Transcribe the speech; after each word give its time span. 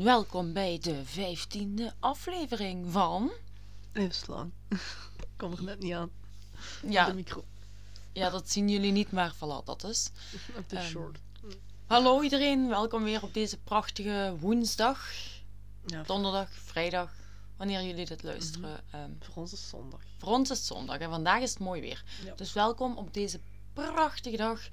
En 0.00 0.06
welkom 0.06 0.52
bij 0.52 0.78
de 0.80 1.04
vijftiende 1.04 1.92
aflevering 1.98 2.92
van... 2.92 3.30
Even 3.92 4.14
slaan. 4.14 4.52
Ik 4.68 5.28
kom 5.36 5.52
er 5.52 5.62
net 5.62 5.78
niet 5.80 5.92
aan. 5.92 6.10
De 6.82 6.90
Ja, 6.90 7.12
micro. 7.12 7.44
ja 8.12 8.30
dat 8.30 8.50
zien 8.50 8.68
jullie 8.68 8.92
niet, 8.92 9.12
maar 9.12 9.34
voilà, 9.34 9.64
dat 9.64 9.84
is. 9.84 10.10
Op 10.58 10.68
de 10.68 10.76
Ehm, 10.76 10.86
short. 10.88 11.18
Hallo 11.86 12.22
iedereen, 12.22 12.68
welkom 12.68 13.02
weer 13.02 13.22
op 13.22 13.34
deze 13.34 13.58
prachtige 13.58 14.36
woensdag, 14.38 15.10
Ja, 15.86 16.02
donderdag, 16.02 16.48
vrijdag, 16.52 17.12
wanneer 17.56 17.82
jullie 17.82 18.06
dit 18.06 18.22
luisteren. 18.22 18.80
Ehm, 18.90 19.10
voor 19.20 19.34
ons 19.34 19.52
is 19.52 19.68
zondag. 19.68 20.00
voor 20.18 20.28
ons 20.32 20.50
is 20.50 20.56
het 20.58 20.66
zondag 20.66 20.98
en 20.98 21.10
vandaag 21.10 21.40
is 21.42 21.50
het 21.50 21.58
mooi 21.58 21.80
weer. 21.80 22.04
Ja. 22.24 22.34
Dus 22.34 22.52
welkom 22.52 22.96
op 22.96 23.14
deze 23.14 23.40
prachtige 23.72 24.36
dag 24.36 24.68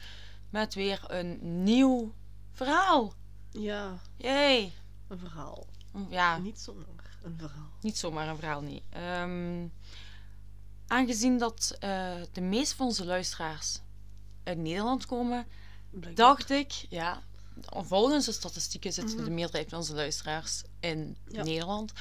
met 0.49 0.73
weer 0.73 1.03
een 1.07 1.63
nieuw 1.63 2.13
verhaal. 2.51 3.13
Ja, 3.51 3.99
Yay! 4.17 4.73
Een 5.07 5.19
verhaal. 5.19 5.67
Ja, 6.09 6.37
Niet 6.37 6.59
zomaar 6.59 6.85
een 7.23 7.37
verhaal. 7.37 7.69
Niet 7.81 7.97
zomaar 7.97 8.27
een 8.27 8.35
verhaal, 8.37 8.61
niet. 8.61 8.83
Ehm, 8.89 9.67
aangezien 10.87 11.37
dat 11.37 11.75
eh, 11.79 12.15
de 12.31 12.41
meeste 12.41 12.75
van 12.75 12.85
onze 12.85 13.05
luisteraars 13.05 13.79
uit 14.43 14.57
Nederland 14.57 15.05
komen, 15.05 15.47
Blijkbaar. 15.89 16.25
dacht 16.25 16.49
ik, 16.49 16.71
ja, 16.89 17.21
volgens 17.71 18.25
de 18.25 18.31
statistieken 18.31 18.93
zitten 18.93 19.15
Mhm. 19.15 19.23
de 19.25 19.29
meerderheid 19.31 19.69
van 19.69 19.77
onze 19.79 19.93
luisteraars 19.95 20.61
in 20.79 21.17
Ja. 21.27 21.43
Nederland. 21.43 21.91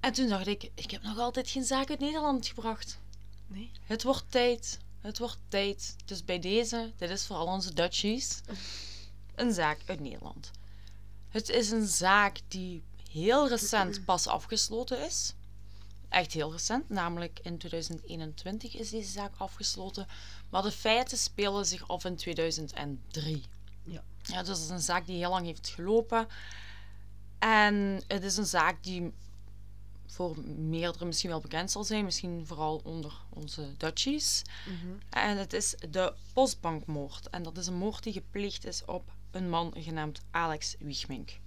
En 0.00 0.12
toen 0.12 0.28
dacht 0.28 0.46
ik, 0.46 0.70
ik 0.74 0.90
heb 0.90 1.02
nog 1.02 1.18
altijd 1.18 1.48
geen 1.50 1.64
zaak 1.64 1.90
uit 1.90 1.98
Nederland 2.00 2.46
gebracht. 2.46 2.98
Nee? 3.46 3.70
Het 3.80 4.02
wordt 4.02 4.24
tijd. 4.30 4.78
Het 5.00 5.18
wordt 5.18 5.38
tijd. 5.48 5.96
Dus 6.04 6.24
bij 6.24 6.38
deze, 6.38 6.92
dit 6.96 7.10
is 7.10 7.26
voor 7.26 7.36
al 7.36 7.46
onze 7.46 7.74
Dutchies, 7.74 8.40
een 9.34 9.52
zaak 9.52 9.78
uit 9.86 10.00
Nederland. 10.00 10.50
Het 11.36 11.48
is 11.48 11.70
een 11.70 11.86
zaak 11.86 12.40
die 12.48 12.82
heel 13.10 13.48
recent 13.48 14.04
pas 14.04 14.26
afgesloten 14.26 15.04
is. 15.04 15.34
Echt 16.08 16.32
heel 16.32 16.52
recent, 16.52 16.88
namelijk 16.88 17.40
in 17.42 17.58
2021 17.58 18.76
is 18.76 18.90
deze 18.90 19.10
zaak 19.10 19.32
afgesloten. 19.36 20.06
Maar 20.50 20.62
de 20.62 20.70
feiten 20.70 21.18
spelen 21.18 21.66
zich 21.66 21.88
af 21.88 22.04
in 22.04 22.16
2003. 22.16 23.44
Ja. 23.84 24.02
Ja, 24.22 24.38
dus 24.38 24.48
het 24.48 24.58
is 24.58 24.68
een 24.68 24.80
zaak 24.80 25.06
die 25.06 25.16
heel 25.16 25.30
lang 25.30 25.46
heeft 25.46 25.68
gelopen. 25.68 26.28
En 27.38 28.02
het 28.06 28.24
is 28.24 28.36
een 28.36 28.46
zaak 28.46 28.82
die 28.82 29.12
voor 30.06 30.38
meerdere 30.46 31.04
misschien 31.04 31.30
wel 31.30 31.40
bekend 31.40 31.70
zal 31.70 31.84
zijn. 31.84 32.04
Misschien 32.04 32.46
vooral 32.46 32.80
onder 32.84 33.12
onze 33.28 33.76
Dutchies. 33.76 34.42
Mhm. 34.66 34.92
En 35.10 35.36
het 35.36 35.52
is 35.52 35.74
de 35.90 36.14
postbankmoord. 36.32 37.30
En 37.30 37.42
dat 37.42 37.58
is 37.58 37.66
een 37.66 37.74
moord 37.74 38.02
die 38.02 38.12
gepleegd 38.12 38.66
is 38.66 38.84
op 38.84 39.14
een 39.36 39.50
man 39.50 39.72
genaamd 39.76 40.22
Alex 40.30 40.74
Wiegmink. 40.78 41.38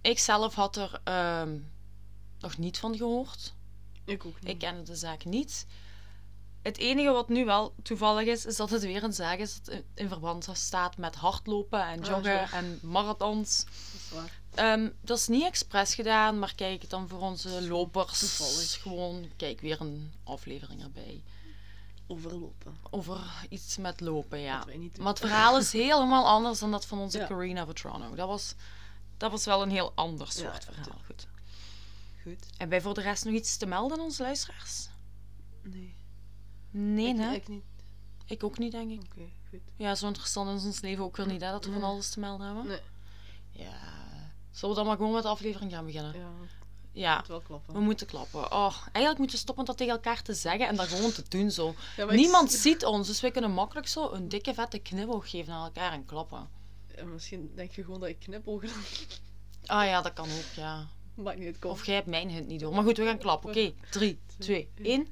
Ik 0.00 0.18
zelf 0.18 0.54
had 0.54 0.76
er 0.76 1.00
ehm, 1.04 1.58
nog 2.38 2.58
niet 2.58 2.78
van 2.78 2.96
gehoord. 2.96 3.54
Ik 4.04 4.24
ook 4.26 4.40
niet. 4.40 4.50
Ik 4.50 4.58
kende 4.58 4.82
de 4.82 4.96
zaak 4.96 5.24
niet. 5.24 5.66
Het 6.62 6.78
enige 6.78 7.10
wat 7.10 7.28
nu 7.28 7.44
wel 7.44 7.74
toevallig 7.82 8.26
is, 8.26 8.46
is 8.46 8.56
dat 8.56 8.70
het 8.70 8.82
weer 8.82 9.02
een 9.04 9.12
zaak 9.12 9.38
is 9.38 9.62
dat 9.62 9.82
in- 9.94 10.08
verband 10.08 10.48
staat 10.52 10.96
met 10.96 11.14
hardlopen 11.14 11.86
en 11.86 12.00
Ah, 12.00 12.06
joggen 12.08 12.50
en 12.52 12.78
marathons. 12.82 13.64
Dat 13.64 13.74
is 13.94 14.10
waar. 14.10 14.40
Ehm, 14.54 14.90
dat 15.00 15.18
is 15.18 15.28
niet 15.28 15.44
expres 15.44 15.94
gedaan, 15.94 16.38
maar 16.38 16.54
kijk, 16.54 16.90
dan 16.90 17.08
voor 17.08 17.20
onze 17.20 17.62
lopers 17.68 18.18
toevallig. 18.18 18.82
gewoon, 18.82 19.30
kijk, 19.36 19.60
weer 19.60 19.80
een 19.80 20.12
aflevering 20.24 20.82
erbij. 20.82 21.22
Overlopen. 22.10 22.76
Over 22.90 23.46
iets 23.48 23.76
met 23.76 24.00
lopen, 24.00 24.38
ja. 24.38 24.64
Maar 24.98 25.08
het 25.08 25.18
verhaal 25.18 25.58
is 25.58 25.72
helemaal 25.72 26.26
anders 26.26 26.58
dan 26.58 26.70
dat 26.70 26.86
van 26.86 26.98
onze 26.98 27.18
Ja. 27.18 27.26
Carina 27.26 27.66
Vetrano. 27.66 28.14
Dat 28.14 28.28
was, 28.28 28.54
dat 29.16 29.30
was 29.30 29.44
wel 29.44 29.62
een 29.62 29.70
heel 29.70 29.92
ander 29.94 30.32
soort 30.32 30.64
ja, 30.64 30.72
verhaal. 30.72 31.00
Goed. 31.06 31.26
Goed. 32.22 32.46
En 32.56 32.68
wij 32.68 32.80
voor 32.80 32.94
de 32.94 33.00
rest 33.00 33.24
nog 33.24 33.34
iets 33.34 33.56
te 33.56 33.66
melden 33.66 33.98
aan 33.98 34.04
onze 34.04 34.22
luisteraars? 34.22 34.88
Nee. 35.62 35.94
Nee, 36.70 37.20
hè? 37.20 37.34
Ik 37.34 37.48
niet. 37.48 37.64
Ik 38.24 38.44
ook 38.44 38.58
niet, 38.58 38.72
denk 38.72 38.90
ik. 38.90 39.02
Oké, 39.12 39.28
goed. 39.48 39.60
Ja, 39.76 39.94
zo 39.94 40.06
interessant 40.06 40.58
is 40.58 40.64
ons 40.64 40.80
leven 40.80 41.04
ook 41.04 41.16
weer 41.16 41.26
niet, 41.26 41.40
hè? 41.40 41.50
Dat 41.50 41.64
we 41.64 41.72
van 41.72 41.82
alles 41.82 42.10
te 42.10 42.20
melden 42.20 42.46
hebben. 42.46 42.66
Nee. 42.66 42.80
Ja. 43.50 43.78
Zullen 44.50 44.74
we 44.74 44.80
dan 44.80 44.86
maar 44.86 44.96
gewoon 44.96 45.12
met 45.12 45.22
de 45.22 45.28
aflevering 45.28 45.72
gaan 45.72 45.84
beginnen? 45.84 46.18
Ja, 46.18 46.30
Ja. 46.92 47.16
het 47.16 47.28
wel 47.28 47.40
klappen. 47.40 47.74
We 47.74 47.80
moeten 47.80 48.06
klappen. 48.06 48.52
Oh, 48.52 48.76
eigenlijk 48.82 49.18
moeten 49.18 49.36
we 49.36 49.42
stoppen 49.42 49.64
dat 49.64 49.76
tegen 49.76 49.92
elkaar 49.92 50.22
te 50.22 50.34
zeggen 50.34 50.68
en 50.68 50.76
dat 50.76 50.86
gewoon 50.88 51.12
te 51.12 51.22
doen 51.28 51.50
zo. 51.50 51.74
Ja, 51.96 52.04
maar 52.04 52.14
ik- 52.14 52.20
Niemand 52.20 52.52
ziet 52.52 52.84
ons, 52.84 53.06
dus 53.06 53.20
we 53.20 53.30
kunnen 53.30 53.50
makkelijk 53.52 53.88
zo 53.88 54.10
een 54.12 54.28
dikke 54.28 54.54
vette 54.54 54.78
knipoog 54.78 55.30
geven 55.30 55.52
aan 55.52 55.64
elkaar 55.64 55.92
en 55.92 56.04
klappen. 56.04 56.48
Ja, 56.96 57.04
misschien 57.04 57.52
denk 57.54 57.72
je 57.72 57.84
gewoon 57.84 58.00
dat 58.00 58.08
ik 58.08 58.42
dan. 58.44 58.60
Ah 59.66 59.84
ja, 59.86 60.02
dat 60.02 60.12
kan 60.12 60.24
ook, 60.24 60.54
ja. 60.56 60.88
Maakt 61.14 61.38
niet 61.38 61.46
uit, 61.46 61.58
kom. 61.58 61.70
Of 61.70 61.86
jij 61.86 61.94
hebt 61.94 62.06
mijn 62.06 62.28
hint 62.30 62.46
niet 62.46 62.60
door. 62.60 62.74
Maar 62.74 62.84
goed, 62.84 62.96
we 62.96 63.04
gaan 63.04 63.18
klappen. 63.18 63.50
Oké, 63.50 63.72
3, 63.90 64.18
2, 64.38 64.70
1. 64.82 65.06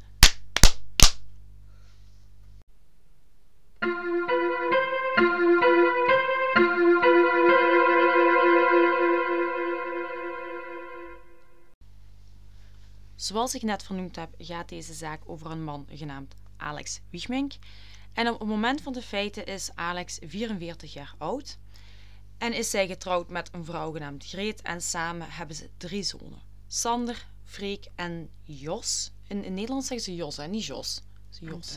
Zoals 13.38 13.54
ik 13.54 13.62
net 13.62 13.82
vernoemd 13.82 14.16
heb, 14.16 14.34
gaat 14.38 14.68
deze 14.68 14.94
zaak 14.94 15.20
over 15.26 15.50
een 15.50 15.64
man 15.64 15.86
genaamd 15.90 16.34
Alex 16.56 17.00
Wiegmink. 17.10 17.52
En 18.12 18.28
op 18.28 18.38
het 18.38 18.48
moment 18.48 18.80
van 18.80 18.92
de 18.92 19.02
feiten 19.02 19.46
is 19.46 19.70
Alex 19.74 20.18
44 20.26 20.92
jaar 20.92 21.14
oud. 21.18 21.58
En 22.38 22.52
is 22.52 22.70
zij 22.70 22.86
getrouwd 22.86 23.28
met 23.28 23.48
een 23.52 23.64
vrouw 23.64 23.92
genaamd 23.92 24.26
Greet. 24.26 24.62
En 24.62 24.82
samen 24.82 25.30
hebben 25.30 25.56
ze 25.56 25.70
drie 25.76 26.02
zonen. 26.02 26.42
Sander, 26.66 27.26
Freek 27.44 27.86
en 27.94 28.30
Jos. 28.42 29.12
In, 29.26 29.44
in 29.44 29.54
Nederland 29.54 29.84
zeggen 29.84 30.04
ze 30.04 30.14
Jos, 30.14 30.36
hè? 30.36 30.46
niet 30.46 30.64
Jos. 30.64 31.02
Jos, 31.40 31.76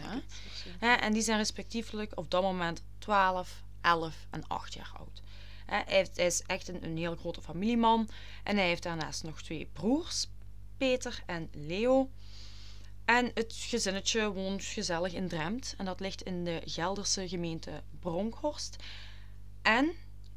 hè? 0.80 0.94
En 0.94 1.14
die 1.14 1.22
zijn 1.22 1.38
respectievelijk 1.38 2.18
op 2.18 2.32
dat 2.32 2.42
moment 2.42 2.84
12, 2.98 3.64
11 3.82 4.28
en 4.30 4.48
8 4.48 4.74
jaar 4.74 4.92
oud. 4.98 5.22
Hij 5.66 6.10
is 6.16 6.42
echt 6.42 6.68
een, 6.68 6.84
een 6.84 6.98
heel 6.98 7.16
grote 7.16 7.42
familieman. 7.42 8.10
En 8.44 8.58
hij 8.58 8.68
heeft 8.68 8.84
daarnaast 8.84 9.24
nog 9.24 9.42
twee 9.42 9.70
broers, 9.74 10.28
Peter 10.82 11.24
en 11.26 11.50
Leo. 11.52 12.10
En 13.06 13.32
het 13.34 13.54
gezinnetje 13.58 14.32
woont 14.32 14.64
gezellig 14.64 15.14
in 15.14 15.28
Dremt. 15.28 15.74
En 15.78 15.86
dat 15.86 16.00
ligt 16.00 16.22
in 16.22 16.44
de 16.44 16.62
Gelderse 16.66 17.28
gemeente 17.28 17.84
Bronkhorst. 18.00 18.76
En 19.62 19.92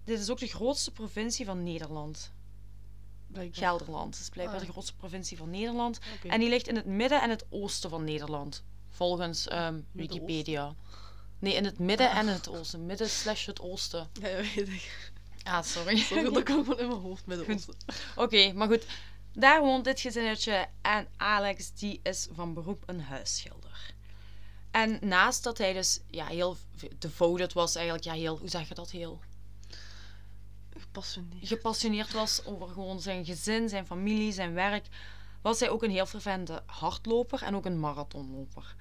dit 0.04 0.20
is 0.20 0.30
ook 0.30 0.38
de 0.38 0.46
grootste 0.46 0.90
provincie 0.90 1.44
van 1.44 1.62
Nederland. 1.62 2.32
Blijkbaar. 3.26 3.58
Gelderland 3.58 4.18
is 4.20 4.28
blijkbaar 4.28 4.60
Ah. 4.60 4.66
de 4.66 4.72
grootste 4.72 4.96
provincie 4.96 5.36
van 5.36 5.50
Nederland. 5.50 5.98
En 6.28 6.40
die 6.40 6.48
ligt 6.48 6.68
in 6.68 6.76
het 6.76 6.86
midden 6.86 7.22
en 7.22 7.30
het 7.30 7.44
oosten 7.50 7.90
van 7.90 8.04
Nederland. 8.04 8.62
Volgens 8.88 9.48
ehm? 9.48 9.80
Wikipedia. 9.92 10.74
Nee, 11.38 11.54
in 11.54 11.64
het 11.64 11.78
midden 11.78 12.10
en 12.10 12.26
het 12.26 12.48
oosten. 12.48 12.86
Midden 12.86 13.08
slash 13.10 13.46
het 13.46 13.60
oosten. 13.60 14.08
Ja, 14.20 14.36
weet 14.36 14.68
ik. 14.68 15.12
Ah, 15.42 15.62
sorry. 15.62 15.96
Sorry, 15.96 16.32
dat 16.32 16.42
kan 16.52 16.64
gewoon 16.64 16.78
in 16.78 16.88
mijn 16.88 17.00
hoofd 17.00 17.26
met 17.26 17.46
de 17.46 17.52
oosten. 17.54 17.74
Oké, 18.16 18.52
maar 18.52 18.68
goed. 18.68 18.86
Daar 19.34 19.60
woont 19.60 19.84
dit 19.84 20.00
gezinnetje 20.00 20.66
en 20.82 21.08
Alex 21.16 21.72
die 21.72 22.00
is 22.02 22.28
van 22.32 22.54
beroep 22.54 22.82
een 22.86 23.00
huisschilder. 23.00 23.94
En 24.70 24.98
naast 25.00 25.42
dat 25.42 25.58
hij 25.58 25.72
dus 25.72 26.00
ja, 26.10 26.26
heel 26.26 26.56
devoted 26.98 27.52
was, 27.52 27.74
eigenlijk 27.74 28.04
ja, 28.04 28.12
heel, 28.12 28.38
hoe 28.38 28.48
zeg 28.48 28.68
je 28.68 28.74
dat, 28.74 28.90
heel 28.90 29.20
Gepassioneerd. 30.78 31.48
gepassioneerd 31.48 32.12
was 32.12 32.44
over 32.44 32.68
gewoon 32.68 33.00
zijn 33.00 33.24
gezin, 33.24 33.68
zijn 33.68 33.86
familie, 33.86 34.32
zijn 34.32 34.54
werk, 34.54 34.86
was 35.42 35.60
hij 35.60 35.70
ook 35.70 35.82
een 35.82 35.90
heel 35.90 36.06
fervente 36.06 36.62
hardloper 36.66 37.42
en 37.42 37.56
ook 37.56 37.64
een 37.64 37.80
marathonloper. 37.80 38.74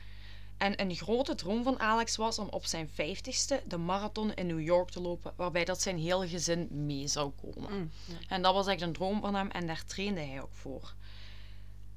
En 0.64 0.82
een 0.82 0.96
grote 0.96 1.36
droom 1.36 1.64
van 1.64 1.80
Alex 1.80 2.16
was 2.16 2.40
om 2.40 2.48
op 2.50 2.66
zijn 2.66 2.90
vijftigste 2.94 3.62
de 3.68 3.78
marathon 3.78 4.34
in 4.34 4.48
New 4.48 4.62
York 4.62 4.90
te 4.90 5.02
lopen, 5.02 5.34
waarbij 5.36 5.66
dat 5.66 5.82
zijn 5.82 5.98
hele 5.98 6.28
gezin 6.28 6.68
mee 6.72 7.08
zou 7.08 7.32
komen. 7.42 7.72
Mm, 7.72 7.92
ja. 8.06 8.16
En 8.28 8.42
dat 8.42 8.54
was 8.54 8.68
echt 8.68 8.82
een 8.82 8.94
droom 8.94 9.22
van 9.22 9.36
hem 9.36 9.50
en 9.50 9.68
daar 9.68 9.86
trainde 9.86 10.22
hij 10.22 10.42
ook 10.42 10.54
voor. 10.54 10.94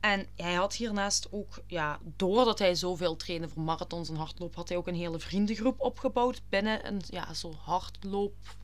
En 0.00 0.26
hij 0.36 0.54
had 0.54 0.74
hiernaast 0.74 1.28
ook, 1.30 1.62
ja, 1.66 1.98
doordat 2.16 2.58
hij 2.58 2.74
zoveel 2.74 3.16
trainde 3.16 3.48
voor 3.48 3.62
marathons 3.62 4.08
en 4.08 4.16
hardloop, 4.16 4.54
had 4.54 4.68
hij 4.68 4.78
ook 4.78 4.86
een 4.86 4.94
hele 4.94 5.18
vriendengroep 5.18 5.80
opgebouwd 5.80 6.42
binnen 6.48 6.86
een 6.86 7.02
ja, 7.06 7.34
zo 7.34 7.52
hardloop 7.52 8.56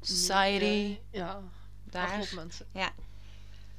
society. 0.00 0.98
Ja, 1.10 1.42
Daar. 1.84 2.08
hardloopmensen. 2.08 2.66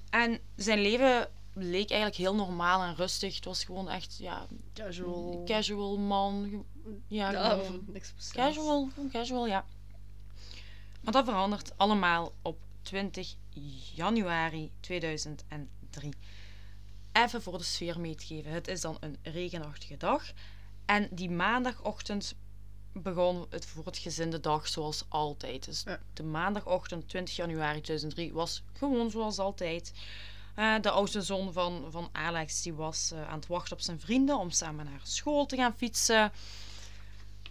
En 0.10 0.40
zijn 0.56 0.80
leven 0.80 1.30
leek 1.56 1.90
eigenlijk 1.90 2.20
heel 2.20 2.36
normaal 2.36 2.82
en 2.84 2.96
rustig. 2.96 3.36
Het 3.36 3.46
was 3.46 3.64
gewoon 3.64 3.90
echt, 3.90 4.18
ja, 4.18 4.46
Casual. 4.74 5.42
casual 5.46 5.98
man. 5.98 6.66
Ja, 7.08 7.56
niks 7.86 8.08
speciaals. 8.08 8.56
casual, 8.56 8.90
casual, 9.12 9.48
ja. 9.48 9.66
Maar 11.02 11.14
dat 11.14 11.26
verandert 11.26 11.78
allemaal 11.78 12.32
op 12.42 12.58
20 12.82 13.36
januari 13.96 14.72
2003. 14.80 16.14
Even 17.12 17.42
voor 17.42 17.58
de 17.58 17.64
sfeer 17.64 18.00
mee 18.00 18.16
te 18.16 18.26
geven. 18.26 18.52
Het 18.52 18.68
is 18.68 18.82
dan 18.82 18.98
een 19.00 19.18
regenachtige 19.24 19.98
dag. 19.98 20.24
En 20.86 21.08
die 21.12 21.30
maandagochtend 21.30 22.36
begon 22.94 23.46
het 23.50 23.66
voor 23.66 23.86
het 23.86 23.98
gezin 23.98 24.30
de 24.30 24.40
dag 24.40 24.68
zoals 24.68 25.06
altijd. 25.08 25.66
Dus 25.66 25.84
Ja. 25.86 26.00
de 26.14 26.24
maandagochtend 26.24 27.08
20 27.10 27.36
januari 27.36 27.82
2003 27.82 28.34
was 28.34 28.64
gewoon 28.74 29.12
zoals 29.12 29.40
altijd. 29.40 29.94
Eh, 30.56 30.76
de 30.82 30.90
oudste 30.90 31.22
zoon 31.22 31.54
van, 31.54 31.86
van 31.90 32.10
Alex 32.12 32.62
die 32.62 32.74
was 32.74 33.12
eh, 33.12 33.28
aan 33.28 33.36
het 33.36 33.48
wachten 33.48 33.74
op 33.76 33.82
zijn 33.82 34.00
vrienden 34.00 34.38
om 34.38 34.52
samen 34.52 34.86
naar 34.86 35.00
school 35.04 35.46
te 35.46 35.56
gaan 35.56 35.74
fietsen. 35.76 36.32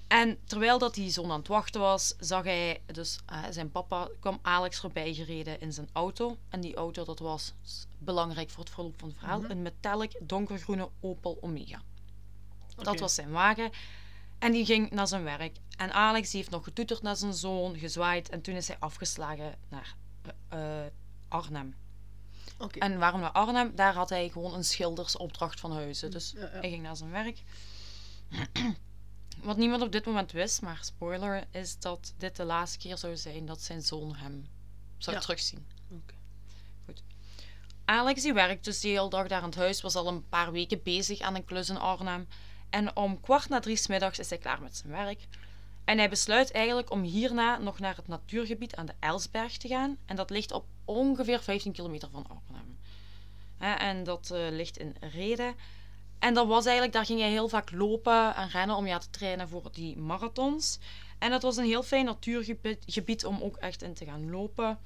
En 0.07 0.39
terwijl 0.45 0.79
dat 0.79 0.95
die 0.95 1.11
zoon 1.11 1.31
aan 1.31 1.39
het 1.39 1.49
wachten 1.49 1.81
was, 1.81 2.15
zag 2.19 2.45
hij, 2.45 2.81
dus 2.87 3.19
eh, 3.27 3.43
zijn 3.51 3.71
papa 3.71 4.09
kwam 4.21 4.39
Alex 4.43 4.81
voorbij 4.81 5.15
gereden 5.15 5.61
in 5.61 5.73
zijn 5.73 5.89
auto. 5.93 6.37
En 6.49 6.61
die 6.61 6.75
auto, 6.75 7.05
dat 7.05 7.19
was 7.19 7.53
belangrijk 7.99 8.51
voor 8.51 8.65
het 8.65 8.73
verloop 8.73 8.99
van 8.99 9.09
het 9.09 9.19
verhaal, 9.19 9.41
Mhm. 9.41 9.51
een 9.51 9.63
metallic 9.63 10.17
donkergroene 10.21 10.89
Opel 11.01 11.39
Omega. 11.41 11.83
Dat 12.77 13.01
was 13.01 13.15
zijn 13.15 13.31
wagen. 13.31 13.71
En 14.39 14.53
die 14.53 14.65
ging 14.65 14.91
naar 14.91 15.09
zijn 15.09 15.25
werk. 15.25 15.57
En 15.77 15.93
Alex 15.93 16.31
die 16.31 16.41
heeft 16.41 16.53
nog 16.53 16.65
getoeterd 16.65 17.03
naar 17.03 17.17
zijn 17.17 17.35
zoon, 17.35 17.79
gezwaaid. 17.79 18.29
En 18.29 18.41
toen 18.41 18.55
is 18.55 18.69
hij 18.69 18.77
afgeslagen 18.79 19.55
naar 19.69 19.95
Arnhem. 21.29 21.75
En 22.73 22.99
waarom 22.99 23.21
naar 23.21 23.31
Arnhem? 23.33 23.73
Daar 23.75 23.95
had 23.95 24.09
hij 24.09 24.29
gewoon 24.29 24.55
een 24.55 24.65
schildersopdracht 24.65 25.61
van 25.61 25.73
huizen. 25.73 26.11
Dus 26.11 26.33
Ja, 26.37 26.41
ja. 26.41 26.49
hij 26.49 26.71
ging 26.71 26.83
naar 26.83 26.97
zijn 26.97 27.11
werk. 27.11 27.43
Wat 29.43 29.57
niemand 29.57 29.83
op 29.83 29.93
dit 29.93 30.05
moment 30.05 30.33
wist, 30.33 30.63
maar 30.63 30.79
spoiler, 30.83 31.45
is 31.51 31.79
dat 31.79 32.15
dit 32.19 32.37
de 32.37 32.45
laatste 32.45 32.79
keer 32.79 32.99
zou 32.99 33.17
zijn 33.17 33.47
dat 33.47 33.61
zijn 33.61 33.83
zoon 33.83 34.15
hem 34.15 34.49
zou 34.99 35.17
Ja. 35.17 35.23
terugzien. 35.23 35.67
Oké. 35.91 36.15
Alex 37.85 38.23
die 38.23 38.33
werkt 38.33 38.65
dus 38.65 38.81
de 38.81 38.89
hele 38.89 39.09
dag 39.11 39.27
daar 39.27 39.41
aan 39.43 39.49
het 39.49 39.59
huis, 39.59 39.81
was 39.81 39.95
al 39.95 40.07
een 40.09 40.29
paar 40.29 40.53
weken 40.53 40.83
bezig 40.83 41.21
aan 41.21 41.35
een 41.35 41.45
klus 41.45 41.69
in 41.69 41.77
Arnhem. 41.79 42.29
En 42.71 42.97
om 42.97 43.21
kwart 43.21 43.49
na 43.49 43.61
drie 43.61 43.77
's 43.77 43.87
middags 43.87 44.19
is 44.19 44.29
hij 44.29 44.39
klaar 44.39 44.63
met 44.63 44.77
zijn 44.77 44.93
werk. 44.93 45.27
En 45.85 45.99
hij 45.99 46.09
besluit 46.09 46.51
eigenlijk 46.51 46.91
om 46.91 47.03
hierna 47.03 47.59
nog 47.59 47.79
naar 47.79 47.97
het 47.97 48.09
natuurgebied 48.09 48.77
aan 48.77 48.87
de 48.87 48.95
Elsberg 49.01 49.57
te 49.57 49.69
gaan. 49.69 49.97
En 50.07 50.17
dat 50.17 50.31
ligt 50.31 50.53
op 50.53 50.65
ongeveer 50.85 51.43
15 51.43 51.73
kilometer 51.73 52.09
van 52.11 52.27
Arnhem. 52.29 52.79
En 53.79 54.05
dat 54.05 54.31
eh, 54.31 54.41
ligt 54.51 54.79
in 54.79 54.97
Reden. 55.01 55.55
En 56.19 56.35
dat 56.35 56.47
was 56.47 56.65
eigenlijk, 56.65 56.95
daar 56.95 57.07
ging 57.07 57.21
hij 57.21 57.31
heel 57.31 57.49
vaak 57.49 57.71
lopen 57.71 58.35
en 58.35 58.49
rennen 58.49 58.77
om 58.77 58.87
ja 58.87 58.99
te 58.99 59.11
trainen 59.11 59.49
voor 59.49 59.69
die 59.73 59.97
marathons. 59.97 60.79
En 61.19 61.31
dat 61.31 61.43
was 61.43 61.57
een 61.57 61.65
heel 61.65 61.83
fijn 61.83 62.05
natuurgebied 62.05 62.83
gebied 62.87 63.25
om 63.25 63.43
ook 63.43 63.57
echt 63.57 63.83
in 63.83 63.95
te 63.95 64.05
gaan 64.05 64.31
lopen. 64.31 64.79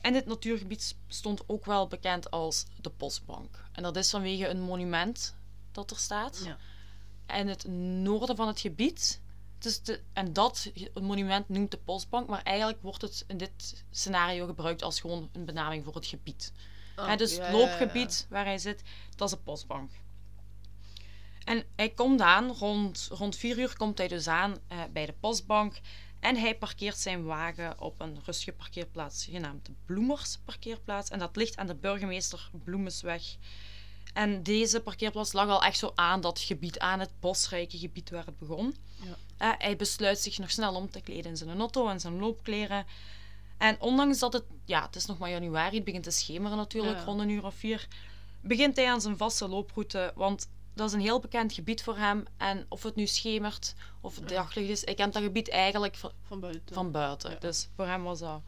En 0.00 0.12
dit 0.12 0.26
natuurgebied 0.26 0.96
stond 1.08 1.42
ook 1.46 1.64
wel 1.64 1.86
bekend 1.86 2.30
als 2.30 2.66
de 2.80 2.90
Postbank. 2.90 3.64
En 3.72 3.82
dat 3.82 3.96
is 3.96 4.10
vanwege 4.10 4.48
een 4.48 4.60
monument 4.60 5.34
dat 5.72 5.90
er 5.90 5.96
staat. 5.96 6.42
Ja. 6.44 6.56
En 7.26 7.46
het 7.46 7.66
noorden 8.02 8.36
van 8.36 8.46
het 8.46 8.60
gebied. 8.60 9.20
Dus 9.58 9.82
de, 9.82 10.00
en 10.12 10.32
dat 10.32 10.72
monument 11.00 11.48
noemt 11.48 11.70
de 11.70 11.78
Postbank, 11.78 12.28
maar 12.28 12.42
eigenlijk 12.42 12.82
wordt 12.82 13.02
het 13.02 13.24
in 13.26 13.36
dit 13.36 13.84
scenario 13.90 14.46
gebruikt 14.46 14.82
als 14.82 15.00
gewoon 15.00 15.28
een 15.32 15.44
benaming 15.44 15.84
voor 15.84 15.94
het 15.94 16.06
gebied. 16.06 16.52
Hè, 16.96 17.16
dus 17.16 17.36
ja, 17.36 17.42
het 17.42 17.52
ja, 17.52 17.58
ja, 17.58 17.66
loopgebied 17.66 18.26
waar 18.30 18.44
hij 18.44 18.58
zit, 18.58 18.82
dat 19.16 19.30
is 19.30 19.36
de 19.36 19.42
postbank. 19.42 19.90
En 21.44 21.64
hij 21.76 21.88
komt 21.88 22.20
aan, 22.20 22.50
rond, 22.50 23.08
rond 23.12 23.36
vier 23.36 23.58
uur 23.58 23.76
komt 23.76 23.98
hij 23.98 24.08
dus 24.08 24.28
aan 24.28 24.56
eh, 24.66 24.78
bij 24.92 25.06
de 25.06 25.14
postbank. 25.20 25.80
En 26.20 26.36
hij 26.36 26.56
parkeert 26.56 26.98
zijn 26.98 27.24
wagen 27.24 27.80
op 27.80 28.00
een 28.00 28.20
rustige 28.24 28.52
parkeerplaats, 28.52 29.24
genaamd 29.24 29.66
de 29.66 29.72
Bloemers 29.86 30.38
parkeerplaats. 30.44 31.10
En 31.10 31.18
dat 31.18 31.36
ligt 31.36 31.56
aan 31.56 31.66
de 31.66 31.74
burgemeester 31.74 32.50
Bloemensweg. 32.64 33.36
En 34.12 34.42
deze 34.42 34.80
parkeerplaats 34.80 35.32
lag 35.32 35.48
al 35.48 35.62
echt 35.62 35.78
zo 35.78 35.92
aan 35.94 36.20
dat 36.20 36.40
gebied, 36.40 36.78
aan 36.78 37.00
het 37.00 37.10
bosrijke 37.20 37.78
gebied 37.78 38.10
waar 38.10 38.26
het 38.26 38.38
begon. 38.38 38.74
Ja. 38.96 39.16
Eh, 39.36 39.52
hij 39.58 39.76
besluit 39.76 40.18
zich 40.18 40.38
nog 40.38 40.50
snel 40.50 40.74
om 40.74 40.90
te 40.90 41.00
kleden 41.00 41.30
in 41.30 41.36
zijn 41.36 41.58
auto 41.58 41.88
en 41.88 42.00
zijn 42.00 42.18
loopkleren. 42.18 42.86
En 43.58 43.80
ondanks 43.80 44.18
dat 44.18 44.32
het, 44.32 44.44
ja, 44.64 44.82
het 44.86 44.96
is 44.96 45.06
nog 45.06 45.18
maar 45.18 45.30
januari, 45.30 45.74
het 45.76 45.84
begint 45.84 46.04
te 46.04 46.10
schemeren 46.10 46.56
natuurlijk, 46.56 46.98
Ja. 46.98 47.04
rond 47.04 47.20
een 47.20 47.28
uur 47.28 47.44
of 47.44 47.54
vier, 47.54 47.88
begint 48.40 48.76
hij 48.76 48.90
aan 48.90 49.00
zijn 49.00 49.16
vaste 49.16 49.48
looproute. 49.48 50.12
Want 50.14 50.48
dat 50.74 50.86
is 50.88 50.92
een 50.94 51.00
heel 51.00 51.20
bekend 51.20 51.52
gebied 51.52 51.82
voor 51.82 51.96
hem. 51.96 52.24
En 52.36 52.66
of 52.68 52.82
het 52.82 52.94
nu 52.94 53.06
schemert 53.06 53.74
of 54.00 54.16
het 54.16 54.28
daglicht 54.28 54.68
is, 54.70 54.84
hij 54.84 54.94
kent 54.94 55.12
dat 55.12 55.22
gebied 55.22 55.48
eigenlijk 55.50 55.94
van, 55.96 56.12
Van 56.22 56.40
buiten. 56.40 56.74
van 56.74 56.90
buiten. 56.90 57.30
Ja. 57.30 57.36
Dus 57.38 57.68
voor 57.76 57.86
hem 57.86 58.02
was 58.02 58.18
dat, 58.18 58.40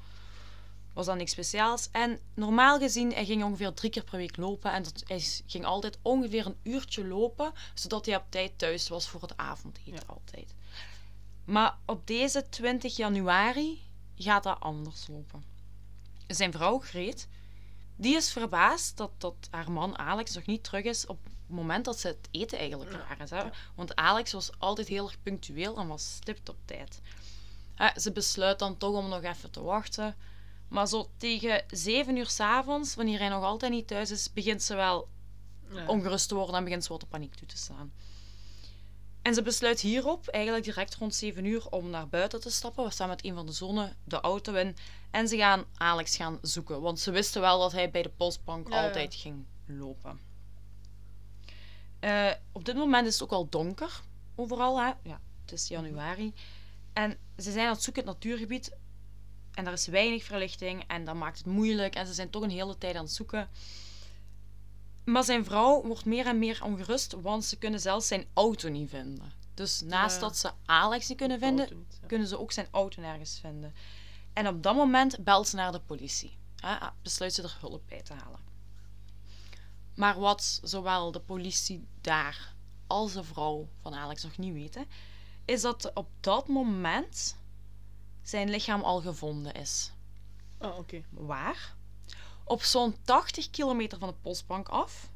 was 1.00 1.08
dat 1.08 1.18
niks 1.18 1.32
speciaals. 1.32 1.88
En 1.92 2.20
normaal 2.34 2.78
gezien, 2.78 3.12
hij 3.12 3.24
ging 3.24 3.44
ongeveer 3.44 3.72
drie 3.74 3.90
keer 3.90 4.04
per 4.04 4.18
week 4.18 4.36
lopen. 4.36 4.72
En 4.72 4.82
dat, 4.82 5.02
hij 5.06 5.20
ging 5.46 5.64
altijd 5.64 5.98
ongeveer 6.02 6.46
een 6.46 6.58
uurtje 6.62 7.06
lopen, 7.06 7.52
zodat 7.74 8.06
hij 8.06 8.16
op 8.16 8.24
tijd 8.28 8.58
thuis 8.58 8.88
was 8.88 9.08
voor 9.08 9.22
het 9.22 9.36
avondeten 9.36 9.92
Ja. 9.92 10.00
altijd. 10.06 10.54
Maar 11.44 11.78
op 11.86 12.06
deze 12.06 12.48
20 12.48 12.96
januari 12.96 13.82
gaat 14.16 14.42
dat 14.42 14.60
anders 14.60 15.06
lopen. 15.06 15.44
Zijn 16.26 16.52
vrouw, 16.52 16.78
Greet, 16.78 17.28
die 17.96 18.16
is 18.16 18.32
verbaasd 18.32 18.96
dat, 18.96 19.10
dat 19.18 19.34
haar 19.50 19.70
man 19.72 19.98
Alex 19.98 20.34
nog 20.34 20.46
niet 20.46 20.64
terug 20.64 20.84
is 20.84 21.06
op 21.06 21.24
het 21.24 21.32
moment 21.46 21.84
dat 21.84 21.98
ze 21.98 22.06
het 22.06 22.28
eten 22.30 22.58
eigenlijk 22.58 22.90
klaar 22.90 23.20
is. 23.20 23.30
Hè? 23.30 23.42
Want 23.74 23.96
Alex 23.96 24.32
was 24.32 24.50
altijd 24.58 24.88
heel 24.88 25.04
erg 25.06 25.22
punctueel 25.22 25.76
en 25.76 25.86
was 25.86 26.12
stipt 26.14 26.48
op 26.48 26.56
tijd. 26.64 27.00
Hè, 27.74 28.00
ze 28.00 28.12
besluit 28.12 28.58
dan 28.58 28.76
toch 28.76 28.94
om 28.94 29.08
nog 29.08 29.22
even 29.22 29.50
te 29.50 29.62
wachten. 29.62 30.16
Maar 30.70 30.88
zo 30.88 31.10
tegen 31.16 31.64
7 31.70 32.16
uur 32.16 32.26
s'avonds, 32.28 32.94
wanneer 32.94 33.18
hij 33.18 33.28
nog 33.28 33.44
altijd 33.44 33.72
niet 33.72 33.86
thuis 33.86 34.10
is, 34.10 34.32
begint 34.32 34.62
ze 34.62 34.74
wel 34.74 35.08
Ja. 35.72 35.86
ongerust 35.86 36.28
te 36.28 36.34
worden 36.34 36.54
en 36.54 36.64
begint 36.64 36.82
ze 36.84 36.88
wat 36.88 37.00
de 37.00 37.06
paniek 37.06 37.34
toe 37.34 37.48
te 37.48 37.56
slaan. 37.56 37.92
En 39.22 39.34
ze 39.34 39.42
besluit 39.42 39.80
hierop, 39.80 40.26
eigenlijk 40.28 40.64
direct 40.64 40.94
rond 40.94 41.14
7 41.14 41.44
uur, 41.44 41.68
om 41.68 41.90
naar 41.90 42.08
buiten 42.08 42.40
te 42.40 42.50
stappen. 42.50 42.84
We 42.84 42.90
staan 42.90 43.08
met 43.08 43.24
een 43.24 43.34
van 43.34 43.46
de 43.46 43.52
zonen 43.52 43.96
de 44.04 44.20
auto 44.20 44.54
in. 44.54 44.76
En 45.10 45.28
ze 45.28 45.36
gaan 45.36 45.64
Alex 45.74 46.16
gaan 46.16 46.38
zoeken. 46.42 46.80
Want 46.80 47.00
ze 47.00 47.10
wisten 47.10 47.40
wel 47.40 47.58
dat 47.58 47.72
hij 47.72 47.90
bij 47.90 48.02
de 48.02 48.08
postbank 48.08 48.68
Ja, 48.68 48.80
ja. 48.80 48.86
altijd 48.86 49.14
ging 49.14 49.44
lopen. 49.66 50.20
Eh, 52.00 52.30
op 52.52 52.64
dit 52.64 52.76
moment 52.76 53.06
is 53.06 53.12
het 53.14 53.22
ook 53.22 53.32
al 53.32 53.48
donker 53.48 54.00
overal. 54.34 54.80
Hè? 54.80 54.92
Ja, 55.02 55.20
het 55.42 55.52
is 55.52 55.68
januari. 55.68 56.34
En 56.92 57.18
ze 57.36 57.52
zijn 57.52 57.66
aan 57.66 57.72
het 57.72 57.82
zoeken 57.82 58.02
in 58.02 58.08
het 58.08 58.16
natuurgebied. 58.22 58.72
En 59.54 59.66
er 59.66 59.72
is 59.72 59.86
weinig 59.86 60.24
verlichting. 60.24 60.84
En 60.86 61.04
dat 61.04 61.14
maakt 61.14 61.38
het 61.38 61.46
moeilijk. 61.46 61.94
En 61.94 62.06
ze 62.06 62.12
zijn 62.12 62.30
toch 62.30 62.42
een 62.42 62.50
hele 62.50 62.78
tijd 62.78 62.96
aan 62.96 63.04
het 63.04 63.12
zoeken. 63.12 63.48
Maar 65.04 65.24
zijn 65.24 65.44
vrouw 65.44 65.82
wordt 65.82 66.04
meer 66.04 66.26
en 66.26 66.38
meer 66.38 66.64
ongerust, 66.64 67.12
want 67.12 67.44
ze 67.44 67.56
kunnen 67.56 67.80
zelfs 67.80 68.06
zijn 68.06 68.26
auto 68.34 68.68
niet 68.68 68.88
vinden. 68.90 69.32
Dus 69.54 69.80
naast 69.80 70.14
Ja. 70.14 70.20
dat 70.20 70.36
ze 70.36 70.50
Alex 70.64 71.08
niet 71.08 71.18
kunnen 71.18 71.38
vinden, 71.38 71.64
Auto 71.64 71.76
niet, 71.76 71.98
ja. 72.00 72.06
kunnen 72.06 72.26
ze 72.28 72.38
ook 72.38 72.52
zijn 72.52 72.68
auto 72.70 73.00
nergens 73.00 73.38
vinden. 73.40 73.74
En 74.32 74.48
op 74.48 74.62
dat 74.62 74.74
moment 74.74 75.24
belt 75.24 75.48
ze 75.48 75.56
naar 75.56 75.72
de 75.72 75.80
politie. 75.80 76.36
Hè, 76.56 76.76
besluit 77.02 77.34
ze 77.34 77.42
er 77.42 77.56
hulp 77.60 77.82
bij 77.88 78.02
te 78.02 78.12
halen. 78.14 78.40
Maar 79.94 80.18
wat 80.20 80.60
zowel 80.62 81.12
de 81.12 81.20
politie 81.20 81.86
daar 82.00 82.54
als 82.86 83.12
de 83.12 83.24
vrouw 83.24 83.68
van 83.80 83.94
Alex 83.94 84.22
nog 84.22 84.38
niet 84.38 84.52
weten, 84.52 84.86
is 85.44 85.60
dat 85.60 85.90
op 85.94 86.08
dat 86.20 86.48
moment 86.48 87.36
zijn 88.30 88.50
lichaam 88.50 88.82
al 88.82 89.00
gevonden 89.00 89.54
is. 89.54 89.92
Ah, 90.58 90.78
oké. 90.78 91.02
Waar? 91.10 91.74
Op 92.44 92.62
zo'n 92.62 92.96
80 93.02 93.50
kilometer 93.50 93.98
van 93.98 94.08
de 94.08 94.14
postbank 94.14 94.68
af 94.68 95.10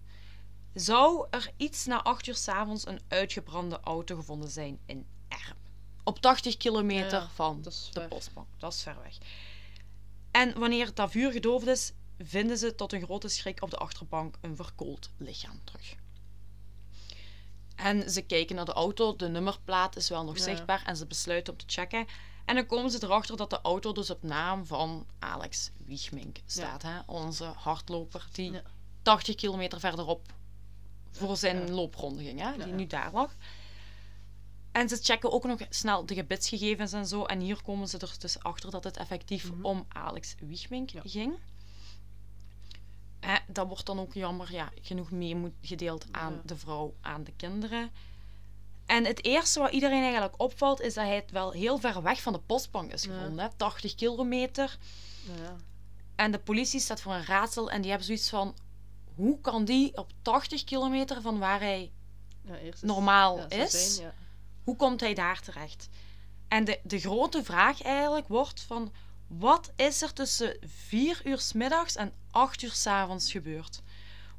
zou 0.75 1.27
er 1.31 1.51
iets 1.57 1.85
na 1.87 2.03
8 2.03 2.27
uur 2.27 2.35
s'avonds 2.35 2.87
een 2.87 3.01
uitgebrande 3.09 3.81
auto 3.81 4.17
gevonden 4.17 4.49
zijn 4.51 4.79
in 4.87 5.07
Erp. 5.29 5.57
Op 6.05 6.19
80 6.19 6.57
kilometer 6.57 7.21
Ja, 7.21 7.29
van 7.29 7.63
de 7.63 7.71
ver. 7.93 8.09
postbank. 8.09 8.47
Dat 8.59 8.73
is 8.73 8.83
ver 8.83 8.97
weg. 9.03 9.19
En 10.31 10.59
wanneer 10.59 10.95
dat 10.95 11.11
vuur 11.11 11.33
gedoofd 11.33 11.67
is, 11.67 11.93
vinden 12.19 12.59
ze 12.59 12.75
tot 12.75 12.93
een 12.93 13.03
grote 13.03 13.29
schrik 13.29 13.63
op 13.63 13.71
de 13.71 13.77
achterbank 13.77 14.37
een 14.41 14.57
verkoold 14.57 15.11
lichaam 15.17 15.61
terug. 15.65 15.95
En 17.77 18.11
ze 18.11 18.23
kijken 18.23 18.57
naar 18.57 18.65
de 18.65 18.73
auto, 18.73 19.17
de 19.17 19.29
nummerplaat 19.29 19.97
is 19.97 20.09
wel 20.09 20.25
nog 20.25 20.37
Ja. 20.37 20.43
zichtbaar 20.43 20.83
en 20.87 20.97
ze 20.97 21.07
besluiten 21.07 21.53
om 21.53 21.59
te 21.59 21.65
checken. 21.69 22.07
En 22.45 22.55
dan 22.55 22.67
komen 22.67 22.91
ze 22.91 22.99
erachter 23.03 23.37
dat 23.37 23.51
de 23.51 23.61
auto 23.63 23.93
dus 23.93 24.11
op 24.11 24.23
naam 24.23 24.67
van 24.67 25.07
Alex 25.19 25.71
Wiegmink 25.85 26.37
staat. 26.47 26.83
Hè? 26.83 26.99
Onze 27.07 27.45
hardloper 27.45 28.27
die 28.33 28.53
Ja. 28.53 28.63
80 29.03 29.35
kilometer 29.35 29.81
verderop 29.81 30.33
voor 31.11 31.37
zijn 31.37 31.71
loopronde 31.71 32.23
ging, 32.25 32.41
hè? 32.41 32.65
die 32.65 32.73
nu 32.73 32.87
daar 32.87 33.13
lag. 33.13 33.35
En 34.73 34.89
ze 34.89 34.97
checken 34.97 35.33
ook 35.33 35.45
nog 35.45 35.61
snel 35.71 36.07
de 36.07 36.15
gebitsgegevens 36.15 36.93
en 36.93 37.07
zo. 37.07 37.25
En 37.25 37.41
hier 37.41 37.63
komen 37.63 37.89
ze 37.89 37.99
er 37.99 38.15
dus 38.19 38.39
achter 38.43 38.71
dat 38.71 38.85
het 38.85 38.97
effectief 38.97 39.51
Mhm. 39.53 39.65
om 39.65 39.87
Alex 39.89 40.35
Wiegmink 40.39 40.91
ging. 41.05 41.35
Hè, 43.21 43.37
dat 43.47 43.67
wordt 43.67 43.87
dan 43.87 44.01
ook 44.01 44.15
jammer 44.15 44.53
ja, 44.53 44.71
genoeg 44.83 45.11
meegedeeld 45.11 46.07
aan 46.11 46.33
Ja. 46.33 46.41
de 46.45 46.57
vrouw, 46.57 46.95
aan 47.01 47.25
de 47.25 47.33
kinderen. 47.37 47.91
En 48.87 49.05
het 49.05 49.25
eerste 49.25 49.61
wat 49.61 49.73
iedereen 49.73 50.03
eigenlijk 50.03 50.35
opvalt, 50.37 50.81
is 50.81 50.95
dat 50.95 51.05
hij 51.05 51.15
het 51.15 51.31
wel 51.31 51.51
heel 51.51 51.79
ver 51.79 52.03
weg 52.03 52.23
van 52.23 52.33
de 52.33 52.39
postbank 52.39 52.93
is 52.93 53.05
gevonden. 53.05 53.45
Hè? 53.45 53.49
80 53.57 53.95
kilometer. 53.95 54.79
Ja. 55.27 55.57
En 56.15 56.31
de 56.31 56.39
politie 56.39 56.81
staat 56.81 57.01
voor 57.01 57.13
een 57.13 57.25
raadsel 57.25 57.71
en 57.71 57.81
die 57.81 57.91
hebben 57.91 58.07
zoiets 58.07 58.29
van... 58.29 58.57
Hoe 59.15 59.41
kan 59.41 59.65
die 59.65 59.97
op 59.97 60.13
80 60.23 60.65
kilometer 60.65 61.21
van 61.21 61.39
waar 61.39 61.61
hij... 61.61 61.93
Ja, 62.43 62.57
Normaal 62.81 63.47
is. 63.49 63.95
Zijn. 63.95 64.13
Hoe 64.65 64.77
komt 64.77 65.01
hij 65.01 65.15
daar 65.15 65.41
terecht? 65.41 65.89
En 66.49 66.65
de, 66.65 66.81
de 66.83 66.99
grote 66.99 67.45
vraag 67.45 67.83
eigenlijk 67.83 68.29
wordt 68.29 68.61
van... 68.61 68.93
Wat 69.27 69.73
is 69.77 70.03
er 70.03 70.13
tussen 70.13 70.57
4 70.67 71.21
uur 71.25 71.39
's 71.39 71.53
middags 71.53 71.97
en 71.97 72.13
8 72.31 72.63
uur 72.63 72.73
's 72.73 72.87
avonds 72.87 73.31
gebeurd? 73.31 73.83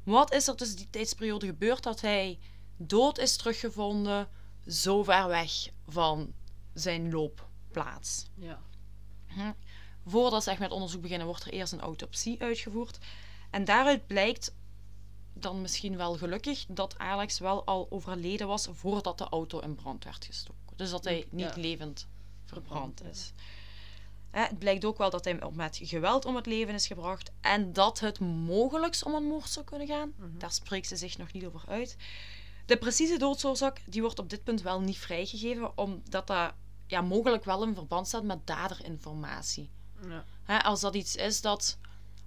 Wat 0.02 0.32
is 0.32 0.48
er 0.48 0.56
tussen 0.56 0.76
die 0.76 0.90
tijdsperiode 0.90 1.46
gebeurd 1.46 1.82
dat 1.82 2.00
hij 2.00 2.38
dood 2.76 3.18
is 3.18 3.36
teruggevonden, 3.36 4.28
zo 4.66 5.02
ver 5.02 5.28
weg 5.28 5.68
van 5.88 6.32
zijn 6.74 7.10
loopplaats? 7.10 8.26
Ja. 8.34 8.60
Hm. 9.26 9.52
Voordat 10.06 10.42
ze 10.42 10.50
echt 10.50 10.58
met 10.58 10.70
onderzoek 10.70 11.02
beginnen, 11.02 11.26
wordt 11.26 11.44
er 11.44 11.52
eerst 11.52 11.72
een 11.72 11.80
autopsie 11.80 12.40
uitgevoerd. 12.42 12.98
En 13.50 13.64
daaruit 13.64 14.06
blijkt 14.06 14.54
dan 15.32 15.60
misschien 15.60 15.96
wel 15.96 16.16
gelukkig 16.16 16.64
dat 16.68 16.98
Alex 16.98 17.38
wel 17.38 17.64
al 17.66 17.86
overleden 17.90 18.46
was 18.46 18.68
voordat 18.72 19.18
de 19.18 19.28
auto 19.28 19.58
in 19.58 19.74
brand 19.74 20.04
werd 20.04 20.24
gestoken. 20.24 20.76
Dus 20.76 20.90
dat 20.90 21.04
hij 21.04 21.26
niet 21.30 21.54
Ja. 21.54 21.60
levend 21.60 22.06
verbrand 22.44 23.02
is. 23.04 23.32
Hè, 24.30 24.40
Het 24.42 24.58
blijkt 24.58 24.84
ook 24.84 24.98
wel 24.98 25.10
dat 25.10 25.24
hij 25.24 25.38
met 25.52 25.78
geweld 25.82 26.24
om 26.24 26.36
het 26.36 26.46
leven 26.46 26.74
is 26.74 26.86
gebracht 26.86 27.30
en 27.40 27.72
dat 27.72 28.00
het 28.00 28.18
mogelijk 28.20 29.00
om 29.04 29.14
een 29.14 29.24
moord 29.26 29.48
zou 29.50 29.64
kunnen 29.64 29.86
gaan. 29.86 30.12
Mhm. 30.16 30.38
Daar 30.38 30.52
spreekt 30.52 30.86
ze 30.86 30.96
zich 30.96 31.18
nog 31.18 31.32
niet 31.32 31.44
over 31.46 31.62
uit. 31.68 31.96
De 32.66 32.76
precieze 32.76 33.18
doodsoorzaak 33.18 33.82
die 33.86 34.00
wordt 34.00 34.18
op 34.18 34.30
dit 34.30 34.44
punt 34.44 34.62
wel 34.62 34.80
niet 34.80 34.98
vrijgegeven, 34.98 35.78
omdat 35.78 36.26
dat 36.26 36.52
ja, 36.86 37.00
mogelijk 37.00 37.44
wel 37.44 37.62
in 37.62 37.74
verband 37.74 38.08
staat 38.08 38.22
met 38.22 38.46
daderinformatie. 38.46 39.70
Ja. 40.08 40.24
Hè, 40.42 40.62
als 40.62 40.80
dat 40.80 40.94
iets 40.94 41.16
is 41.16 41.40
dat 41.40 41.78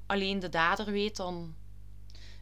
alleen 0.06 0.40
de 0.40 0.50
dader 0.50 0.86
weet, 0.86 1.16
dan 1.16 1.56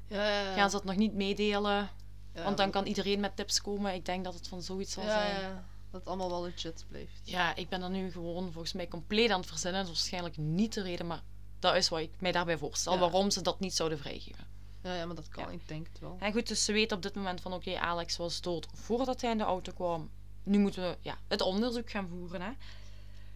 Ja, 0.08 0.54
gaan 0.54 0.70
ze 0.70 0.76
dat 0.76 0.86
nog 0.86 0.96
niet 0.96 1.14
meedelen. 1.14 1.90
Want 2.34 2.58
dan 2.58 2.72
kan 2.72 2.86
iedereen 2.86 3.20
met 3.20 3.36
tips 3.36 3.62
komen. 3.62 3.94
Ik 3.94 4.06
denk 4.06 4.24
dat 4.24 4.34
het 4.34 4.48
van 4.48 4.62
zoiets 4.62 4.94
zal 4.94 5.04
zijn. 5.04 5.42
ja, 5.42 5.66
dat 5.92 6.00
het 6.00 6.08
allemaal 6.08 6.30
wel 6.30 6.42
legit 6.44 6.86
blijft. 6.88 7.22
Ja, 7.24 7.56
ik 7.56 7.70
ben 7.70 7.80
dan 7.80 7.92
nu 7.92 8.12
gewoon 8.12 8.52
volgens 8.52 8.74
mij 8.74 8.88
compleet 8.88 9.30
aan 9.30 9.40
het 9.40 9.50
verzinnen. 9.50 9.82
Dat 9.82 9.92
is 9.92 9.98
waarschijnlijk 9.98 10.38
niet 10.38 10.74
de 10.74 10.82
reden, 10.82 11.08
maar 11.08 11.22
dat 11.60 11.76
is 11.76 11.90
wat 11.90 12.00
ik 12.00 12.22
mij 12.22 12.32
daarbij 12.32 12.58
voorstel. 12.58 13.00
Waarom 13.00 13.32
ze 13.32 13.42
dat 13.42 13.60
niet 13.60 13.76
zouden 13.76 13.98
vrijgeven. 13.98 14.48
Ja, 14.84 14.94
ja 14.96 15.06
maar 15.06 15.16
dat 15.16 15.28
kan, 15.28 15.44
Ja. 15.44 15.50
ik 15.50 15.68
denk 15.68 15.88
het 15.88 16.00
wel. 16.00 16.16
En 16.20 16.32
goed, 16.32 16.48
dus 16.48 16.66
ze 16.66 16.74
weten 16.74 16.98
op 16.98 17.04
dit 17.04 17.16
moment 17.16 17.42
van 17.42 17.54
oké, 17.54 17.78
Alex 17.80 18.18
was 18.18 18.42
dood 18.42 18.68
voordat 18.74 19.22
hij 19.22 19.32
in 19.32 19.38
de 19.38 19.44
auto 19.44 19.72
kwam. 19.72 20.10
Nu 20.44 20.58
moeten 20.60 20.82
we 20.82 20.98
ja, 21.02 21.18
het 21.28 21.42
onderzoek 21.42 21.90
gaan 21.90 22.08
voeren. 22.08 22.42
Hè. 22.42 22.52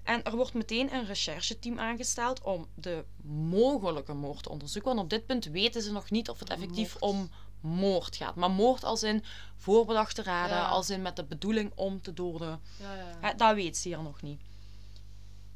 En 0.04 0.24
er 0.24 0.36
wordt 0.36 0.54
meteen 0.54 0.94
een 0.94 1.06
rechercheteam 1.06 1.80
aangesteld 1.80 2.42
om 2.42 2.68
de 2.76 3.06
mogelijke 3.24 4.14
moord 4.14 4.44
te 4.44 4.50
onderzoeken. 4.50 4.92
Want 4.92 5.04
op 5.04 5.10
dit 5.10 5.26
punt 5.26 5.46
weten 5.46 5.82
ze 5.82 5.92
nog 5.92 6.10
niet 6.12 6.30
of 6.30 6.40
het 6.40 6.50
effectief 6.50 7.00
Moord. 7.00 7.14
om 7.14 7.30
moord 7.62 8.16
gaat. 8.16 8.36
Maar 8.36 8.52
moord 8.52 8.84
als 8.84 9.04
in 9.04 9.24
voorbedachte 9.56 10.24
raden, 10.24 10.58
Ja. 10.58 10.68
als 10.68 10.90
in 10.90 11.02
met 11.02 11.16
de 11.16 11.24
bedoeling 11.24 11.72
om 11.76 12.02
te 12.02 12.14
doden. 12.14 12.60
Ja, 12.80 12.94
ja. 12.96 13.18
Hè, 13.20 13.36
dat 13.36 13.56
weet 13.56 13.78
ze 13.78 13.88
hier 13.88 14.02
nog 14.02 14.22
niet. 14.22 14.42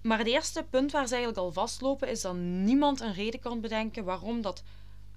Maar 0.01 0.17
het 0.17 0.27
eerste 0.27 0.63
punt 0.69 0.91
waar 0.91 1.07
ze 1.07 1.13
eigenlijk 1.15 1.43
al 1.45 1.51
vastlopen 1.53 2.09
is 2.09 2.21
dat 2.21 2.35
niemand 2.35 2.99
een 3.01 3.13
reden 3.13 3.39
kan 3.39 3.61
bedenken 3.61 4.03
waarom 4.03 4.41
dat 4.41 4.63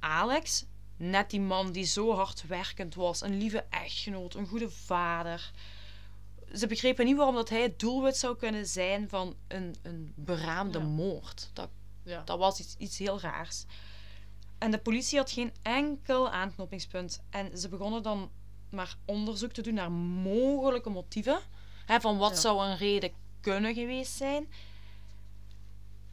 Alex, 0.00 0.64
net 0.96 1.30
die 1.30 1.40
man 1.40 1.72
die 1.72 1.84
zo 1.84 2.14
hard 2.14 2.46
werkend 2.46 2.94
was, 2.94 3.20
een 3.22 3.38
lieve 3.38 3.64
echtgenoot, 3.70 4.34
een 4.34 4.46
goede 4.46 4.70
vader. 4.70 5.50
Ze 6.54 6.66
begrepen 6.66 7.04
niet 7.04 7.16
waarom 7.16 7.34
dat 7.34 7.48
hij 7.48 7.62
het 7.62 7.78
doelwit 7.78 8.16
zou 8.16 8.36
kunnen 8.36 8.66
zijn 8.66 9.08
van 9.08 9.34
een, 9.48 9.76
een 9.82 10.12
beraamde 10.16 10.78
Ja. 10.78 10.84
moord. 10.84 11.50
Dat, 11.52 11.68
ja. 12.02 12.22
dat 12.24 12.38
was 12.38 12.60
iets, 12.60 12.74
iets 12.78 12.98
heel 12.98 13.20
raars. 13.20 13.64
En 14.58 14.70
de 14.70 14.78
politie 14.78 15.18
had 15.18 15.30
geen 15.30 15.52
enkel 15.62 16.30
aanknopingspunt. 16.30 17.22
En 17.30 17.58
ze 17.58 17.68
begonnen 17.68 18.02
dan 18.02 18.30
maar 18.70 18.96
onderzoek 19.04 19.52
te 19.52 19.62
doen 19.62 19.74
naar 19.74 19.92
mogelijke 19.92 20.90
motieven. 20.90 21.38
Hè, 21.86 22.00
van 22.00 22.18
wat 22.18 22.30
Ja. 22.30 22.36
zou 22.36 22.64
een 22.66 22.76
reden 22.76 23.12
kunnen 23.40 23.74
geweest 23.74 24.12
zijn. 24.12 24.48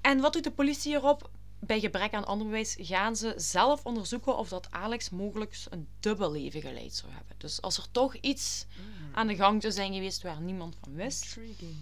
En 0.01 0.20
wat 0.20 0.34
doet 0.34 0.44
de 0.44 0.51
politie 0.51 0.92
hierop? 0.92 1.30
Bij 1.60 1.80
gebrek 1.80 2.14
aan 2.14 2.26
ander 2.26 2.48
bewijs 2.48 2.76
gaan 2.80 3.16
ze 3.16 3.34
zelf 3.38 3.86
onderzoeken 3.86 4.38
of 4.38 4.50
dat 4.50 4.72
Alex 4.72 5.10
mogelijk 5.10 5.58
een 5.70 5.88
dubbel 6.00 6.32
leven 6.32 6.62
geleid 6.62 6.94
zou 6.94 7.12
hebben. 7.12 7.36
Dus 7.38 7.62
als 7.62 7.78
er 7.78 7.92
toch 7.92 8.16
iets 8.16 8.66
aan 9.14 9.28
de 9.28 9.36
gang 9.36 9.62
zou 9.62 9.74
zijn 9.74 9.94
geweest 9.94 10.22
waar 10.22 10.42
niemand 10.42 10.76
van 10.82 10.94
wist. 10.94 11.24
Intriguing. 11.24 11.76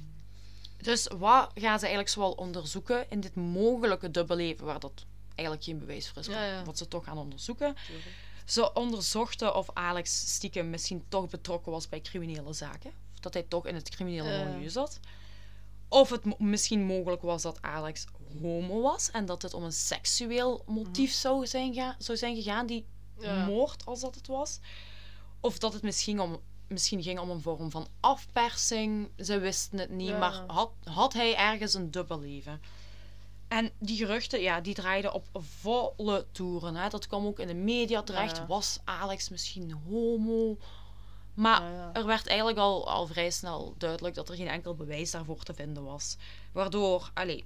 Dus 0.77 1.08
wat 1.18 1.51
gaan 1.53 1.80
ze 1.80 1.86
eigenlijk 1.86 2.10
zoal 2.10 2.32
onderzoeken 2.32 3.10
in 3.10 3.20
dit 3.20 3.36
mogelijke 3.36 4.12
dubbelleven, 4.12 4.65
waar 4.65 4.80
dat 4.80 5.06
eigenlijk 5.36 5.68
geen 5.68 5.80
bewijs 5.80 6.10
voor 6.10 6.18
is, 6.18 6.27
Ja, 6.27 6.34
maar 6.34 6.48
ja. 6.48 6.63
wat 6.63 6.77
ze 6.77 6.88
toch 6.88 7.03
gaan 7.03 7.18
onderzoeken. 7.18 7.75
Ze 8.46 8.74
onderzochten 8.74 9.56
of 9.56 9.70
Alex 9.74 10.34
stiekem 10.34 10.70
misschien 10.70 11.03
toch 11.08 11.30
betrokken 11.30 11.72
was 11.72 11.89
bij 11.89 12.01
criminele 12.01 12.53
zaken. 12.53 12.92
Of 13.13 13.20
dat 13.20 13.34
hij 13.34 13.44
toch 13.44 13.68
in 13.68 13.75
het 13.75 13.89
criminele 13.89 14.46
milieu 14.46 14.70
zat. 14.70 15.00
Of 15.88 16.10
het 16.10 16.39
misschien 16.39 16.84
mogelijk 16.86 17.22
was 17.22 17.42
dat 17.42 17.62
Alex 17.62 18.06
homo 18.41 18.81
was 18.81 19.11
en 19.11 19.25
dat 19.25 19.41
het 19.41 19.53
om 19.53 19.63
een 19.63 19.71
seksueel 19.73 20.63
motief 20.65 21.11
zou, 21.11 21.47
zijn 21.47 21.73
ga- 21.73 21.95
zou 21.97 22.17
zijn 22.17 22.35
gegaan, 22.35 22.65
die 22.65 22.85
Mhm. 23.17 23.25
Ja. 23.25 23.45
moord 23.45 23.85
als 23.85 23.99
dat 23.99 24.15
het 24.15 24.27
was. 24.27 24.59
Of 25.39 25.57
dat 25.59 25.73
het 25.73 25.81
misschien, 25.81 26.19
om, 26.19 26.39
misschien 26.67 27.03
ging 27.03 27.19
om 27.19 27.29
een 27.29 27.41
vorm 27.41 27.71
van 27.71 27.87
afpersing. 27.99 29.09
Ze 29.17 29.39
wisten 29.39 29.79
het 29.79 29.89
niet, 29.89 30.07
Ja. 30.07 30.17
maar 30.17 30.43
had, 30.47 30.71
had 30.83 31.13
hij 31.13 31.35
ergens 31.35 31.73
een 31.73 31.91
dubbelleven? 31.91 32.61
En 33.47 33.71
die 33.79 33.97
geruchten, 33.97 34.41
ja, 34.41 34.61
die 34.61 34.73
draaiden 34.73 35.13
op 35.13 35.25
volle 35.33 36.25
toeren. 36.31 36.75
Hè. 36.75 36.89
Dat 36.89 37.07
kwam 37.07 37.25
ook 37.25 37.39
in 37.39 37.47
de 37.47 37.53
media 37.53 38.01
terecht. 38.03 38.37
Ja. 38.37 38.45
Was 38.45 38.79
Alex 38.83 39.29
misschien 39.29 39.71
homo? 39.71 40.57
Maar 41.33 41.61
Ja, 41.61 41.69
ja. 41.69 41.89
er 41.93 42.05
werd 42.05 42.27
eigenlijk 42.27 42.57
al, 42.59 42.87
al 42.89 43.07
vrij 43.07 43.31
snel 43.31 43.73
duidelijk 43.77 44.15
dat 44.15 44.29
er 44.29 44.35
geen 44.35 44.47
enkel 44.47 44.75
bewijs 44.75 45.11
daarvoor 45.11 45.43
te 45.43 45.53
vinden 45.53 45.83
was. 45.83 46.17
Waardoor, 46.51 47.11
allee, 47.13 47.45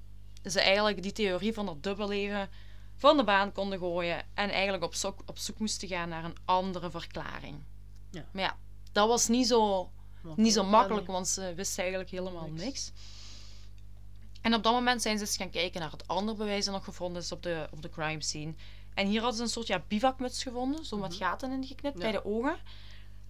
ze 0.51 0.61
eigenlijk 0.61 1.01
die 1.03 1.11
theorie 1.11 1.53
van 1.53 1.65
dat 1.65 1.83
dubbelleven 1.83 2.49
van 2.95 3.17
de 3.17 3.23
baan 3.23 3.51
konden 3.51 3.79
gooien 3.79 4.23
en 4.33 4.49
eigenlijk 4.49 4.83
op 4.83 4.95
zoek, 4.95 5.19
op 5.25 5.37
zoek 5.37 5.59
moesten 5.59 5.87
gaan 5.87 6.09
naar 6.09 6.23
een 6.23 6.35
andere 6.45 6.89
verklaring. 6.91 7.63
Ja. 8.11 8.25
Maar 8.31 8.43
ja, 8.43 8.57
dat 8.91 9.07
was 9.07 9.27
niet 9.27 9.47
zo, 9.47 9.91
niet 10.35 10.53
zo 10.53 10.63
makkelijk, 10.63 11.07
want 11.07 11.27
ze 11.27 11.53
wisten 11.55 11.79
eigenlijk 11.79 12.11
helemaal 12.11 12.47
Niks. 12.47 12.63
niks. 12.63 12.91
En 14.41 14.53
op 14.53 14.63
dat 14.63 14.73
moment 14.73 15.01
zijn 15.01 15.17
ze 15.17 15.23
eens 15.25 15.35
gaan 15.37 15.49
kijken 15.49 15.81
naar 15.81 15.91
het 15.91 16.07
andere 16.07 16.37
bewijs 16.37 16.65
dat 16.65 16.73
nog 16.73 16.83
gevonden 16.83 17.21
is 17.21 17.31
op 17.31 17.43
de, 17.43 17.67
op 17.71 17.81
de 17.81 17.89
crime 17.89 18.23
scene. 18.23 18.53
En 18.93 19.07
hier 19.07 19.19
hadden 19.19 19.37
ze 19.37 19.43
een 19.43 19.49
soort 19.49 19.67
ja, 19.67 19.83
bivakmuts 19.87 20.43
gevonden, 20.43 20.85
zo 20.85 20.97
met 20.97 21.09
Mhm. 21.11 21.19
gaten 21.19 21.51
in 21.51 21.63
geknipt 21.65 21.97
Ja. 21.97 22.03
bij 22.03 22.11
de 22.11 22.25
ogen. 22.25 22.57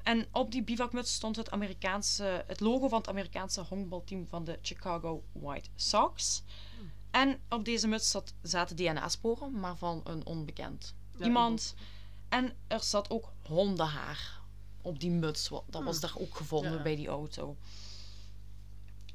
En 0.03 0.27
op 0.31 0.51
die 0.51 0.63
bivakmuts 0.63 1.13
stond 1.13 1.35
het, 1.35 1.51
Amerikaanse, 1.51 2.43
het 2.47 2.59
logo 2.59 2.87
van 2.87 2.97
het 2.97 3.09
Amerikaanse 3.09 3.61
honkbalteam 3.61 4.27
van 4.27 4.43
de 4.43 4.59
Chicago 4.61 5.23
White 5.31 5.69
Sox. 5.75 6.43
Hmm. 6.77 6.91
En 7.11 7.39
op 7.49 7.65
deze 7.65 7.87
muts 7.87 8.11
zat, 8.11 8.33
zaten 8.41 8.75
DNA-sporen, 8.75 9.59
maar 9.59 9.75
van 9.77 10.01
een 10.03 10.25
onbekend 10.25 10.95
Ja, 11.17 11.25
iemand. 11.25 11.75
En 12.29 12.53
er 12.67 12.83
zat 12.83 13.09
ook 13.09 13.31
hondenhaar 13.47 14.39
op 14.81 14.99
die 14.99 15.09
muts. 15.11 15.49
Dat 15.49 15.83
was 15.83 15.99
Hmm. 15.99 16.01
daar 16.09 16.21
ook 16.21 16.35
gevonden 16.35 16.73
Ja. 16.73 16.81
bij 16.81 16.95
die 16.95 17.07
auto. 17.07 17.57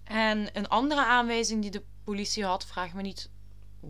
En 0.04 0.56
een 0.58 0.68
andere 0.68 1.04
aanwijzing 1.04 1.62
die 1.62 1.70
de 1.70 1.82
politie 2.04 2.44
had, 2.44 2.64
vraag 2.66 2.92
me 2.92 3.02
niet 3.02 3.30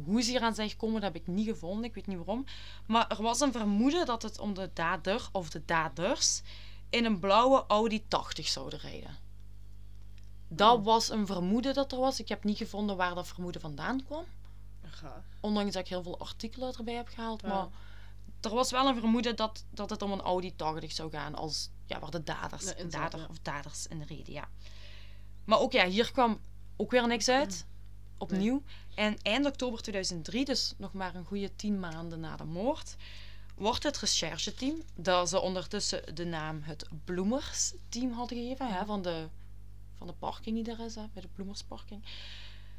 hoe 0.05 0.23
ze 0.23 0.31
hier 0.31 0.41
aan 0.41 0.55
zijn 0.55 0.71
gekomen, 0.71 1.01
dat 1.01 1.13
heb 1.13 1.23
ik 1.23 1.29
niet 1.29 1.47
gevonden. 1.47 1.85
Ik 1.85 1.95
weet 1.95 2.07
niet 2.07 2.17
waarom. 2.17 2.45
Maar 2.87 3.09
er 3.09 3.23
was 3.23 3.41
een 3.41 3.53
vermoeden 3.53 4.07
dat 4.07 4.23
het 4.23 4.39
om 4.39 4.55
de 4.55 4.71
dader 4.75 5.29
of 5.33 5.51
de 5.51 5.63
daders 5.65 6.43
in 6.91 7.05
een 7.05 7.19
blauwe 7.21 7.65
Audi 7.67 8.09
80 8.09 8.49
zouden 8.49 8.79
rijden. 8.79 9.17
Dat 10.55 10.75
Hmm. 10.77 10.85
was 10.85 11.11
een 11.11 11.27
vermoeden 11.27 11.75
dat 11.75 11.93
er 11.93 11.99
was. 11.99 12.21
Ik 12.21 12.29
heb 12.29 12.45
niet 12.45 12.57
gevonden 12.57 12.97
waar 12.97 13.15
dat 13.15 13.29
vermoeden 13.29 13.61
vandaan 13.61 14.05
kwam. 14.05 14.25
Ondanks 15.41 15.73
dat 15.73 15.83
ik 15.83 15.89
heel 15.89 16.03
veel 16.03 16.19
artikelen 16.19 16.75
erbij 16.75 16.95
heb 16.95 17.09
gehaald. 17.09 17.43
Ja. 17.43 17.49
Maar 17.49 17.67
er 18.41 18.55
was 18.55 18.71
wel 18.71 18.87
een 18.89 18.99
vermoeden 18.99 19.37
dat, 19.37 19.65
dat 19.71 19.91
het 19.91 20.03
om 20.03 20.13
een 20.13 20.21
Audi 20.21 20.57
80 20.57 20.93
zou 20.93 21.11
gaan. 21.11 21.35
Als, 21.35 21.71
ja, 21.87 21.99
waar 21.99 22.11
de 22.11 22.23
daders, 22.25 22.65
Ja, 22.77 22.85
dader 22.85 23.21
ja. 23.21 23.27
of 23.31 23.39
daders 23.43 23.87
in 23.87 24.03
reden, 24.03 24.33
ja. 24.33 24.49
Maar 25.45 25.59
ook 25.59 25.73
ja, 25.73 25.87
hier 25.87 26.13
kwam 26.13 26.41
ook 26.77 26.91
weer 26.91 27.07
niks 27.07 27.29
uit. 27.29 27.67
Opnieuw. 28.19 28.63
En 28.95 29.17
eind 29.23 29.47
oktober 29.47 29.83
2003, 29.83 30.45
dus 30.45 30.75
nog 30.77 30.93
maar 30.93 31.15
een 31.15 31.25
goede 31.25 31.57
tien 31.57 31.81
maanden 31.81 32.21
na 32.21 32.37
de 32.37 32.45
moord, 32.45 32.97
wordt 33.55 33.83
het 33.83 33.99
rechercheteam, 33.99 34.83
dat 34.95 35.29
ze 35.29 35.41
ondertussen 35.41 36.15
de 36.15 36.25
naam 36.25 36.61
het 36.63 36.89
Bloemers-team 37.05 38.13
hadden 38.13 38.39
gegeven, 38.39 38.67
hè, 38.75 38.85
van, 38.85 39.03
de, 39.03 39.29
van 40.03 40.11
de 40.11 40.19
parking 40.19 40.65
die 40.65 40.75
er 40.75 40.85
is, 40.85 40.95
hè, 40.95 41.03
bij 41.13 41.23
de 41.23 41.29
Bloemersparking, 41.29 42.05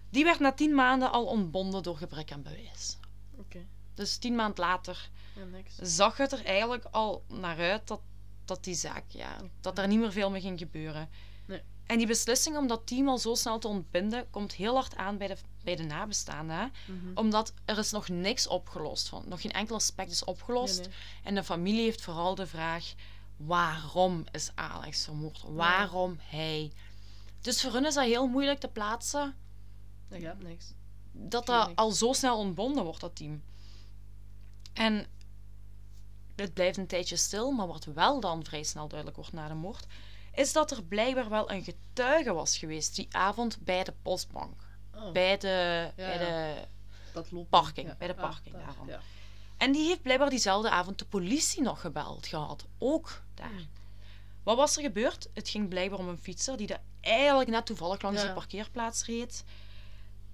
die 0.09 0.23
werd 0.23 0.39
na 0.39 0.51
tien 0.51 0.75
maanden 0.75 1.11
al 1.11 1.25
ontbonden 1.25 1.83
door 1.83 1.97
gebrek 1.97 2.31
aan 2.31 2.41
bewijs. 2.41 2.97
Oké. 3.37 3.65
Dus 3.93 4.17
tien 4.17 4.35
maanden 4.35 4.65
later 4.65 5.09
Ja, 5.35 5.43
niks. 5.43 5.75
zag 5.81 6.17
het 6.17 6.31
er 6.31 6.45
eigenlijk 6.45 6.85
al 6.91 7.23
naar 7.27 7.57
uit 7.59 7.87
dat, 7.87 8.01
dat 8.45 8.63
die 8.63 8.75
zaak, 8.75 9.03
ja, 9.07 9.37
dat 9.61 9.77
er 9.77 9.87
niet 9.87 9.99
meer 9.99 10.11
veel 10.11 10.29
mee 10.29 10.41
ging 10.41 10.59
gebeuren. 10.59 11.09
Nee. 11.45 11.61
En 11.85 11.97
die 11.97 12.07
beslissing 12.07 12.57
om 12.57 12.67
dat 12.67 12.87
team 12.87 13.07
al 13.09 13.17
zo 13.17 13.35
snel 13.35 13.59
te 13.59 13.67
ontbinden, 13.67 14.29
komt 14.29 14.53
heel 14.53 14.73
hard 14.73 14.95
aan 14.95 15.17
bij 15.17 15.27
de, 15.27 15.37
bij 15.63 15.75
de 15.75 15.83
nabestaanden. 15.83 16.55
Hè? 16.57 16.65
Mhm. 16.93 17.17
Omdat 17.17 17.53
er 17.65 17.77
is 17.77 17.91
nog 17.91 18.09
niks 18.09 18.47
opgelost 18.47 19.07
van. 19.09 19.23
Nog 19.27 19.41
geen 19.41 19.51
enkel 19.51 19.75
aspect 19.75 20.11
is 20.11 20.23
opgelost. 20.23 20.77
Nee, 20.79 20.87
nee. 20.87 20.95
En 21.23 21.35
de 21.35 21.43
familie 21.43 21.83
heeft 21.83 22.01
vooral 22.01 22.35
de 22.35 22.47
vraag: 22.47 22.93
waarom 23.37 24.23
is 24.31 24.51
Alex 24.55 25.03
vermoord? 25.03 25.43
Waarom 25.47 26.17
hij? 26.21 26.71
Dus 27.43 27.61
voor 27.61 27.73
hun 27.73 27.85
is 27.85 27.93
dat 27.93 28.03
heel 28.03 28.27
moeilijk 28.27 28.59
te 28.59 28.67
plaatsen 28.67 29.35
Dat 30.07 30.21
gaat 30.21 30.41
niks. 30.43 30.73
dat 31.11 31.45
dat 31.45 31.75
al 31.75 31.91
zo 31.91 32.13
snel 32.13 32.37
ontbonden 32.37 32.83
wordt, 32.83 32.99
dat 32.99 33.15
team. 33.15 33.43
En 34.73 35.05
het 36.35 36.53
blijft 36.53 36.77
een 36.77 36.87
tijdje 36.87 37.15
stil, 37.15 37.51
maar 37.51 37.67
wat 37.67 37.85
wel 37.85 38.19
dan 38.19 38.43
vrij 38.45 38.63
snel 38.63 38.87
duidelijk 38.87 39.17
wordt 39.17 39.33
na 39.33 39.47
de 39.47 39.53
moord, 39.53 39.85
is 40.33 40.53
dat 40.53 40.71
er 40.71 40.83
blijkbaar 40.83 41.29
wel 41.29 41.51
een 41.51 41.63
getuige 41.63 42.33
was 42.33 42.57
geweest 42.57 42.95
die 42.95 43.07
avond 43.11 43.57
bij 43.61 43.83
de 43.83 43.93
postbank. 44.01 44.61
Oh, 44.95 45.11
Bij 45.11 45.37
de, 45.37 45.47
Ja, 45.95 46.05
bij 46.07 46.17
de... 46.17 46.55
dat 47.13 47.31
loopt. 47.31 47.49
parking, 47.49 47.97
bij 47.97 48.07
de 48.07 48.15
parking 48.15 48.55
daarvan. 48.55 48.87
Ja. 48.87 48.99
En 49.57 49.71
die 49.71 49.87
heeft 49.87 50.01
blijkbaar 50.01 50.29
diezelfde 50.29 50.69
avond 50.69 50.99
de 50.99 51.05
politie 51.05 51.61
nog 51.61 51.81
gebeld 51.81 52.27
gehad. 52.27 52.65
Ook 52.77 53.21
daar. 53.33 53.67
Wat 54.43 54.57
was 54.57 54.75
er 54.77 54.83
gebeurd? 54.83 55.27
Het 55.33 55.49
ging 55.49 55.69
blijkbaar 55.69 55.99
om 55.99 56.07
een 56.07 56.17
fietser 56.17 56.57
die 56.57 56.67
er 56.67 56.81
eigenlijk 57.01 57.49
net 57.49 57.65
toevallig 57.65 58.01
langs 58.01 58.21
Ja. 58.21 58.27
de 58.27 58.33
parkeerplaats 58.33 59.05
reed. 59.05 59.43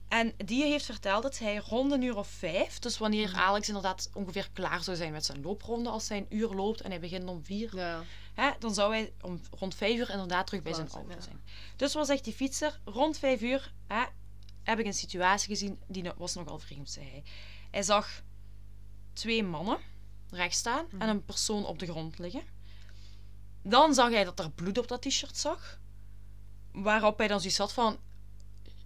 En 0.08 0.34
die 0.38 0.64
heeft 0.64 0.86
verteld 0.86 1.24
dat 1.24 1.38
hij 1.38 1.58
rond 1.58 1.92
een 1.92 2.02
uur 2.02 2.18
of 2.18 2.28
vijf, 2.28 2.80
dus 2.80 2.98
wanneer 2.98 3.34
Alex 3.36 3.68
inderdaad 3.68 4.10
ongeveer 4.14 4.50
klaar 4.54 4.84
zou 4.84 4.98
zijn 4.98 5.12
met 5.12 5.26
zijn 5.26 5.42
loopronde, 5.42 5.90
als 5.90 6.10
hij 6.10 6.18
een 6.18 6.38
uur 6.38 6.50
loopt 6.50 6.82
en 6.82 6.90
hij 6.90 7.00
begint 7.00 7.30
om 7.30 7.44
vier, 7.46 7.76
Ja. 7.76 8.04
hè, 8.34 8.50
dan 8.60 8.74
zou 8.74 8.94
hij 8.94 9.14
om, 9.22 9.42
rond 9.60 9.76
vijf 9.76 9.98
uur 9.98 10.10
inderdaad 10.10 10.46
terug 10.48 10.62
bij 10.62 10.74
zijn 10.74 10.90
auto 10.90 11.12
ja. 11.14 11.22
zijn. 11.22 11.42
Dus 11.76 11.94
wat 11.94 12.08
zegt 12.08 12.24
die 12.24 12.34
fietser? 12.34 12.80
Rond 12.86 13.18
vijf 13.18 13.42
uur 13.42 13.74
hè, 13.88 14.04
heb 14.64 14.80
ik 14.80 14.86
een 14.86 14.94
situatie 14.94 15.48
gezien 15.48 15.80
die 15.88 16.12
was 16.18 16.36
nogal 16.36 16.60
vreemd, 16.60 16.90
zei 16.90 17.10
hij. 17.10 17.24
Hij 17.72 17.84
zag 17.84 18.22
twee 19.14 19.44
mannen 19.44 19.78
rechts 20.30 20.58
staan 20.58 20.86
en 20.98 21.10
een 21.10 21.26
persoon 21.26 21.66
op 21.66 21.80
de 21.80 21.86
grond 21.86 22.20
liggen. 22.20 22.42
Dan 23.70 23.94
zag 23.94 24.10
hij 24.10 24.24
dat 24.24 24.40
er 24.40 24.52
bloed 24.52 24.78
op 24.78 24.88
dat 24.88 25.02
t-shirt 25.02 25.38
zag. 25.38 25.80
Waarop 26.72 27.18
hij 27.18 27.28
dan 27.28 27.40
zoiets 27.40 27.58
had 27.58 27.74
van... 27.74 28.00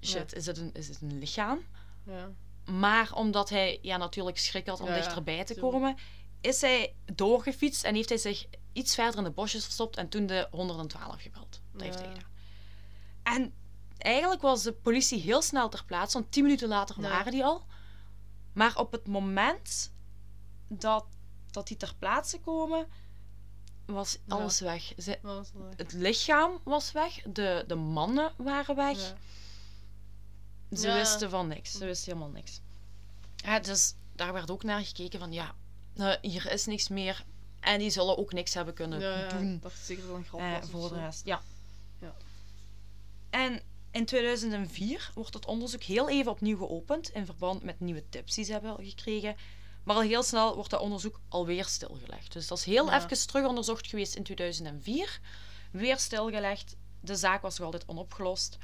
Shit, 0.01 0.33
is, 0.33 0.45
het 0.45 0.57
een, 0.57 0.73
is 0.73 0.87
het 0.87 1.01
een 1.01 1.19
lichaam? 1.19 1.65
Ja. 2.05 2.31
Maar 2.71 3.13
omdat 3.13 3.49
hij 3.49 3.79
ja, 3.81 3.97
natuurlijk 3.97 4.37
schrik 4.37 4.67
had 4.67 4.79
om 4.79 4.87
Ja, 4.87 4.95
dichterbij 4.95 5.43
te 5.43 5.59
komen, 5.59 5.95
is 6.41 6.61
hij 6.61 6.95
doorgefietst 7.05 7.83
en 7.83 7.95
heeft 7.95 8.09
hij 8.09 8.17
zich 8.17 8.45
iets 8.73 8.95
verder 8.95 9.17
in 9.17 9.23
de 9.23 9.31
bosjes 9.31 9.63
verstopt 9.63 9.97
en 9.97 10.09
toen 10.09 10.25
de 10.25 10.47
112 10.51 11.21
gebeld. 11.21 11.61
Dat 11.71 11.81
heeft 11.81 11.99
hij 11.99 12.07
gedaan. 12.07 12.31
En 13.23 13.53
eigenlijk 13.97 14.41
was 14.41 14.63
de 14.63 14.73
politie 14.73 15.21
heel 15.21 15.41
snel 15.41 15.69
ter 15.69 15.85
plaatse, 15.85 16.17
want 16.17 16.31
tien 16.31 16.43
minuten 16.43 16.67
later 16.67 17.01
waren 17.01 17.31
die 17.31 17.43
al. 17.43 17.65
Maar 18.53 18.77
op 18.77 18.91
het 18.91 19.07
moment 19.07 19.91
dat, 20.67 21.05
dat 21.51 21.67
die 21.67 21.77
ter 21.77 21.95
plaatse 21.99 22.39
komen, 22.39 22.87
was 23.85 24.13
Ja. 24.25 24.35
alles 24.35 24.59
weg. 24.59 24.93
Ze- 24.97 25.19
Wat 25.21 25.35
was 25.35 25.51
dat? 25.51 25.73
het 25.77 25.93
lichaam 25.93 26.59
was 26.63 26.91
weg, 26.91 27.21
de, 27.21 27.63
de 27.67 27.75
mannen 27.75 28.31
waren 28.37 28.75
weg. 28.75 28.97
Ja. 30.69 30.77
Ze 30.77 30.91
wisten 30.91 31.29
van 31.29 31.47
niks. 31.47 31.71
Ze 31.71 31.85
wisten 31.85 32.13
helemaal 32.13 32.33
niks. 32.33 32.59
Ja, 33.35 33.59
dus 33.59 33.93
daar 34.15 34.33
werd 34.33 34.51
ook 34.51 34.63
naar 34.63 34.85
gekeken 34.85 35.19
van 35.19 35.31
ja, 35.31 35.55
nou, 35.93 36.17
hier 36.21 36.51
is 36.51 36.65
niks 36.65 36.87
meer. 36.87 37.23
En 37.59 37.79
die 37.79 37.89
zullen 37.89 38.17
ook 38.17 38.33
niks 38.33 38.53
hebben 38.53 38.73
kunnen 38.73 38.99
Ja, 38.99 39.29
doen 39.29 39.53
ik 39.53 39.61
dacht 39.61 39.79
zeker 39.85 40.03
dat 40.07 40.11
het 40.11 40.19
een 40.21 40.27
grap 40.29 40.39
eh, 40.39 40.63
voor 40.69 40.89
de 40.89 40.99
rest. 40.99 41.25
Ja. 41.25 41.41
Ja. 41.99 42.13
En 43.29 43.61
in 43.91 44.05
2004 44.05 45.11
wordt 45.13 45.33
het 45.33 45.45
onderzoek 45.45 45.83
heel 45.83 46.09
even 46.09 46.31
opnieuw 46.31 46.57
geopend 46.57 47.09
in 47.09 47.25
verband 47.25 47.63
met 47.63 47.79
nieuwe 47.79 48.03
tips 48.09 48.35
die 48.35 48.45
ze 48.45 48.51
hebben 48.51 48.75
gekregen. 48.85 49.35
Maar 49.83 49.95
al 49.95 50.01
heel 50.01 50.23
snel 50.23 50.55
wordt 50.55 50.69
dat 50.69 50.79
onderzoek 50.79 51.19
alweer 51.29 51.65
stilgelegd. 51.65 52.33
Dus 52.33 52.47
dat 52.47 52.57
is 52.57 52.63
heel 52.63 52.85
Ja. 52.89 53.03
even 53.03 53.27
terug 53.27 53.45
onderzocht 53.47 53.87
geweest 53.87 54.15
in 54.15 54.23
2004. 54.23 55.19
Weer 55.71 55.97
stilgelegd. 55.99 56.75
De 56.99 57.15
zaak 57.15 57.41
was 57.41 57.57
nog 57.57 57.65
altijd 57.65 57.87
onopgelost. 57.89 58.57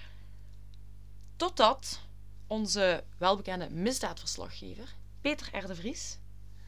Totdat 1.35 1.99
onze 2.47 3.03
welbekende 3.17 3.69
misdaadverslaggever, 3.69 4.95
Peter 5.21 5.57
R. 5.63 5.67
de 5.67 5.75
Vries, 5.75 6.17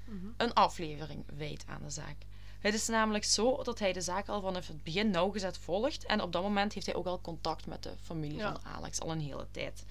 Mhm. 0.06 0.26
een 0.38 0.54
aflevering 0.54 1.24
wijdt 1.38 1.64
aan 1.68 1.82
de 1.84 1.90
zaak. 1.90 2.16
Het 2.60 2.74
is 2.74 2.88
namelijk 2.88 3.24
zo 3.24 3.64
dat 3.64 3.80
hij 3.80 3.94
de 3.94 4.02
zaak 4.02 4.28
al 4.30 4.42
vanaf 4.42 4.68
het 4.68 4.84
begin 4.84 5.10
nauwgezet 5.12 5.58
volgt. 5.58 6.06
En 6.06 6.22
op 6.22 6.32
dat 6.32 6.42
moment 6.44 6.74
heeft 6.74 6.86
hij 6.86 6.96
ook 6.96 7.06
al 7.06 7.22
contact 7.22 7.66
met 7.66 7.84
de 7.84 7.94
familie 8.02 8.38
Ja. 8.38 8.52
van 8.52 8.72
Alex, 8.72 9.00
al 9.00 9.12
een 9.12 9.20
hele 9.22 9.48
tijd. 9.52 9.84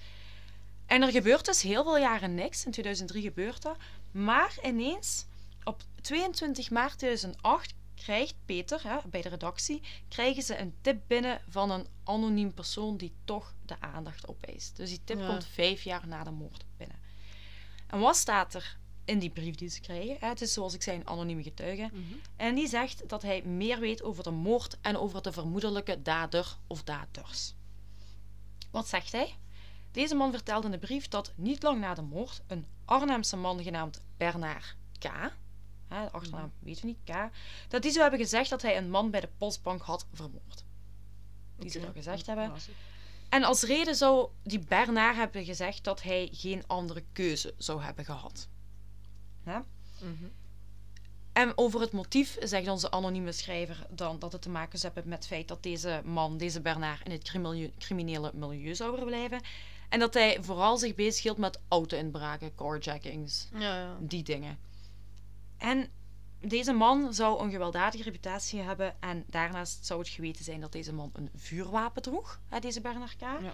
En 0.85 1.01
er 1.01 1.11
gebeurt 1.11 1.45
dus 1.45 1.61
heel 1.61 1.83
veel 1.83 1.97
jaren 1.97 2.35
niks. 2.35 2.65
In 2.65 2.71
2003 2.71 3.21
gebeurt 3.21 3.61
dat. 3.61 3.77
Maar 4.11 4.57
ineens, 4.63 5.25
op 5.63 5.83
22 6.01 6.69
maart 6.69 6.97
2008, 6.97 7.73
krijgt 7.95 8.35
Peter, 8.45 8.83
hè, 8.83 8.97
bij 9.05 9.21
de 9.21 9.29
redactie, 9.29 9.81
krijgen 10.07 10.43
ze 10.43 10.57
een 10.59 10.73
tip 10.81 11.01
binnen 11.07 11.41
van 11.49 11.71
een 11.71 11.87
anoniem 12.03 12.53
persoon 12.53 12.97
die 12.97 13.13
toch 13.25 13.53
de 13.65 13.79
aandacht 13.79 14.27
opeist. 14.27 14.75
Dus 14.77 14.89
die 14.89 15.01
tip 15.03 15.19
Ja. 15.19 15.27
komt 15.27 15.45
vijf 15.45 15.81
jaar 15.83 16.07
na 16.07 16.23
de 16.23 16.31
moord 16.31 16.65
binnen. 16.77 16.97
En 17.87 17.99
wat 17.99 18.15
staat 18.15 18.53
er 18.53 18.77
in 19.05 19.19
die 19.19 19.29
brief 19.29 19.55
die 19.55 19.69
ze 19.69 19.79
krijgen? 19.81 20.17
Hè, 20.19 20.27
Het 20.27 20.41
is 20.41 20.53
zoals 20.53 20.73
ik 20.73 20.81
zei 20.81 20.97
een 20.97 21.07
anonieme 21.07 21.43
getuige. 21.43 21.89
Mhm. 21.93 22.01
En 22.35 22.55
die 22.55 22.67
zegt 22.67 23.09
dat 23.09 23.21
hij 23.21 23.41
meer 23.41 23.79
weet 23.79 24.03
over 24.03 24.23
de 24.23 24.31
moord 24.31 24.77
en 24.81 24.97
over 24.97 25.21
de 25.21 25.31
vermoedelijke 25.31 26.01
dader 26.01 26.57
of 26.67 26.83
daders. 26.83 27.53
Wat 28.71 28.87
zegt 28.87 29.11
hij? 29.11 29.35
Deze 29.91 30.15
man 30.15 30.31
vertelde 30.31 30.65
in 30.65 30.71
de 30.71 30.77
brief 30.79 31.07
dat 31.07 31.31
niet 31.35 31.63
lang 31.63 31.79
na 31.79 31.93
de 31.93 32.01
moord 32.01 32.41
een 32.47 32.65
Arnhemse 32.91 33.37
man 33.37 33.63
genaamd 33.63 34.01
Bernard 34.17 34.75
K. 34.99 35.03
Hè, 35.87 36.03
de 36.03 36.11
achternaam 36.11 36.51
weten 36.59 36.81
we 36.81 36.87
niet, 36.87 36.99
K. 37.03 37.29
Dat 37.67 37.81
die 37.81 37.91
zou 37.91 38.01
hebben 38.01 38.19
gezegd 38.19 38.49
dat 38.49 38.61
hij 38.61 38.77
een 38.77 38.89
man 38.89 39.11
bij 39.11 39.19
de 39.19 39.29
postbank 39.37 39.81
had 39.81 40.05
vermoord. 40.13 40.63
Die 41.55 41.69
ze 41.69 41.77
Oké. 41.77 41.85
dat 41.85 41.95
gezegd 41.95 42.25
hebben. 42.25 42.51
En 43.29 43.43
als 43.43 43.63
reden 43.63 43.95
zou 43.95 44.29
die 44.43 44.59
Bernard 44.59 45.15
hebben 45.15 45.45
gezegd 45.45 45.83
dat 45.83 46.01
hij 46.01 46.29
geen 46.31 46.63
andere 46.67 47.03
keuze 47.13 47.53
zou 47.57 47.81
hebben 47.81 48.05
gehad. 48.05 48.47
Hè? 49.43 49.59
Mhm. 49.99 50.25
En 51.33 51.57
over 51.57 51.81
het 51.81 51.91
motief 51.91 52.37
zegt 52.39 52.67
onze 52.67 52.91
anonieme 52.91 53.31
schrijver 53.31 53.85
dan 53.89 54.19
dat 54.19 54.31
het 54.31 54.41
te 54.41 54.49
maken 54.49 54.79
zou 54.79 54.93
hebben 54.93 55.11
met 55.11 55.19
het 55.19 55.27
feit 55.27 55.47
dat 55.47 55.63
deze 55.63 56.01
man, 56.05 56.37
deze 56.37 56.61
Bernard, 56.61 57.05
in 57.05 57.11
het 57.11 57.31
criminele 57.77 58.31
milieu 58.33 58.75
zou 58.75 58.97
verblijven. 58.97 59.41
En 59.91 59.99
dat 59.99 60.13
hij 60.13 60.37
vooral 60.41 60.77
zich 60.77 60.95
bezighield 60.95 61.37
met 61.37 61.59
auto-inbraken, 61.67 62.55
carjackings, 62.55 63.47
Ja, 63.53 63.75
ja. 63.75 63.97
die 63.99 64.23
dingen. 64.23 64.59
En 65.57 65.89
deze 66.39 66.71
man 66.73 67.13
zou 67.13 67.43
een 67.43 67.51
gewelddadige 67.51 68.03
reputatie 68.03 68.59
hebben 68.61 68.95
en 68.99 69.23
daarnaast 69.27 69.85
zou 69.85 69.99
het 69.99 70.09
geweten 70.09 70.43
zijn 70.43 70.61
dat 70.61 70.71
deze 70.71 70.93
man 70.93 71.09
een 71.13 71.29
vuurwapen 71.35 72.01
droeg, 72.01 72.39
hè, 72.49 72.59
deze 72.59 72.81
Bernard 72.81 73.15
K. 73.15 73.21
Ja. 73.21 73.53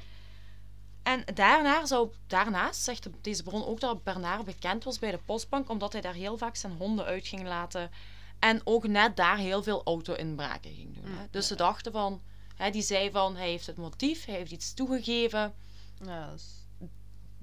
En 1.03 1.23
daarna 1.33 1.85
zou, 1.85 2.09
daarnaast 2.27 2.81
zegt 2.81 3.07
deze 3.21 3.43
bron 3.43 3.65
ook 3.65 3.79
dat 3.79 4.03
Bernard 4.03 4.45
bekend 4.45 4.83
was 4.83 4.99
bij 4.99 5.11
de 5.11 5.19
postbank, 5.25 5.69
omdat 5.69 5.91
hij 5.93 6.01
daar 6.01 6.13
heel 6.13 6.37
vaak 6.37 6.55
zijn 6.55 6.73
honden 6.77 7.05
uit 7.05 7.27
ging 7.27 7.47
laten. 7.47 7.91
En 8.39 8.61
ook 8.63 8.87
net 8.87 9.15
daar 9.15 9.37
heel 9.37 9.63
veel 9.63 9.81
auto-inbraken 9.83 10.73
ging 10.73 10.93
doen. 10.95 11.03
Hè. 11.05 11.21
Mm, 11.21 11.27
Dus 11.31 11.47
ze 11.47 11.55
dachten 11.55 11.91
van, 11.91 12.21
hè, 12.55 12.69
die 12.71 12.81
zei 12.81 13.11
van, 13.11 13.35
hij 13.35 13.49
heeft 13.49 13.65
het 13.67 13.77
motief, 13.77 14.25
hij 14.25 14.35
heeft 14.35 14.51
iets 14.51 14.73
toegegeven. 14.73 15.53
Ja, 16.05 16.31
dus 16.31 16.43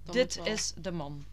Dit 0.02 0.36
is 0.44 0.72
de 0.76 0.92
man. 0.92 1.24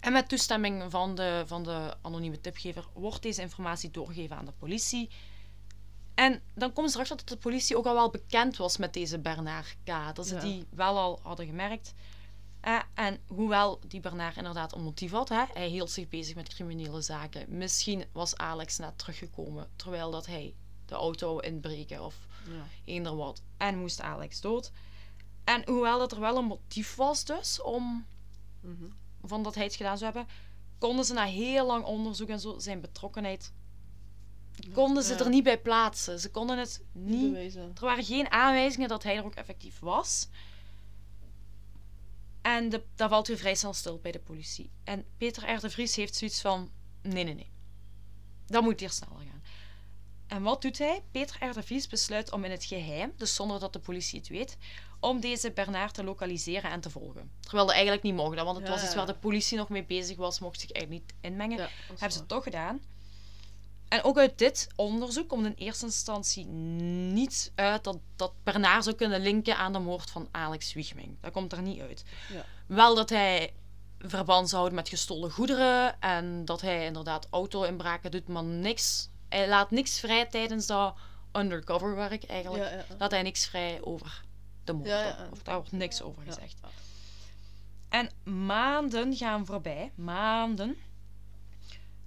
En 0.00 0.12
met 0.12 0.28
toestemming 0.28 0.90
van 0.90 1.14
de, 1.14 1.42
van 1.46 1.62
de 1.62 1.96
anonieme 2.02 2.40
tipgever 2.40 2.84
wordt 2.92 3.22
deze 3.22 3.42
informatie 3.42 3.90
doorgegeven 3.90 4.36
aan 4.36 4.44
de 4.44 4.52
politie. 4.52 5.10
En 6.14 6.42
dan 6.54 6.72
komen 6.72 6.90
ze 6.90 6.96
erachter 6.96 7.16
dat 7.16 7.28
de 7.28 7.36
politie 7.36 7.76
ook 7.76 7.86
al 7.86 7.94
wel 7.94 8.10
bekend 8.10 8.56
was 8.56 8.76
met 8.76 8.92
deze 8.92 9.18
Bernard 9.18 9.76
K. 9.84 10.14
Dat 10.14 10.26
ze 10.26 10.34
Ja. 10.34 10.40
die 10.40 10.66
wel 10.70 10.98
al 10.98 11.18
hadden 11.22 11.46
gemerkt. 11.46 11.92
Eh, 12.60 12.78
en 12.94 13.20
hoewel 13.26 13.80
die 13.86 14.00
Bernard 14.00 14.36
inderdaad 14.36 14.74
een 14.74 14.82
motief 14.82 15.10
had, 15.10 15.28
hè, 15.28 15.44
hij 15.52 15.68
hield 15.68 15.90
zich 15.90 16.08
bezig 16.08 16.34
met 16.34 16.48
criminele 16.48 17.00
zaken. 17.00 17.44
Misschien 17.58 18.04
was 18.12 18.36
Alex 18.36 18.78
net 18.78 18.98
teruggekomen 18.98 19.68
terwijl 19.76 20.10
dat 20.10 20.26
hij 20.26 20.54
de 20.86 20.94
auto 20.94 21.38
inbreken 21.38 22.04
of 22.04 22.16
Ja. 22.48 22.66
eender 22.84 23.16
wat. 23.16 23.42
En 23.56 23.78
moest 23.78 24.00
Alex 24.00 24.40
dood. 24.40 24.72
En 25.46 25.62
hoewel 25.66 25.98
dat 25.98 26.12
er 26.12 26.20
wel 26.20 26.36
een 26.36 26.44
motief 26.44 26.94
was 26.94 27.24
dus 27.24 27.62
om 27.62 28.06
Mhm. 28.60 28.84
van 29.22 29.42
dat 29.42 29.54
hij 29.54 29.64
het 29.64 29.74
gedaan 29.74 29.98
zou 29.98 30.12
hebben, 30.14 30.32
konden 30.78 31.04
ze 31.04 31.12
na 31.12 31.24
heel 31.24 31.66
lang 31.66 31.84
onderzoek 31.84 32.28
en 32.28 32.40
zo 32.40 32.58
zijn 32.58 32.80
betrokkenheid 32.80 33.52
konden 34.72 35.02
ze 35.02 35.12
Ja. 35.12 35.18
er 35.18 35.28
niet 35.28 35.44
bij 35.44 35.60
plaatsen. 35.60 36.20
Ze 36.20 36.30
konden 36.30 36.58
het 36.58 36.82
Niet 36.92 37.20
niet. 37.20 37.32
bewezen. 37.32 37.62
Er 37.62 37.80
waren 37.80 38.04
geen 38.04 38.30
aanwijzingen 38.30 38.88
dat 38.88 39.02
hij 39.02 39.16
er 39.16 39.24
ook 39.24 39.34
effectief 39.34 39.78
was. 39.78 40.28
En 42.42 42.68
de, 42.68 42.82
dat 42.94 43.08
valt 43.10 43.26
weer 43.26 43.36
vrij 43.38 43.54
snel 43.54 43.72
stil 43.72 43.98
bij 43.98 44.12
de 44.12 44.18
politie. 44.18 44.70
En 44.84 45.04
Peter 45.16 45.54
R. 45.54 45.60
de 45.60 45.70
Vries 45.70 45.96
heeft 45.96 46.14
zoiets 46.14 46.40
van: 46.40 46.70
nee, 47.02 47.24
nee, 47.24 47.34
nee. 47.34 47.50
Dat 48.46 48.62
moet 48.62 48.80
hier 48.80 48.90
sneller 48.90 49.16
gaan. 49.18 49.42
En 50.26 50.42
wat 50.42 50.62
doet 50.62 50.78
hij? 50.78 51.02
Peter 51.10 51.44
R. 51.48 51.52
de 51.52 51.62
Vries 51.62 51.86
besluit 51.86 52.32
om 52.32 52.44
in 52.44 52.50
het 52.50 52.64
geheim, 52.64 53.12
dus 53.16 53.34
zonder 53.34 53.60
dat 53.60 53.72
de 53.72 53.78
politie 53.78 54.18
het 54.18 54.28
weet, 54.28 54.56
om 55.00 55.20
deze 55.20 55.50
Bernard 55.50 55.94
te 55.94 56.04
lokaliseren 56.04 56.70
en 56.70 56.80
te 56.80 56.90
volgen. 56.90 57.30
Terwijl 57.40 57.64
dat 57.64 57.74
eigenlijk 57.74 58.04
niet 58.04 58.14
mocht, 58.14 58.36
want 58.36 58.56
het 58.56 58.66
Ja, 58.66 58.72
was 58.72 58.84
iets 58.84 58.94
waar 58.94 59.06
de 59.06 59.14
politie 59.14 59.58
nog 59.58 59.68
mee 59.68 59.84
bezig 59.84 60.16
was, 60.16 60.38
mocht 60.38 60.60
zich 60.60 60.72
eigenlijk 60.72 61.04
niet 61.04 61.14
inmengen. 61.20 61.56
Ja, 61.56 61.68
dat 61.88 62.00
Hebben 62.00 62.18
ze 62.18 62.26
toch 62.26 62.42
gedaan. 62.42 62.80
En 63.88 64.04
ook 64.04 64.18
uit 64.18 64.38
dit 64.38 64.68
onderzoek 64.76 65.28
komt 65.28 65.46
in 65.46 65.54
eerste 65.56 65.84
instantie 65.84 66.44
niet 66.44 67.52
uit 67.54 67.84
dat, 67.84 67.98
dat 68.16 68.32
Bernard 68.42 68.84
zou 68.84 68.96
kunnen 68.96 69.20
linken 69.20 69.56
aan 69.56 69.72
de 69.72 69.78
moord 69.78 70.10
van 70.10 70.28
Alex 70.30 70.72
Wiegming. 70.72 71.16
Dat 71.20 71.32
komt 71.32 71.52
er 71.52 71.62
niet 71.62 71.80
uit. 71.80 72.04
Ja. 72.32 72.44
Wel 72.66 72.94
dat 72.94 73.08
hij 73.10 73.54
verband 73.98 74.48
zou 74.48 74.60
houden 74.60 74.74
met 74.74 74.88
gestolen 74.88 75.30
goederen 75.30 76.00
en 76.00 76.44
dat 76.44 76.60
hij 76.60 76.84
inderdaad 76.84 77.26
auto-inbraken 77.30 78.10
doet, 78.10 78.28
maar 78.28 78.44
niks. 78.44 79.08
Hij 79.28 79.48
laat 79.48 79.70
niks 79.70 80.00
vrij 80.00 80.26
tijdens 80.26 80.66
dat 80.66 80.94
undercover 81.32 81.94
werk 81.94 82.24
eigenlijk. 82.24 82.64
Ja, 82.64 82.70
ja, 82.70 82.76
ja. 82.88 82.96
Laat 82.98 83.10
hij 83.10 83.22
niks 83.22 83.46
vrij 83.46 83.78
over 83.82 84.24
de 84.66 84.72
moord. 84.72 84.88
Ja, 84.88 85.04
ja. 85.04 85.28
Of 85.32 85.42
daar 85.42 85.54
wordt 85.56 85.72
niks 85.72 86.02
over 86.02 86.22
gezegd. 86.22 86.60
En 87.88 88.10
maanden 88.44 89.16
gaan 89.16 89.46
voorbij, 89.46 89.92
maanden, 89.94 90.76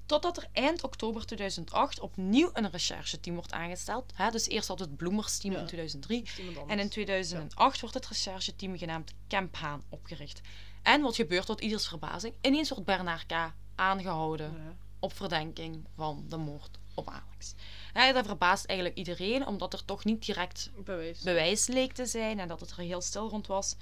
totdat 0.06 0.38
er 0.38 0.48
eind 0.52 0.84
oktober 0.84 1.26
2008 1.26 2.00
opnieuw 2.00 2.50
een 2.54 2.70
rechercheteam 2.70 3.36
wordt 3.36 3.52
aangesteld. 3.52 4.12
Hè, 4.16 4.30
dus 4.32 4.48
eerst 4.48 4.68
had 4.68 4.80
het 4.80 4.96
Bloemers-team 4.96 5.54
Ja. 5.54 5.60
in 5.60 5.66
2003 5.66 6.22
Is 6.24 6.38
iemand 6.40 6.70
en 6.70 6.80
in 6.80 6.90
2008 6.90 7.80
wordt 7.80 7.96
het 7.96 8.08
rechercheteam 8.08 8.78
genaamd 8.78 9.14
Camp 9.28 9.56
Haan 9.56 9.84
opgericht. 9.90 10.42
En 10.84 11.02
wat 11.02 11.16
gebeurt 11.16 11.46
tot 11.46 11.62
ieders 11.62 11.88
verbazing? 11.88 12.34
Ineens 12.42 12.70
wordt 12.70 12.86
Bernard 12.86 13.26
K. 13.26 13.54
aangehouden 13.76 14.78
op 15.00 15.14
verdenking 15.14 15.86
van 15.96 16.26
de 16.28 16.38
moord 16.38 16.80
op 16.94 17.10
Alex. 17.10 17.54
Hè, 17.94 18.14
dat 18.14 18.26
verbaast 18.26 18.66
eigenlijk 18.66 18.98
iedereen, 18.98 19.48
omdat 19.48 19.74
er 19.74 19.86
toch 19.86 20.06
niet 20.06 20.26
direct 20.26 20.72
Bewijs. 20.84 21.22
bewijs 21.22 21.68
leek 21.68 21.94
te 21.94 22.06
zijn 22.06 22.40
en 22.40 22.48
dat 22.48 22.60
het 22.60 22.72
er 22.72 22.78
heel 22.78 23.02
stil 23.02 23.30
rond 23.30 23.48
was. 23.48 23.76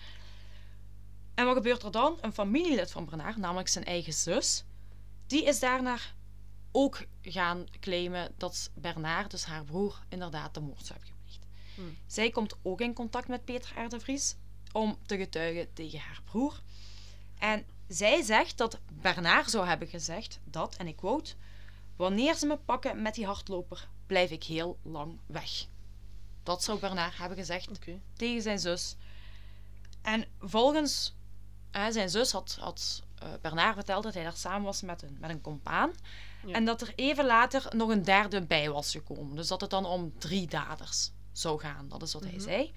En 1.36 1.46
wat 1.46 1.56
gebeurt 1.56 1.84
er 1.84 1.92
dan? 1.92 2.18
Een 2.22 2.34
familielid 2.34 2.92
van 2.92 3.06
Bernard, 3.06 3.38
namelijk 3.38 3.68
zijn 3.68 3.86
eigen 3.86 4.14
zus, 4.14 4.64
die 5.28 5.44
is 5.44 5.60
daarna 5.60 5.98
ook 6.72 7.06
gaan 7.22 7.66
claimen 7.80 8.34
dat 8.38 8.72
Bernard, 8.74 9.32
dus 9.32 9.46
haar 9.46 9.64
broer, 9.64 10.00
inderdaad 10.10 10.54
de 10.54 10.60
moord 10.60 10.86
zou 10.86 11.00
hebben 11.00 11.08
gepleegd. 11.08 11.46
Hmm. 11.76 11.98
Zij 12.08 12.30
komt 12.30 12.56
ook 12.62 12.82
in 12.82 12.94
contact 12.94 13.28
met 13.28 13.46
Peter 13.46 13.84
R. 13.86 13.90
de 13.90 14.00
Vries 14.00 14.36
om 14.72 14.98
te 15.06 15.18
getuigen 15.18 15.74
tegen 15.74 16.00
haar 16.00 16.22
broer. 16.24 16.62
En 17.40 17.66
zij 17.88 18.22
zegt 18.22 18.58
dat 18.58 18.80
Bernard 18.92 19.50
zou 19.50 19.68
hebben 19.68 19.88
gezegd 19.88 20.40
dat, 20.44 20.76
en 20.76 20.88
ik 20.88 20.96
quote, 20.96 21.34
wanneer 21.96 22.36
ze 22.36 22.46
me 22.46 22.58
pakken 22.58 23.02
met 23.02 23.16
die 23.16 23.26
hardloper, 23.26 23.88
blijf 24.08 24.32
ik 24.32 24.44
heel 24.44 24.78
lang 24.82 25.20
weg. 25.26 25.66
Dat 26.44 26.64
zou 26.64 26.80
Bernard 26.80 27.18
hebben 27.18 27.38
gezegd 27.38 27.70
tegen 28.14 28.42
zijn 28.42 28.60
zus. 28.60 28.96
En 30.02 30.26
volgens 30.40 31.16
hè, 31.72 31.92
zijn 31.92 32.10
zus 32.10 32.32
had, 32.32 32.58
had 32.60 33.04
eh, 33.20 33.28
Bernard 33.42 33.76
verteld 33.76 34.04
dat 34.04 34.14
hij 34.14 34.24
daar 34.24 34.36
samen 34.36 34.64
was 34.64 34.82
met 34.82 35.02
een, 35.02 35.18
met 35.20 35.30
een 35.30 35.42
compaan. 35.42 35.92
Ja. 36.46 36.54
En 36.54 36.66
dat 36.66 36.82
er 36.82 36.94
even 36.96 37.26
later 37.26 37.76
nog 37.76 37.90
een 37.90 38.04
derde 38.04 38.42
bij 38.42 38.70
was 38.70 38.92
gekomen. 38.92 39.36
Dus 39.36 39.48
dat 39.48 39.62
het 39.62 39.70
dan 39.70 39.86
om 39.86 40.14
drie 40.18 40.48
daders 40.48 41.12
zou 41.32 41.60
gaan. 41.60 41.88
Dat 41.90 42.02
is 42.02 42.14
wat 42.14 42.24
hij 42.24 42.32
Mhm. 42.32 42.42
zei. 42.42 42.74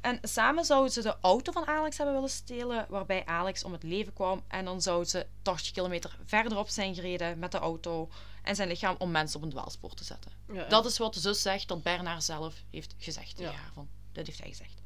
En 0.00 0.18
samen 0.22 0.64
zouden 0.64 0.92
ze 0.92 1.02
de 1.02 1.16
auto 1.20 1.52
van 1.52 1.66
Alex 1.66 1.96
hebben 1.96 2.14
willen 2.14 2.30
stelen, 2.30 2.86
waarbij 2.88 3.24
Alex 3.26 3.64
om 3.64 3.72
het 3.72 3.82
leven 3.82 4.12
kwam. 4.12 4.42
En 4.48 4.64
dan 4.64 4.82
zouden 4.82 5.08
ze 5.08 5.26
80 5.42 5.72
kilometer 5.72 6.18
verderop 6.24 6.68
zijn 6.68 6.94
gereden 6.94 7.38
met 7.38 7.52
de 7.52 7.58
auto 7.58 8.08
en 8.44 8.56
zijn 8.56 8.68
lichaam 8.68 8.94
om 8.98 9.10
mensen 9.10 9.36
op 9.36 9.42
een 9.44 9.50
dwaalspoor 9.50 9.94
te 9.94 10.04
zetten. 10.04 10.32
Ja. 10.52 10.64
Dat 10.68 10.84
is 10.86 10.98
wat 10.98 11.14
de 11.14 11.20
zus 11.20 11.42
zegt, 11.42 11.68
dat 11.68 11.82
Bernard 11.82 12.24
zelf 12.24 12.54
heeft 12.70 12.94
gezegd 12.98 13.36
tegen 13.36 13.52
Ja. 13.52 13.58
haar. 13.58 13.72
Van, 13.74 13.88
dat 14.12 14.26
heeft 14.26 14.38
hij 14.38 14.48
gezegd. 14.48 14.82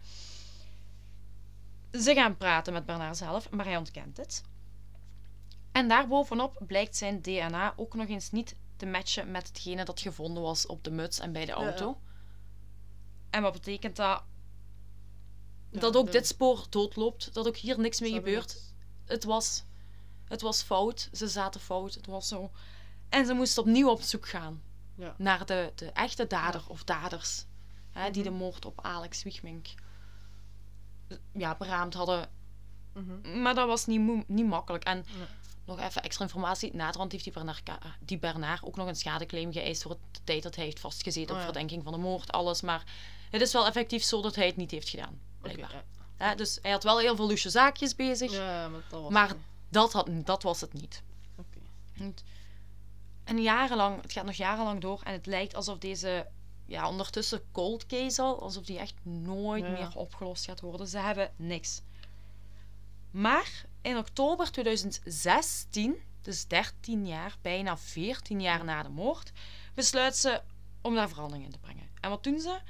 Ze 1.92 2.14
gaan 2.14 2.36
praten 2.36 2.72
met 2.72 2.86
Bernard 2.86 3.16
zelf, 3.16 3.50
maar 3.50 3.64
hij 3.64 3.76
ontkent 3.76 4.16
het. 4.16 4.42
En 5.72 5.88
daarbovenop 5.88 6.62
blijkt 6.66 6.96
zijn 6.96 7.22
DNA 7.22 7.72
ook 7.76 7.94
nog 7.94 8.08
eens 8.08 8.30
niet 8.30 8.54
te 8.76 8.86
matchen 8.86 9.30
met 9.30 9.46
hetgene 9.48 9.84
dat 9.84 10.00
gevonden 10.00 10.42
was 10.42 10.66
op 10.66 10.84
de 10.84 10.90
muts 10.90 11.18
en 11.18 11.32
bij 11.32 11.44
de 11.44 11.52
Ja, 11.52 11.56
auto. 11.58 12.00
En 13.30 13.42
wat 13.42 13.52
betekent 13.52 13.96
dat? 13.96 14.22
Ja, 15.70 15.80
dat 15.80 15.96
ook 15.96 16.06
de- 16.06 16.12
dit 16.12 16.26
spoor 16.26 16.66
doodloopt, 16.68 17.34
dat 17.34 17.46
ook 17.46 17.56
hier 17.56 17.78
niks 17.80 18.00
mee 18.00 18.12
gebeurt. 18.12 18.56
Het 19.04 19.24
was, 19.24 19.62
het 20.24 20.40
was 20.40 20.62
fout, 20.62 21.08
ze 21.12 21.28
zaten 21.28 21.60
fout, 21.60 21.94
het 21.94 22.06
was 22.06 22.28
zo. 22.28 22.50
En 23.08 23.26
ze 23.26 23.32
moesten 23.32 23.62
opnieuw 23.62 23.88
op 23.90 24.00
zoek 24.02 24.28
gaan 24.28 24.62
Ja. 24.94 25.14
naar 25.18 25.46
de, 25.46 25.72
de 25.74 25.86
echte 25.92 26.26
dader 26.26 26.62
of 26.68 26.84
daders. 26.84 27.44
Hè, 27.90 28.10
Die 28.10 28.22
de 28.22 28.30
Mhm. 28.30 28.38
moord 28.38 28.64
op 28.64 28.80
Alex 28.84 29.22
Wiegmink 29.22 29.66
ja, 31.32 31.54
beraamd 31.54 31.94
hadden. 31.94 32.28
Mhm. 32.94 33.42
Maar 33.42 33.54
dat 33.54 33.66
was 33.66 33.86
niet, 33.86 34.28
niet 34.28 34.46
makkelijk. 34.46 34.84
En 34.84 35.04
nog 35.64 35.80
even 35.80 36.02
extra 36.02 36.24
informatie. 36.24 36.74
Naderhand 36.74 37.12
heeft 37.12 37.24
die 37.24 37.32
Bernard, 37.32 37.62
Ka- 37.62 37.78
die 38.00 38.18
Bernard 38.18 38.62
ook 38.64 38.76
nog 38.76 38.86
een 38.86 38.96
schadeclaim 38.96 39.52
geëist 39.52 39.82
voor 39.82 39.96
de 40.12 40.20
tijd 40.24 40.42
dat 40.42 40.54
hij 40.54 40.64
heeft 40.64 40.80
vastgezeten 40.80 41.28
Oh 41.30 41.34
op 41.34 41.38
ja. 41.38 41.44
verdenking 41.44 41.82
van 41.82 41.92
de 41.92 41.98
moord, 41.98 42.32
alles. 42.32 42.60
Maar 42.60 42.84
het 43.30 43.40
is 43.40 43.52
wel 43.52 43.66
effectief 43.66 44.02
zo 44.02 44.22
dat 44.22 44.34
hij 44.34 44.46
het 44.46 44.56
niet 44.56 44.70
heeft 44.70 44.88
gedaan, 44.88 45.20
ja. 46.18 46.34
Dus 46.34 46.58
hij 46.62 46.70
had 46.70 46.82
wel 46.82 46.98
heel 46.98 47.16
veel 47.16 47.26
loesje 47.28 47.50
zaakjes 47.50 47.94
bezig, 47.94 48.32
Ja, 48.32 48.68
maar 48.68 48.80
dat 48.90 49.00
was 49.02 49.10
maar 49.12 49.32
dat, 49.68 49.92
had, 49.92 50.08
dat 50.24 50.42
was 50.42 50.60
het 50.60 50.72
niet. 50.72 51.02
Oké. 51.36 51.58
En 53.28 53.42
jarenlang, 53.42 54.02
het 54.02 54.12
gaat 54.12 54.24
nog 54.24 54.34
jarenlang 54.34 54.80
door 54.80 55.00
en 55.02 55.12
het 55.12 55.26
lijkt 55.26 55.54
alsof 55.54 55.78
deze 55.78 56.26
ja, 56.66 56.88
ondertussen 56.88 57.42
cold 57.52 57.86
case 57.86 58.22
al, 58.22 58.40
alsof 58.42 58.64
die 58.64 58.78
echt 58.78 58.94
nooit 59.02 59.64
Ja. 59.64 59.70
meer 59.70 59.96
opgelost 59.96 60.44
gaat 60.44 60.60
worden. 60.60 60.88
Ze 60.88 60.98
hebben 60.98 61.32
niks. 61.36 61.82
Maar 63.10 63.64
in 63.82 63.96
oktober 63.96 64.50
2016, 64.50 65.96
dus 66.22 66.46
13 66.46 67.06
jaar, 67.06 67.36
bijna 67.42 67.76
14 67.78 68.40
jaar 68.40 68.64
na 68.64 68.82
de 68.82 68.88
moord, 68.88 69.32
besluit 69.74 70.16
ze 70.16 70.42
om 70.80 70.94
daar 70.94 71.08
verandering 71.08 71.44
in 71.44 71.52
te 71.52 71.58
brengen. 71.58 71.88
En 72.00 72.10
wat 72.10 72.24
doen 72.24 72.40
ze? 72.40 72.60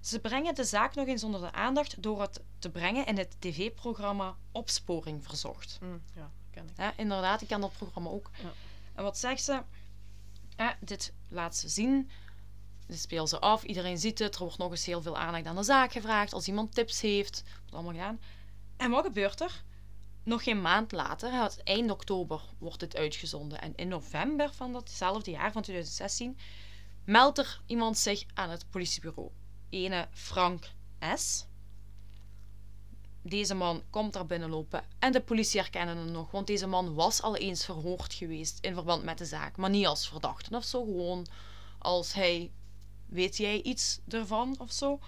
Ze 0.00 0.18
brengen 0.20 0.54
de 0.54 0.64
zaak 0.64 0.94
nog 0.94 1.06
eens 1.06 1.24
onder 1.24 1.40
de 1.40 1.52
aandacht 1.52 2.02
door 2.02 2.20
het 2.20 2.40
te 2.58 2.70
brengen 2.70 3.06
in 3.06 3.18
het 3.18 3.36
tv-programma 3.38 4.36
Opsporing 4.52 5.24
Verzocht. 5.24 5.76
Hm, 5.80 6.18
ja, 6.18 6.30
ken 6.50 6.68
ik. 6.68 6.76
Ja, 6.76 6.92
inderdaad, 6.96 7.40
ik 7.42 7.48
ken 7.48 7.60
dat 7.60 7.72
programma 7.78 8.10
ook. 8.10 8.30
Ja. 8.42 8.52
En 8.94 9.02
wat 9.02 9.18
zegt 9.18 9.42
ze? 9.42 9.62
Ja, 10.56 10.76
dit 10.80 11.12
laat 11.28 11.56
ze 11.56 11.68
zien. 11.68 12.10
Dit 12.86 12.98
speel 12.98 13.26
ze 13.26 13.38
af. 13.38 13.62
Iedereen 13.62 13.98
ziet 13.98 14.18
het. 14.18 14.34
Er 14.34 14.40
wordt 14.40 14.58
nog 14.58 14.70
eens 14.70 14.86
heel 14.86 15.02
veel 15.02 15.16
aandacht 15.16 15.46
aan 15.46 15.56
de 15.56 15.62
zaak 15.62 15.92
gevraagd. 15.92 16.32
Als 16.32 16.48
iemand 16.48 16.74
tips 16.74 17.00
heeft, 17.00 17.42
wordt 17.58 17.74
allemaal 17.74 17.92
gedaan. 17.92 18.20
En 18.76 18.90
wat 18.90 19.04
gebeurt 19.04 19.40
er? 19.40 19.62
Nog 20.22 20.42
geen 20.42 20.60
maand 20.60 20.92
later, 20.92 21.52
eind 21.64 21.90
oktober, 21.90 22.40
wordt 22.58 22.80
dit 22.80 22.96
uitgezonden. 22.96 23.60
En 23.60 23.72
in 23.76 23.88
november 23.88 24.52
van 24.52 24.72
datzelfde 24.72 25.30
jaar, 25.30 25.52
van 25.52 25.62
2016, 25.62 26.38
meldt 27.04 27.38
er 27.38 27.60
iemand 27.66 27.98
zich 27.98 28.24
aan 28.34 28.50
het 28.50 28.70
politiebureau. 28.70 29.30
Ene 29.70 30.08
Frank 30.10 30.70
S. 31.16 31.46
Deze 33.26 33.54
man 33.54 33.82
komt 33.90 34.12
daar 34.12 34.26
binnenlopen 34.26 34.84
en 34.98 35.12
de 35.12 35.20
politie 35.20 35.60
herkennen 35.60 35.96
hem 35.96 36.10
nog, 36.10 36.30
want 36.30 36.46
deze 36.46 36.66
man 36.66 36.94
was 36.94 37.22
al 37.22 37.36
eens 37.36 37.64
verhoord 37.64 38.14
geweest 38.14 38.58
in 38.60 38.74
verband 38.74 39.04
met 39.04 39.18
de 39.18 39.24
zaak, 39.24 39.56
maar 39.56 39.70
niet 39.70 39.86
als 39.86 40.08
verdachte 40.08 40.56
of 40.56 40.64
zo, 40.64 40.84
gewoon 40.84 41.26
als 41.78 42.12
hij, 42.12 42.50
weet 43.06 43.36
jij 43.36 43.62
iets 43.62 43.98
ervan 44.08 44.54
of 44.58 44.72
zo. 44.72 44.98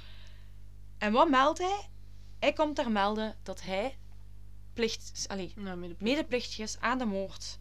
En 0.99 1.13
wat 1.13 1.29
meldt 1.29 1.59
hij? 1.59 1.89
Hij 2.39 2.53
komt 2.53 2.77
daar 2.77 2.91
melden 2.91 3.37
dat 3.43 3.63
hij 3.63 3.97
plicht, 4.73 5.25
allee, 5.29 5.53
Nou, 5.57 5.77
medeplicht. 5.77 6.01
medeplichtig 6.17 6.59
is 6.59 6.79
aan 6.81 6.99
de 6.99 7.05
moord. 7.05 7.59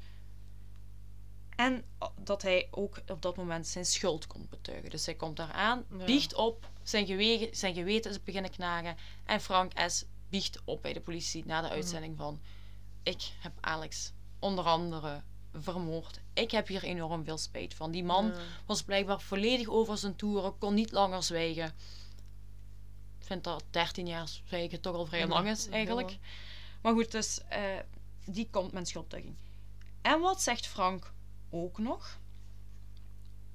En 1.56 1.86
dat 2.24 2.42
hij 2.42 2.68
ook 2.72 3.02
op 3.08 3.22
dat 3.22 3.36
moment 3.36 3.68
zijn 3.68 3.86
schuld 3.86 4.28
komt 4.28 4.50
betuigen. 4.50 4.90
Dus 4.90 5.06
hij 5.06 5.16
komt 5.16 5.38
daar 5.38 5.52
aan, 5.52 5.86
Ja. 5.98 6.06
biecht 6.06 6.34
op, 6.34 6.70
zijn, 6.84 7.06
gewegen, 7.06 7.56
zijn 7.56 7.74
geweten 7.74 8.12
is 8.12 8.24
beginnen 8.24 8.52
knagen. 8.52 8.98
En 9.26 9.42
Frank 9.42 9.72
S. 9.88 10.06
biecht 10.36 10.62
op 10.66 10.82
bij 10.82 10.94
de 10.94 11.02
politie 11.02 11.46
na 11.46 11.62
de 11.62 11.70
uitzending 11.70 12.18
van... 12.18 12.42
Ik 13.04 13.32
heb 13.40 13.52
Alex 13.60 14.12
onder 14.40 14.66
andere 14.66 15.24
vermoord. 15.54 16.20
Ik 16.34 16.52
heb 16.52 16.68
hier 16.68 16.84
enorm 16.84 17.24
veel 17.24 17.38
spijt 17.38 17.74
van. 17.74 17.92
Die 17.92 18.04
man 18.04 18.34
was 18.66 18.84
blijkbaar 18.84 19.22
volledig 19.22 19.68
over 19.68 19.98
zijn 19.98 20.16
toeren, 20.16 20.58
kon 20.58 20.74
niet 20.74 20.92
langer 20.92 21.24
zwijgen. 21.24 21.74
Ik 23.20 23.26
vind 23.26 23.44
dat 23.44 23.64
13 23.70 24.08
jaar 24.08 24.28
zwijgen 24.28 24.82
toch 24.82 24.96
al 24.96 25.06
vrij 25.06 25.20
Ja, 25.20 25.28
lang 25.28 25.48
is, 25.48 25.68
eigenlijk. 25.68 26.18
Maar 26.82 26.94
goed, 26.94 27.12
dus 27.12 27.42
eh, 27.50 27.62
die 28.26 28.48
komt 28.50 28.72
met 28.72 28.88
schuldtuiging. 28.88 29.36
En 30.02 30.20
wat 30.20 30.42
zegt 30.42 30.68
Frank 30.68 31.14
ook 31.50 31.78
nog? 31.78 32.20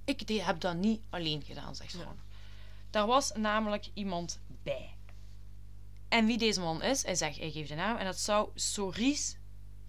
Ik 0.05 0.27
die 0.27 0.43
heb 0.43 0.61
dat 0.61 0.77
niet 0.77 1.01
alleen 1.11 1.43
gedaan, 1.43 1.77
zegt 1.77 1.93
Ja. 1.93 1.99
Frank. 1.99 2.19
Daar 2.91 3.07
was 3.07 3.33
namelijk 3.33 3.91
iemand 3.95 4.41
bij. 4.63 4.95
En 6.11 6.27
wie 6.27 6.39
deze 6.39 6.61
man 6.61 6.83
is, 6.83 7.05
hij 7.05 7.15
zegt, 7.15 7.39
hij 7.39 7.51
geeft 7.51 7.69
de 7.69 7.75
naam. 7.75 7.97
En 7.97 8.05
dat 8.05 8.19
zou 8.19 8.49
Soris 8.55 9.37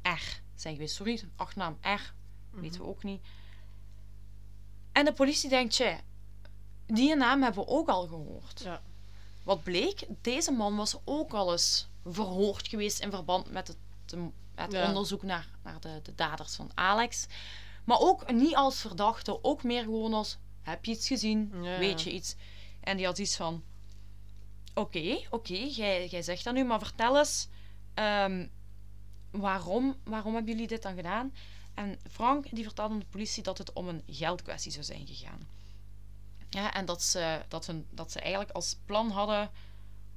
R 0.01 0.39
zijn 0.55 0.73
geweest. 0.73 0.95
Soris, 0.95 1.23
achternaam 1.35 1.77
R, 1.81 2.13
weten 2.51 2.81
we 2.81 2.87
ook 2.87 3.03
niet. 3.03 3.21
En 4.91 5.05
de 5.05 5.13
politie 5.13 5.49
denkt, 5.49 5.73
tja, 5.73 5.99
die 6.85 7.15
naam 7.15 7.41
hebben 7.43 7.63
we 7.63 7.69
ook 7.69 7.87
al 7.87 8.07
gehoord. 8.07 8.61
Ja. 8.63 8.81
Wat 9.43 9.63
bleek, 9.63 10.05
deze 10.21 10.51
man 10.51 10.75
was 10.75 10.97
ook 11.03 11.33
al 11.33 11.51
eens 11.51 11.87
verhoord 12.05 12.67
geweest 12.67 12.99
in 12.99 13.09
verband 13.11 13.51
met 13.51 13.67
het, 13.67 13.77
het 14.55 14.71
Ja. 14.71 14.87
onderzoek 14.87 15.23
naar, 15.23 15.47
naar 15.63 15.79
de, 15.79 15.99
de 16.03 16.15
daders 16.15 16.55
van 16.55 16.71
Alex. 16.73 17.27
Maar 17.85 17.99
ook 17.99 18.31
niet 18.31 18.55
als 18.55 18.79
verdachte, 18.79 19.43
ook 19.43 19.63
meer 19.63 19.83
gewoon 19.83 20.13
als: 20.13 20.37
heb 20.61 20.85
je 20.85 20.91
iets 20.91 21.07
gezien? 21.07 21.51
Ja. 21.61 21.77
Weet 21.77 22.01
je 22.01 22.11
iets? 22.11 22.35
En 22.81 22.97
die 22.97 23.05
had 23.05 23.17
iets 23.17 23.35
van: 23.35 23.63
oké, 24.73 25.19
oké, 25.29 25.53
jij, 25.53 26.07
jij 26.07 26.21
zegt 26.21 26.43
dat 26.43 26.53
nu, 26.53 26.63
maar 26.63 26.79
vertel 26.79 27.17
eens, 27.17 27.47
ehm, 27.93 28.47
waarom, 29.31 29.95
waarom 30.03 30.33
hebben 30.33 30.51
jullie 30.53 30.67
dit 30.67 30.81
dan 30.81 30.95
gedaan? 30.95 31.33
En 31.73 31.99
Frank 32.09 32.45
die 32.55 32.63
vertelde 32.63 32.93
aan 32.93 32.99
de 32.99 33.05
politie 33.05 33.43
dat 33.43 33.57
het 33.57 33.73
om 33.73 33.87
een 33.87 34.03
geldkwestie 34.07 34.71
zou 34.71 34.83
zijn 34.83 35.07
gegaan. 35.07 35.47
Ja, 36.49 36.73
en 36.73 36.85
dat 36.85 37.03
ze, 37.03 37.41
dat, 37.47 37.65
hun, 37.65 37.85
dat 37.89 38.11
ze 38.11 38.19
eigenlijk 38.19 38.51
als 38.51 38.77
plan 38.85 39.09
hadden 39.09 39.49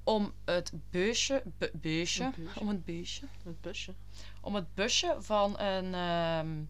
om 0.05 0.33
het 0.45 0.73
beusje, 0.91 1.43
bu- 1.59 1.71
beusje, 1.73 2.23
Een 2.25 2.33
beusje. 2.37 2.61
om 2.61 2.69
het 2.69 2.85
beusje, 2.85 3.27
Het 3.45 3.61
busje. 3.61 3.95
om 4.41 4.55
het 4.55 4.75
busje 4.75 5.17
van 5.19 5.59
een 5.61 5.95
ehm, 5.95 6.63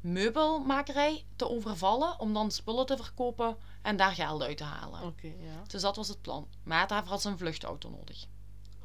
meubelmakerij 0.00 1.24
te 1.36 1.48
overvallen, 1.48 2.20
om 2.20 2.32
dan 2.32 2.50
spullen 2.50 2.86
te 2.86 2.96
verkopen 2.96 3.56
en 3.84 3.96
daar 3.96 4.12
geld 4.14 4.42
uit 4.42 4.56
te 4.56 4.64
halen. 4.64 5.02
Oké, 5.02 5.26
ja. 5.26 5.62
Dus 5.66 5.82
dat 5.82 5.96
was 5.96 6.08
het 6.08 6.20
plan. 6.22 6.48
Maar 6.62 6.86
daarvoor 6.88 7.10
had 7.10 7.22
ze 7.22 7.28
een 7.28 7.38
vluchtauto 7.38 7.90
nodig. 7.90 8.26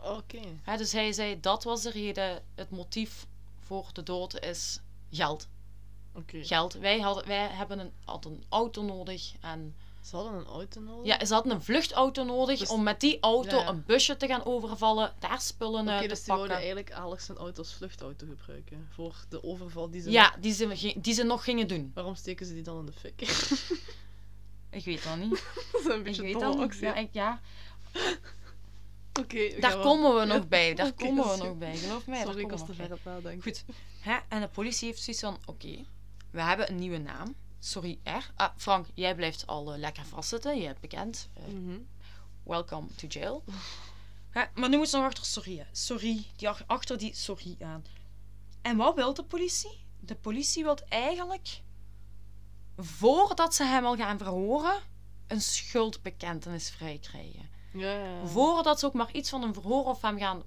Oké. 0.03 0.39
Dus 0.77 0.91
hij 0.91 1.11
zei 1.13 1.39
dat 1.39 1.63
was 1.63 1.81
de 1.81 1.89
reden, 1.91 2.43
het 2.55 2.69
motief 2.69 3.27
voor 3.59 3.89
de 3.93 4.03
dood 4.03 4.39
is 4.43 4.79
geld. 5.11 5.47
Oké. 6.13 6.43
Geld. 6.43 6.73
Wij, 6.73 6.99
hadden, 6.99 7.27
wij 7.27 7.47
hebben 7.47 7.79
een, 7.79 7.91
hadden 8.05 8.31
een 8.31 8.43
auto 8.49 8.81
nodig 8.83 9.33
en 9.41 9.75
Ze 10.01 10.15
hadden 10.15 10.33
een 10.33 10.45
auto 10.45 10.81
nodig? 10.81 11.05
ja, 11.05 11.25
ze 11.25 11.33
hadden 11.33 11.51
een 11.53 11.61
vluchtauto 11.63 12.23
nodig 12.23 12.59
Dus- 12.59 12.69
om 12.69 12.83
met 12.83 12.99
die 12.99 13.19
auto 13.19 13.55
Ja, 13.57 13.61
ja. 13.63 13.67
een 13.69 13.83
busje 13.85 14.17
te 14.17 14.27
gaan 14.27 14.45
overvallen, 14.45 15.13
daar 15.19 15.41
spullen 15.41 15.81
Oké, 15.81 15.91
uit 15.91 16.09
dus 16.09 16.17
te 16.19 16.25
die 16.25 16.33
wouden 16.33 16.55
pakken. 16.57 16.73
eigenlijk 16.75 16.91
Alex 17.05 17.25
zijn 17.25 17.37
auto 17.37 17.57
als 17.61 17.73
vluchtauto 17.73 18.25
gebruiken. 18.29 18.87
Voor 18.93 19.15
de 19.29 19.43
overval 19.43 19.89
die 19.89 20.01
ze... 20.01 20.11
Ja, 20.11 20.35
die 20.39 20.53
ze, 20.53 20.93
die 21.01 21.13
ze 21.13 21.23
nog 21.23 21.43
gingen 21.43 21.67
doen. 21.67 21.91
Waarom 21.93 22.15
steken 22.15 22.45
ze 22.45 22.53
die 22.53 22.63
dan 22.63 22.79
in 22.79 22.85
de 22.85 22.91
fik? 22.91 23.19
Ik 24.69 24.85
weet 24.85 25.03
dat 25.03 25.17
niet. 25.17 25.29
dat 25.71 25.81
is 25.81 25.85
een 25.85 25.97
Ik 25.97 26.03
beetje 26.03 26.21
weet 26.21 26.33
een 26.33 26.39
dat 26.39 26.57
niet. 26.59 26.75
Ja, 26.79 26.95
ik, 26.95 27.09
ja. 27.11 27.41
Oké, 29.19 29.59
Daar 29.59 29.69
gaan 29.71 29.79
we- 29.79 29.85
komen 29.85 30.15
we 30.19 30.25
nog 30.25 30.47
bij. 30.47 30.73
Daar 30.75 30.93
komen 31.03 31.29
we 31.29 31.37
nog 31.43 31.57
bij. 31.57 31.77
Geloof 31.77 32.07
mij, 32.07 32.21
Sorry, 32.23 32.39
ik 32.41 32.49
was 32.49 32.65
te 32.65 32.73
ver 32.73 32.89
het 32.89 33.03
nadenken. 33.03 33.41
Goed. 33.41 33.63
Hè? 33.99 34.17
En 34.29 34.41
de 34.41 34.47
politie 34.47 34.87
heeft 34.87 35.01
zoiets 35.01 35.21
van: 35.23 35.37
oké, 35.45 35.85
we 36.31 36.41
hebben 36.41 36.69
een 36.69 36.75
nieuwe 36.77 36.97
naam. 36.97 37.35
Sorry, 37.59 37.99
R. 38.03 38.31
Ah, 38.35 38.49
Frank, 38.57 38.85
jij 38.93 39.15
blijft 39.15 39.47
al 39.47 39.73
eh, 39.73 39.79
lekker 39.79 40.05
vastzitten. 40.05 40.57
Je 40.59 40.65
hebt 40.65 40.79
bekend. 40.79 41.29
Eh, 41.33 41.43
Mhm. 41.53 41.77
welcome 42.43 42.87
to 42.95 43.07
jail. 43.07 43.43
Hè, 44.29 44.43
maar 44.55 44.69
nu 44.69 44.77
moet 44.77 44.89
ze 44.89 44.95
nog 44.97 45.05
achter 45.05 45.25
sorry. 45.25 45.57
hè. 45.57 45.63
Sorry. 45.71 46.25
Die, 46.35 46.49
ach- 46.49 46.63
achter 46.67 46.97
die 46.97 47.15
sorry 47.15 47.55
aan. 47.61 47.85
En 48.61 48.77
wat 48.77 48.95
wil 48.95 49.13
de 49.13 49.23
politie? 49.23 49.83
De 49.99 50.15
politie 50.15 50.63
wil 50.63 50.77
eigenlijk, 50.89 51.61
voordat 52.79 53.55
ze 53.55 53.63
hem 53.63 53.85
al 53.85 53.95
gaan 53.95 54.17
verhoren, 54.17 54.79
een 55.27 55.41
schuldbekentenis 55.41 56.69
vrij 56.69 56.97
krijgen. 56.97 57.49
Ja, 57.73 57.91
ja. 57.91 58.25
Voordat 58.25 58.79
ze 58.79 58.85
ook 58.85 58.93
maar 58.93 59.11
iets 59.11 59.29
van 59.29 59.43
een 59.43 59.53
verhoor 59.53 59.85
of 59.85 60.01
hem 60.01 60.17
gaan 60.17 60.43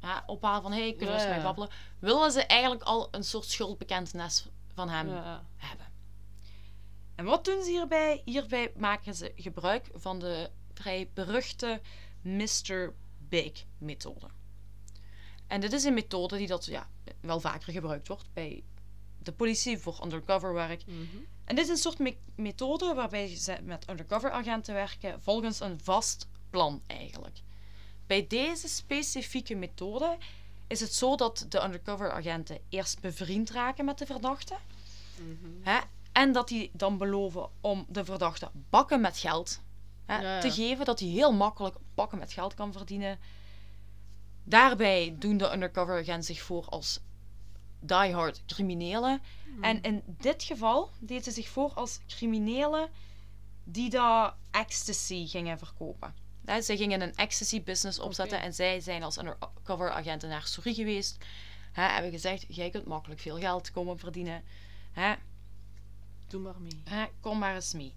ja, 0.00 0.22
ophalen 0.26 0.62
van 0.62 0.72
hé, 0.72 0.80
hey, 0.80 0.94
kunnen 0.94 1.14
we 1.14 1.20
eens 1.20 1.30
mee 1.30 1.42
babbelen, 1.42 1.70
willen 1.98 2.32
ze 2.32 2.46
eigenlijk 2.46 2.82
al 2.82 3.08
een 3.10 3.24
soort 3.24 3.44
schuldbekentenis 3.44 4.46
van 4.74 4.88
hem 4.88 5.08
hebben. 5.56 5.86
En 7.14 7.24
wat 7.24 7.44
doen 7.44 7.62
ze 7.62 7.70
hierbij? 7.70 8.22
Hierbij 8.24 8.72
maken 8.76 9.14
ze 9.14 9.32
gebruik 9.36 9.90
van 9.94 10.18
de 10.18 10.50
vrij 10.74 11.10
beruchte 11.14 11.80
Mr. 12.22 12.94
Big 13.18 13.64
methode. 13.78 14.26
En 15.46 15.60
dit 15.60 15.72
is 15.72 15.84
een 15.84 15.94
methode 15.94 16.36
die 16.36 16.46
dat, 16.46 16.64
ja, 16.64 16.88
wel 17.20 17.40
vaker 17.40 17.72
gebruikt 17.72 18.08
wordt 18.08 18.32
bij 18.32 18.64
de 19.22 19.32
politie 19.32 19.78
voor 19.78 19.98
undercover 20.04 20.52
werk. 20.52 20.86
Mhm. 20.86 20.98
En 21.44 21.56
dit 21.56 21.64
is 21.64 21.70
een 21.70 21.76
soort 21.76 21.98
me- 21.98 22.16
methode 22.34 22.94
waarbij 22.94 23.36
ze 23.36 23.56
met 23.62 23.90
undercover 23.90 24.30
agenten 24.30 24.74
werken 24.74 25.22
volgens 25.22 25.60
een 25.60 25.80
vast 25.82 26.28
plan 26.50 26.82
eigenlijk. 26.86 27.38
Bij 28.06 28.26
deze 28.26 28.68
specifieke 28.68 29.54
methode 29.54 30.16
is 30.66 30.80
het 30.80 30.94
zo 30.94 31.16
dat 31.16 31.46
de 31.48 31.62
undercover 31.64 32.12
agenten 32.12 32.58
eerst 32.68 33.00
bevriend 33.00 33.50
raken 33.50 33.84
met 33.84 33.98
de 33.98 34.06
verdachte. 34.06 34.54
Mhm. 35.16 35.68
Hè? 35.68 35.78
En 36.12 36.32
dat 36.32 36.48
die 36.48 36.70
dan 36.72 36.98
beloven 36.98 37.48
om 37.60 37.86
de 37.88 38.04
verdachte 38.04 38.50
bakken 38.70 39.00
met 39.00 39.18
geld 39.18 39.60
hè, 40.06 40.14
Ja, 40.20 40.34
ja. 40.34 40.40
te 40.40 40.50
geven. 40.50 40.84
Dat 40.84 41.00
hij 41.00 41.08
heel 41.08 41.32
makkelijk 41.32 41.76
bakken 41.94 42.18
met 42.18 42.32
geld 42.32 42.54
kan 42.54 42.72
verdienen. 42.72 43.18
Daarbij 44.44 45.14
doen 45.18 45.36
de 45.36 45.52
undercover 45.52 45.98
agenten 45.98 46.24
zich 46.24 46.40
voor 46.42 46.64
als 46.68 47.00
diehard 47.80 48.42
criminelen. 48.46 49.22
Hmm. 49.44 49.64
En 49.64 49.82
in 49.82 50.02
dit 50.06 50.42
geval 50.42 50.90
deed 51.00 51.24
ze 51.24 51.30
zich 51.30 51.48
voor 51.48 51.72
als 51.74 52.00
criminelen 52.06 52.88
die 53.64 53.90
daar 53.90 54.34
ecstasy 54.50 55.26
gingen 55.26 55.58
verkopen. 55.58 56.14
Hè, 56.44 56.62
zij 56.62 56.76
gingen 56.76 57.00
een 57.00 57.14
ecstasy 57.14 57.62
business 57.62 57.98
opzetten 57.98 58.40
en 58.40 58.54
zij 58.54 58.80
zijn 58.80 59.02
als 59.02 59.18
undercover 59.18 59.90
agenten 59.90 60.28
naar 60.28 60.46
Souris 60.46 60.76
geweest. 60.76 61.24
Hè, 61.72 61.82
hebben 61.82 62.10
gezegd, 62.10 62.44
jij 62.48 62.70
kunt 62.70 62.86
makkelijk 62.86 63.20
veel 63.20 63.38
geld 63.38 63.70
komen 63.70 63.98
verdienen. 63.98 64.44
Hè, 64.92 65.14
Doe 66.28 66.40
maar 66.40 66.60
mee. 66.60 66.82
Hè, 66.84 67.04
kom 67.20 67.38
maar 67.38 67.54
eens 67.54 67.72
mee. 67.72 67.94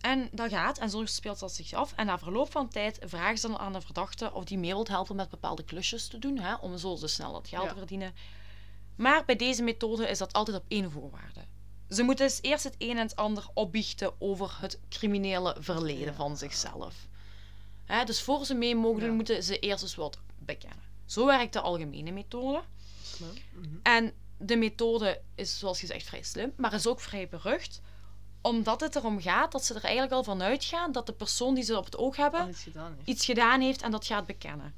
En 0.00 0.28
dat 0.32 0.50
gaat, 0.50 0.78
en 0.78 0.90
zo 0.90 1.06
speelt 1.06 1.38
dat 1.38 1.52
zich 1.52 1.72
af. 1.72 1.92
En 1.92 2.06
na 2.06 2.18
verloop 2.18 2.50
van 2.50 2.68
tijd 2.68 2.98
vragen 3.04 3.38
ze 3.38 3.48
dan 3.48 3.58
aan 3.58 3.72
de 3.72 3.80
verdachte 3.80 4.32
of 4.32 4.44
die 4.44 4.58
mee 4.58 4.70
wilt 4.72 4.88
helpen 4.88 5.16
met 5.16 5.28
bepaalde 5.28 5.64
klusjes 5.64 6.08
te 6.08 6.18
doen, 6.18 6.38
hè, 6.38 6.54
om 6.54 6.78
zo 6.78 6.98
dus 6.98 7.14
snel 7.14 7.32
dat 7.32 7.48
geld 7.48 7.62
Ja. 7.62 7.68
te 7.68 7.76
verdienen. 7.76 8.14
Maar 8.96 9.24
bij 9.24 9.36
deze 9.36 9.62
methode 9.62 10.08
is 10.08 10.18
dat 10.18 10.32
altijd 10.32 10.56
op 10.56 10.64
één 10.68 10.90
voorwaarde. 10.90 11.40
Ze 11.88 12.02
moeten 12.02 12.26
dus 12.26 12.38
eerst 12.42 12.64
het 12.64 12.74
een 12.78 12.90
en 12.90 12.96
het 13.06 13.16
ander 13.16 13.46
opbiechten 13.54 14.20
over 14.20 14.56
het 14.60 14.78
criminele 14.88 15.56
verleden 15.58 16.06
Ja. 16.06 16.12
van 16.12 16.36
zichzelf. 16.36 16.94
Dus 18.04 18.20
voor 18.22 18.44
ze 18.44 18.54
mee 18.54 18.74
mogen 18.76 19.00
doen, 19.00 19.08
Ja. 19.08 19.14
moeten 19.14 19.42
ze 19.42 19.58
eerst 19.58 19.82
eens 19.82 19.94
wat 19.94 20.18
bekennen. 20.38 20.84
Zo 21.04 21.26
werkt 21.26 21.52
de 21.52 21.60
algemene 21.60 22.10
methode. 22.10 22.62
Mhm. 23.18 23.68
En 23.82 24.12
de 24.38 24.56
methode 24.56 25.20
is, 25.34 25.58
zoals 25.58 25.78
gezegd, 25.80 26.06
vrij 26.06 26.22
slim, 26.22 26.52
maar 26.56 26.72
is 26.72 26.86
ook 26.86 27.00
vrij 27.00 27.28
berucht. 27.28 27.80
Omdat 28.40 28.80
het 28.80 28.96
erom 28.96 29.20
gaat 29.20 29.52
dat 29.52 29.64
ze 29.64 29.74
er 29.74 29.82
eigenlijk 29.84 30.12
al 30.12 30.24
van 30.24 30.42
uitgaan 30.42 30.92
dat 30.92 31.06
de 31.06 31.12
persoon 31.12 31.54
die 31.54 31.64
ze 31.64 31.76
op 31.76 31.84
het 31.84 31.96
oog 31.96 32.16
hebben 32.16 32.54
gedaan 32.54 32.96
iets 33.04 33.24
gedaan 33.24 33.60
heeft 33.60 33.82
en 33.82 33.90
dat 33.90 34.06
gaat 34.06 34.26
bekennen. 34.26 34.74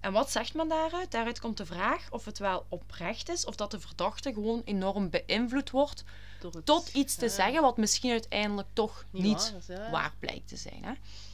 En 0.00 0.12
wat 0.12 0.30
zegt 0.30 0.54
men 0.54 0.68
daaruit? 0.68 1.10
Daaruit 1.10 1.40
komt 1.40 1.56
de 1.56 1.66
vraag 1.66 2.10
of 2.10 2.24
het 2.24 2.38
wel 2.38 2.66
oprecht 2.68 3.28
is 3.28 3.44
of 3.44 3.56
dat 3.56 3.70
de 3.70 3.80
verdachte 3.80 4.32
gewoon 4.32 4.62
enorm 4.64 5.10
beïnvloed 5.10 5.70
wordt 5.70 6.04
het- 6.52 6.66
tot 6.66 6.88
iets 6.88 7.14
te 7.14 7.24
ja, 7.24 7.30
zeggen 7.30 7.62
wat 7.62 7.76
misschien 7.76 8.10
uiteindelijk 8.10 8.68
toch 8.72 9.04
niet 9.10 9.22
niet, 9.22 9.50
waar 9.50 9.60
is, 9.60 9.66
ja, 9.66 9.74
ja. 9.84 9.90
waar 9.90 10.14
blijkt 10.18 10.48
te 10.48 10.56
zijn. 10.56 10.84
Hè? 10.84 10.92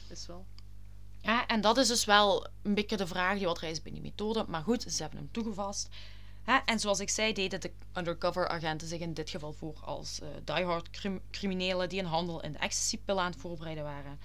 Is 0.09 0.25
wel. 0.27 0.45
Ja, 1.21 1.47
en 1.47 1.61
dat 1.61 1.77
is 1.77 1.87
dus 1.87 2.05
wel 2.05 2.47
een 2.61 2.73
beetje 2.73 2.97
de 2.97 3.07
vraag 3.07 3.37
die 3.37 3.45
wat 3.45 3.59
reist 3.59 3.83
bij 3.83 3.91
die 3.91 4.01
methode. 4.01 4.45
Maar 4.47 4.61
goed, 4.63 4.81
ze 4.81 5.01
hebben 5.01 5.19
hem 5.19 5.31
toegevast. 5.31 5.89
Hè, 6.43 6.57
en 6.65 6.79
zoals 6.79 6.99
ik 6.99 7.09
zei, 7.09 7.33
deden 7.33 7.61
de 7.61 7.71
undercover 7.95 8.47
agenten 8.47 8.87
zich 8.87 8.99
in 8.99 9.13
dit 9.13 9.29
geval 9.29 9.53
voor 9.53 9.75
als 9.85 10.19
eh 10.21 10.27
diehard 10.43 10.89
crim- 10.89 11.21
criminelen 11.31 11.89
die 11.89 11.99
een 11.99 12.05
handel 12.05 12.41
in 12.43 12.51
de 12.51 12.57
ecstasy-pillen 12.57 13.23
aan 13.23 13.31
het 13.31 13.39
voorbereiden 13.39 13.83
waren. 13.83 14.19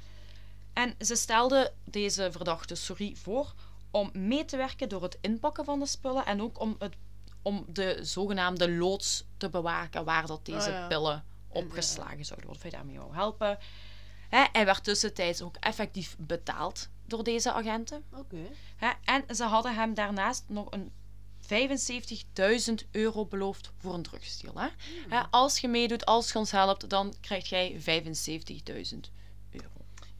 En 0.73 0.95
ze 0.99 1.17
stelden 1.17 1.73
deze 1.85 2.29
verdachte 2.33 2.75
Souris 2.75 3.19
voor 3.19 3.55
om 3.93 4.11
mee 4.13 4.45
te 4.45 4.57
werken 4.57 4.89
door 4.89 5.03
het 5.03 5.19
inpakken 5.21 5.65
van 5.65 5.79
de 5.79 5.87
spullen 5.87 6.27
en 6.27 6.43
ook 6.43 6.61
om, 6.61 6.77
het, 6.79 6.95
om 7.43 7.65
de 7.69 7.99
zogenaamde 8.01 8.71
loods 8.71 9.25
te 9.37 9.49
bewaken 9.49 10.05
waar 10.05 10.27
dat 10.27 10.47
deze 10.47 10.71
ja. 10.71 10.87
pillen 10.87 11.25
opgeslagen 11.49 12.25
zouden 12.25 12.49
worden. 12.49 12.57
Of 12.57 12.63
hij 12.63 12.71
daarmee 12.71 12.99
wou 12.99 13.15
helpen. 13.15 13.59
Hij 14.29 14.65
werd 14.65 14.85
tussentijds 14.85 15.43
ook 15.43 15.57
effectief 15.57 16.17
betaald 16.19 16.89
door 17.07 17.25
deze 17.25 17.53
agenten. 17.53 18.05
Oké. 18.17 18.47
En 19.05 19.35
ze 19.35 19.45
hadden 19.45 19.75
hem 19.75 19.95
daarnaast 19.95 20.45
nog 20.47 20.67
een 20.71 20.93
75.000 21.43 22.91
euro 22.91 23.27
beloofd 23.27 23.73
voor 23.77 23.95
een 23.95 24.03
drugsdeal. 24.03 24.61
Hè. 24.61 24.69
Hè, 25.09 25.23
als 25.31 25.59
je 25.59 25.69
meedoet, 25.69 26.07
als 26.07 26.33
je 26.33 26.39
ons 26.39 26.51
helpt, 26.51 26.91
dan 26.91 27.15
krijg 27.21 27.49
jij 27.49 27.73
75.000 27.73 27.81
euro. 29.51 29.69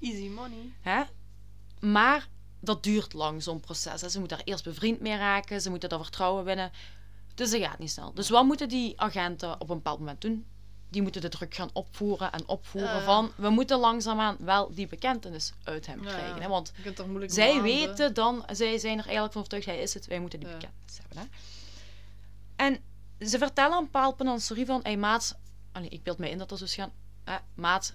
Easy 0.01 0.29
money. 0.29 0.73
Hè? 0.81 1.03
Maar 1.81 2.29
dat 2.65 2.83
duurt 2.83 3.13
lang, 3.13 3.43
zo'n 3.43 3.61
proces. 3.61 4.01
Hè. 4.01 4.09
Ze 4.09 4.19
moeten 4.19 4.37
daar 4.37 4.47
eerst 4.47 4.65
bevriend 4.65 5.01
mee 5.01 5.17
raken, 5.17 5.61
ze 5.61 5.71
moeten 5.71 5.89
dat 5.89 6.03
vertrouwen 6.03 6.45
winnen. 6.45 6.71
Dus 7.35 7.51
dat 7.51 7.61
gaat 7.61 7.79
niet 7.79 7.91
snel. 7.91 8.15
Dus 8.15 8.29
wat 8.29 8.45
moeten 8.45 8.69
die 8.69 9.01
agenten 9.01 9.61
op 9.61 9.71
een 9.71 9.77
bepaald 9.77 9.99
moment 9.99 10.21
doen? 10.21 10.47
Die 10.89 11.03
moeten 11.03 11.21
de 11.21 11.29
druk 11.29 11.55
gaan 11.55 11.71
opvoeren 11.73 12.33
en 12.33 12.49
opvoeren 12.49 12.95
Ja. 12.97 13.03
van... 13.05 13.33
We 13.37 13.49
moeten 13.49 13.79
langzaamaan 13.79 14.37
wel 14.41 14.75
die 14.75 14.87
bekentenis 14.87 15.53
uit 15.63 15.87
hem 15.87 16.01
krijgen. 16.01 16.43
Hè? 16.43 16.49
Want 16.49 16.73
zij 17.27 17.47
maanden- 17.55 17.63
weten 17.63 18.15
dan... 18.15 18.45
Zij 18.53 18.79
zijn 18.79 18.99
er 18.99 19.05
eigenlijk 19.05 19.33
van 19.33 19.41
overtuigd, 19.43 19.67
hij 19.67 19.79
is 19.79 19.95
het. 19.95 20.07
Wij 20.07 20.21
moeten 20.21 20.41
die 20.41 20.49
Ja. 20.49 20.55
bekentenis 20.55 20.99
hebben. 20.99 21.19
Hè? 21.19 21.25
En 22.67 22.81
ze 23.29 23.39
vertellen 23.39 23.77
een 23.79 23.85
bepaald 23.85 24.43
Sorry 24.43 24.65
van... 24.65 24.81
Hey, 24.83 24.97
maat... 24.97 25.39
Allee, 25.73 25.89
ik 25.89 26.03
beeld 26.03 26.19
mij 26.19 26.31
in 26.31 26.39
dat 26.39 26.49
dat 26.49 26.59
zo 26.59 26.65
is 26.65 26.75
gaan... 26.75 26.93
Hè, 27.25 27.37
maat, 27.55 27.95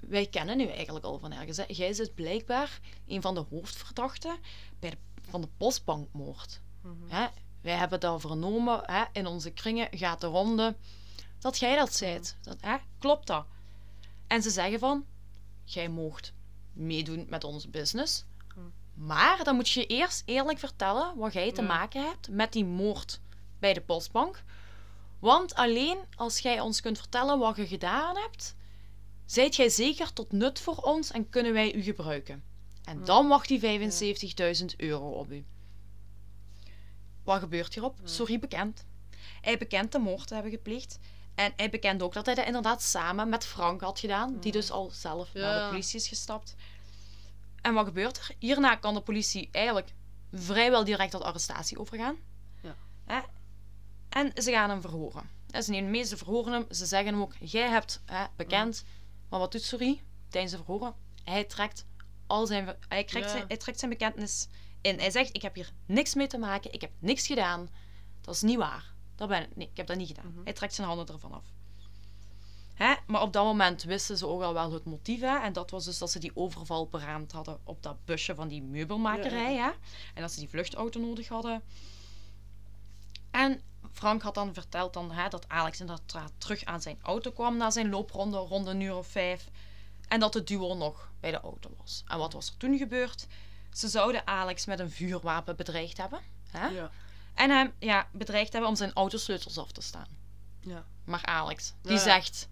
wij 0.00 0.26
kennen 0.26 0.56
nu 0.56 0.66
eigenlijk 0.66 1.04
al 1.04 1.18
van 1.18 1.32
ergens. 1.32 1.56
Hè. 1.56 1.64
Jij 1.68 1.92
zit 1.92 2.14
blijkbaar 2.14 2.80
een 3.06 3.22
van 3.22 3.34
de 3.34 3.44
hoofdverdachten 3.50 4.36
bij 4.78 4.90
de, 4.90 4.96
van 5.28 5.40
de 5.40 5.48
postbankmoord. 5.56 6.60
Mhm. 6.82 6.94
Hè. 7.08 7.26
Wij 7.60 7.74
hebben 7.74 8.00
dat 8.00 8.20
vernomen. 8.20 8.80
Hè. 8.82 9.04
In 9.12 9.26
onze 9.26 9.50
kringen 9.50 9.88
gaat 9.90 10.20
de 10.20 10.26
ronde 10.26 10.76
dat 11.38 11.58
jij 11.58 11.76
dat 11.76 11.94
zijt. 11.94 12.36
Dat, 12.42 12.56
hè? 12.60 12.76
Klopt 12.98 13.26
dat? 13.26 13.46
En 14.26 14.42
ze 14.42 14.50
zeggen 14.50 14.78
van, 14.78 15.04
jij 15.64 15.88
moogt 15.88 16.32
meedoen 16.72 17.26
met 17.28 17.44
onze 17.44 17.68
business. 17.68 18.24
Maar 18.94 19.44
dan 19.44 19.54
moet 19.54 19.68
je 19.68 19.86
eerst 19.86 20.22
eerlijk 20.24 20.58
vertellen 20.58 21.16
wat 21.16 21.32
jij 21.32 21.52
te 21.52 21.62
maken 21.62 22.04
hebt 22.04 22.28
met 22.28 22.52
die 22.52 22.64
moord 22.64 23.20
bij 23.58 23.72
de 23.72 23.80
postbank. 23.80 24.42
Want 25.18 25.54
alleen 25.54 25.98
als 26.16 26.38
jij 26.38 26.60
ons 26.60 26.80
kunt 26.80 26.98
vertellen 26.98 27.38
wat 27.38 27.56
je 27.56 27.66
gedaan 27.66 28.16
hebt, 28.16 28.56
zijt 29.30 29.56
jij 29.56 29.68
zeker 29.68 30.12
tot 30.12 30.32
nut 30.32 30.60
voor 30.60 30.76
ons 30.76 31.10
en 31.10 31.28
kunnen 31.28 31.52
wij 31.52 31.74
u 31.74 31.82
gebruiken. 31.82 32.44
En 32.84 33.04
dan 33.04 33.26
mag 33.26 33.46
die 33.46 33.60
75.000 34.60 34.64
euro 34.76 35.10
op 35.10 35.30
u. 35.30 35.44
Wat 37.24 37.40
gebeurt 37.40 37.74
hierop? 37.74 37.98
Sorry 38.04 38.38
bekend. 38.38 38.86
Hij 39.40 39.58
bekent 39.58 39.92
de 39.92 39.98
moord 39.98 40.26
te 40.26 40.34
hebben 40.34 40.52
gepleegd. 40.52 40.98
En 41.34 41.52
hij 41.56 41.70
bekent 41.70 42.02
ook 42.02 42.12
dat 42.12 42.26
hij 42.26 42.34
dat 42.34 42.46
inderdaad 42.46 42.82
samen 42.82 43.28
met 43.28 43.46
Frank 43.46 43.80
had 43.80 44.00
gedaan, 44.00 44.38
die 44.40 44.52
dus 44.52 44.70
al 44.70 44.90
zelf 44.90 45.34
naar 45.34 45.62
de 45.62 45.68
politie 45.68 45.98
is 45.98 46.08
gestapt. 46.08 46.54
En 47.60 47.74
wat 47.74 47.86
gebeurt 47.86 48.16
er? 48.16 48.30
Hierna 48.38 48.76
kan 48.76 48.94
de 48.94 49.00
politie 49.00 49.48
eigenlijk 49.52 49.92
vrijwel 50.32 50.84
direct 50.84 51.10
tot 51.10 51.22
arrestatie 51.22 51.78
overgaan. 51.78 52.16
Ja. 52.62 52.76
Hè? 53.04 53.20
En 54.08 54.42
ze 54.42 54.50
gaan 54.50 54.70
hem 54.70 54.80
verhoren. 54.80 55.30
En 55.50 55.62
ze 55.62 55.70
nemen 55.70 55.90
mee, 55.90 56.04
ze 56.04 56.16
verhoren 56.16 56.52
hem. 56.52 56.66
Ze 56.70 56.86
zeggen 56.86 57.12
hem 57.12 57.22
ook, 57.22 57.34
jij 57.40 57.68
hebt 57.68 58.02
hè, 58.06 58.24
bekend. 58.36 58.84
Maar 59.28 59.40
wat 59.40 59.52
doet 59.52 59.62
Sorry 59.62 60.02
tijdens 60.28 60.52
de 60.52 60.58
verhoren? 60.58 60.94
Hij 61.24 61.44
trekt, 61.44 61.86
al 62.26 62.46
zijn, 62.46 62.76
hij, 62.88 63.04
trekt 63.04 63.26
Ja. 63.26 63.30
zijn, 63.30 63.44
hij 63.48 63.56
trekt 63.56 63.78
zijn 63.78 63.90
bekentenis 63.90 64.48
in. 64.80 64.98
Hij 64.98 65.10
zegt, 65.10 65.34
ik 65.34 65.42
heb 65.42 65.54
hier 65.54 65.72
niks 65.86 66.14
mee 66.14 66.26
te 66.26 66.38
maken. 66.38 66.72
Ik 66.72 66.80
heb 66.80 66.90
niks 66.98 67.26
gedaan. 67.26 67.68
Dat 68.20 68.34
is 68.34 68.42
niet 68.42 68.56
waar. 68.56 68.92
Dat 69.14 69.28
ben, 69.28 69.48
nee, 69.54 69.68
ik 69.70 69.76
heb 69.76 69.86
dat 69.86 69.96
niet 69.96 70.08
gedaan. 70.08 70.32
Mhm. 70.32 70.44
Hij 70.44 70.52
trekt 70.52 70.74
zijn 70.74 70.86
handen 70.86 71.06
ervan 71.06 71.32
af. 71.32 71.44
Hè? 72.74 72.94
Maar 73.06 73.22
op 73.22 73.32
dat 73.32 73.44
moment 73.44 73.82
wisten 73.82 74.18
ze 74.18 74.26
ook 74.26 74.42
al 74.42 74.52
wel 74.52 74.72
het 74.72 74.84
motief. 74.84 75.20
Hè? 75.20 75.38
En 75.38 75.52
dat 75.52 75.70
was 75.70 75.84
dus 75.84 75.98
dat 75.98 76.10
ze 76.10 76.18
die 76.18 76.36
overval 76.36 76.88
beraamd 76.88 77.32
hadden 77.32 77.60
op 77.64 77.82
dat 77.82 78.04
busje 78.04 78.34
van 78.34 78.48
die 78.48 78.62
meubelmakerij. 78.62 79.56
Hè? 79.56 79.70
En 80.14 80.20
dat 80.22 80.32
ze 80.32 80.38
die 80.38 80.48
vluchtauto 80.48 81.00
nodig 81.00 81.28
hadden. 81.28 81.62
En 83.30 83.62
Frank 83.98 84.22
had 84.22 84.34
dan 84.34 84.54
verteld 84.54 84.92
dan, 84.92 85.10
hè, 85.12 85.28
dat 85.28 85.48
Alex 85.48 85.80
inderdaad 85.80 86.32
terug 86.38 86.64
aan 86.64 86.80
zijn 86.82 86.98
auto 87.02 87.30
kwam 87.30 87.56
na 87.56 87.70
zijn 87.70 87.88
loopronde 87.90 88.36
rond 88.36 88.66
een 88.66 88.80
uur 88.80 88.96
of 88.96 89.06
vijf. 89.06 89.44
En 90.08 90.20
dat 90.20 90.32
de 90.32 90.44
duo 90.44 90.74
nog 90.74 91.10
bij 91.20 91.30
de 91.30 91.40
auto 91.40 91.70
was. 91.78 92.04
En 92.06 92.18
wat 92.18 92.32
was 92.32 92.48
er 92.48 92.56
toen 92.56 92.78
gebeurd? 92.78 93.26
Ze 93.72 93.88
zouden 93.88 94.26
Alex 94.26 94.66
met 94.66 94.78
een 94.78 94.90
vuurwapen 94.90 95.56
bedreigd 95.56 95.96
hebben. 95.96 96.20
Hè? 96.50 96.66
Ja. 96.66 96.90
En 97.34 97.50
hem 97.50 97.72
ja, 97.78 98.08
bedreigd 98.12 98.52
hebben 98.52 98.70
om 98.70 98.76
zijn 98.76 98.92
autosleutels 98.92 99.58
af 99.58 99.72
te 99.72 99.80
staan. 99.80 100.08
Ja. 100.60 100.84
Maar 101.04 101.24
Alex, 101.26 101.72
die 101.82 101.92
Ja. 101.92 101.98
zegt 101.98 102.48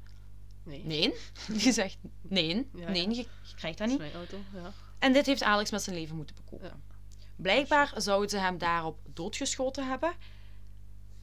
Nee. 0.63 0.85
nee. 0.85 1.15
Die 1.63 1.73
zegt 1.73 1.97
nee, 2.23 2.69
Ja, 2.75 2.89
nee, 2.91 3.09
je, 3.09 3.15
je 3.17 3.27
krijgt 3.57 3.79
dat 3.79 3.89
Dat 3.89 4.01
is 4.01 4.05
niet. 4.05 4.13
mijn 4.13 4.13
auto, 4.13 4.39
ja. 4.55 4.73
En 4.99 5.13
dit 5.13 5.27
heeft 5.27 5.43
Alex 5.43 5.71
met 5.71 5.83
zijn 5.83 5.97
leven 5.97 6.17
moeten 6.17 6.37
bekopen. 6.37 6.83
Blijkbaar 7.37 7.93
zouden 7.97 8.31
ze 8.31 8.39
hem 8.39 8.59
daarop 8.59 8.99
doodgeschoten 9.05 9.89
hebben. 9.89 10.13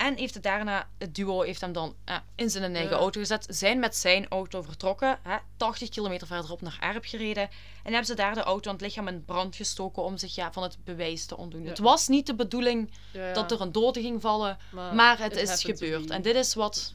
En 0.03 0.17
heeft 0.17 0.33
het 0.33 0.43
daarna, 0.43 0.89
het 0.97 1.15
duo 1.15 1.41
heeft 1.41 1.61
hem 1.61 1.71
dan 1.73 1.95
eh, 2.05 2.15
in 2.35 2.49
zijn 2.49 2.75
eigen 2.75 2.91
Ja. 2.95 2.97
auto 3.01 3.19
gezet. 3.19 3.45
Zijn 3.49 3.79
met 3.79 3.95
zijn 3.95 4.27
auto 4.27 4.61
vertrokken, 4.61 5.19
hè, 5.21 5.37
80 5.57 5.89
kilometer 5.89 6.27
verderop 6.27 6.61
naar 6.61 6.77
Erp 6.79 7.05
gereden. 7.05 7.43
En 7.43 7.49
hebben 7.83 8.05
ze 8.05 8.13
daar 8.15 8.33
de 8.33 8.41
auto 8.41 8.67
en 8.69 8.75
het 8.75 8.85
lichaam 8.85 9.07
in 9.07 9.25
brand 9.25 9.55
gestoken 9.55 10.03
om 10.03 10.17
zich 10.17 10.35
ja, 10.35 10.51
van 10.51 10.63
het 10.63 10.77
bewijs 10.83 11.25
te 11.25 11.37
ontdoen. 11.37 11.61
Ja. 11.63 11.69
Het 11.69 11.79
was 11.79 12.07
niet 12.07 12.25
de 12.27 12.35
bedoeling 12.35 12.91
Ja, 13.13 13.33
dat 13.33 13.51
er 13.51 13.61
een 13.61 13.71
dode 13.71 14.01
ging 14.01 14.21
vallen, 14.21 14.57
maar 14.93 15.19
het 15.19 15.35
is 15.35 15.63
gebeurd. 15.63 16.07
be. 16.07 16.13
En 16.13 16.21
dit 16.21 16.35
is 16.35 16.53
wat. 16.53 16.93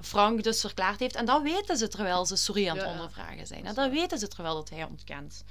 Frank 0.00 0.42
dus 0.42 0.60
verklaard 0.60 1.00
heeft. 1.00 1.14
En 1.16 1.24
dat 1.24 1.42
weten 1.42 1.76
ze 1.76 1.88
terwijl 1.88 2.26
ze 2.26 2.36
sorry 2.36 2.68
aan 2.68 2.76
het 2.76 2.86
ondervragen 2.86 3.46
zijn. 3.46 3.66
En 3.66 3.74
Dat 3.74 3.90
weten 3.90 4.18
ze 4.18 4.28
terwijl 4.28 4.54
dat 4.54 4.70
hij 4.70 4.84
ontkent. 4.84 5.44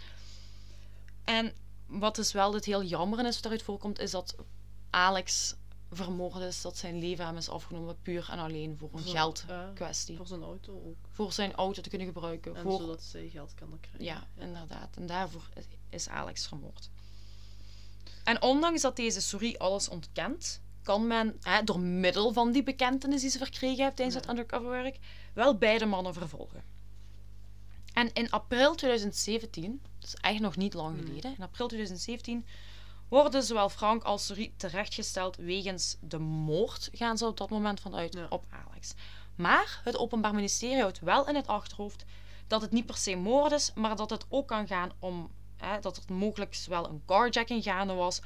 En 1.26 1.54
wat 1.88 2.16
dus 2.16 2.32
wel 2.32 2.52
dit 2.52 2.66
heel 2.66 2.84
jammer 2.84 3.26
is 3.26 3.36
wat 3.36 3.46
eruit 3.46 3.64
voorkomt, 3.64 4.00
is 4.00 4.12
dat 4.12 4.36
Alex 4.90 5.56
vermoord 5.92 6.42
is, 6.42 6.62
dat 6.62 6.78
zijn 6.78 7.00
leven 7.00 7.26
hem 7.26 7.38
is 7.38 7.50
afgenomen 7.50 7.98
puur 8.02 8.28
en 8.32 8.40
alleen 8.40 8.78
voor 8.78 8.90
een 8.94 9.04
geldkwestie. 9.04 10.16
Voor 10.18 10.28
zijn 10.28 10.42
auto 10.42 10.74
ook. 10.74 10.96
Voor 11.12 11.32
zijn 11.34 11.54
auto 11.54 11.82
te 11.82 11.90
kunnen 11.90 12.08
gebruiken. 12.08 12.56
En 12.56 12.62
voor... 12.64 12.80
zodat 12.80 13.04
zij 13.04 13.30
geld 13.30 13.54
kan 13.54 13.78
krijgen. 13.80 14.04
Ja, 14.04 14.28
inderdaad. 14.44 14.96
En 14.96 15.06
daarvoor 15.06 15.50
is- 15.90 16.10
Alex 16.10 16.48
vermoord. 16.48 16.90
En 18.24 18.42
ondanks 18.42 18.82
dat 18.82 18.96
deze 18.96 19.22
Souris 19.22 19.58
alles 19.58 19.90
ontkent, 19.90 20.62
kan 20.84 21.08
men 21.08 21.38
hè, 21.42 21.64
door 21.64 21.80
middel 21.80 22.34
van 22.34 22.52
die 22.52 22.64
bekentenis 22.64 23.22
die 23.22 23.30
ze 23.30 23.38
verkregen 23.38 23.84
heeft 23.84 23.96
tijdens 23.96 24.16
Ja. 24.18 24.22
het 24.22 24.30
undercoverwerk, 24.30 24.98
wel 25.34 25.58
beide 25.58 25.86
mannen 25.86 26.14
vervolgen. 26.14 26.64
En 27.94 28.14
in 28.14 28.30
april 28.32 28.76
2017, 28.76 29.82
dat 30.00 30.10
is 30.10 30.16
eigenlijk 30.16 30.56
nog 30.56 30.64
niet 30.64 30.74
lang 30.74 30.96
Hmm. 30.98 31.06
geleden, 31.06 31.36
in 31.38 31.44
april 31.44 31.68
2017 31.68 32.46
worden 33.10 33.44
zowel 33.44 33.70
Frank 33.70 34.04
als 34.04 34.26
Souris 34.26 34.50
terechtgesteld 34.58 35.36
wegens 35.36 35.98
de 36.00 36.18
moord, 36.20 36.90
gaan 36.92 37.18
ze 37.18 37.26
op 37.26 37.38
dat 37.38 37.50
moment 37.50 37.80
vanuit, 37.80 38.14
Ja. 38.14 38.26
op 38.30 38.46
Alex. 38.68 38.94
Maar 39.36 39.82
het 39.84 39.98
Openbaar 39.98 40.34
Ministerie 40.36 40.80
houdt 40.82 41.00
wel 41.00 41.28
in 41.28 41.36
het 41.36 41.48
achterhoofd 41.48 42.04
dat 42.48 42.62
het 42.62 42.72
niet 42.72 42.86
per 42.86 42.98
se 42.98 43.16
moord 43.16 43.52
is, 43.52 43.72
maar 43.76 43.96
dat 43.96 44.10
het 44.10 44.26
ook 44.30 44.48
kan 44.48 44.68
gaan 44.68 44.92
om 45.00 45.32
hè, 45.58 45.80
dat 45.80 45.98
er 45.98 46.14
mogelijk 46.14 46.58
wel 46.68 46.90
een 46.90 47.02
carjacking 47.06 47.64
gaande 47.64 47.94
was. 47.94 48.22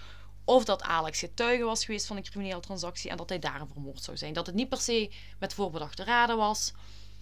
Of 0.46 0.66
dat 0.66 0.82
Alex 0.82 1.20
getuige 1.20 1.64
was 1.64 1.86
geweest 1.86 2.06
van 2.06 2.18
een 2.18 2.24
criminele 2.24 2.60
transactie 2.60 3.10
en 3.10 3.18
dat 3.18 3.30
hij 3.30 3.40
daarin 3.40 3.68
vermoord 3.72 4.04
zou 4.04 4.18
zijn. 4.18 4.34
Dat 4.34 4.46
het 4.46 4.56
niet 4.56 4.70
per 4.70 4.82
se 4.82 5.12
met 5.40 5.54
voorbedachte 5.54 6.04
raden 6.04 6.38
was. 6.38 6.74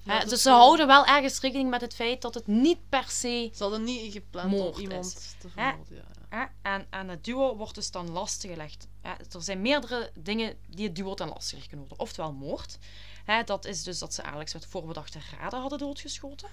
Hè, 0.03 0.13
het 0.13 0.29
dus 0.29 0.41
ze 0.41 0.49
wel- 0.49 0.57
houden 0.57 0.87
wel 0.87 1.05
ergens 1.05 1.39
rekening 1.39 1.69
met 1.69 1.81
het 1.81 1.95
feit 1.95 2.21
dat 2.21 2.33
het 2.33 2.47
niet 2.47 2.89
per 2.89 3.05
se. 3.09 3.49
Ze 3.55 3.63
hadden 3.63 3.83
niet 3.83 4.11
gepland 4.13 4.53
om 4.59 4.79
iemand 4.79 5.05
is. 5.05 5.35
te 5.39 5.49
vermoorden. 5.49 5.95
Ja. 5.95 6.03
Hè, 6.31 6.45
en 6.61 6.87
aan 6.89 7.07
het 7.07 7.23
duo 7.23 7.55
wordt 7.55 7.75
dus 7.75 7.91
dan 7.91 8.11
lastiggelegd. 8.11 8.87
Hè, 9.01 9.11
er 9.11 9.41
zijn 9.43 9.61
meerdere 9.61 10.11
dingen 10.13 10.57
die 10.67 10.85
het 10.85 10.95
duo 10.95 11.13
ten 11.13 11.27
laste 11.27 11.49
gelegd 11.49 11.67
kunnen 11.67 11.87
worden. 11.87 12.05
Oftewel 12.05 12.33
moord. 12.33 12.77
Hè, 13.25 13.43
dat 13.43 13.65
is 13.65 13.83
dus 13.83 13.99
dat 13.99 14.13
ze 14.13 14.23
Alex 14.23 14.53
met 14.53 14.65
voorbedachte 14.65 15.19
raden 15.39 15.59
hadden 15.59 15.79
doodgeschoten. 15.79 16.49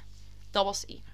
Dat 0.50 0.64
was 0.64 0.84
één. 0.84 1.04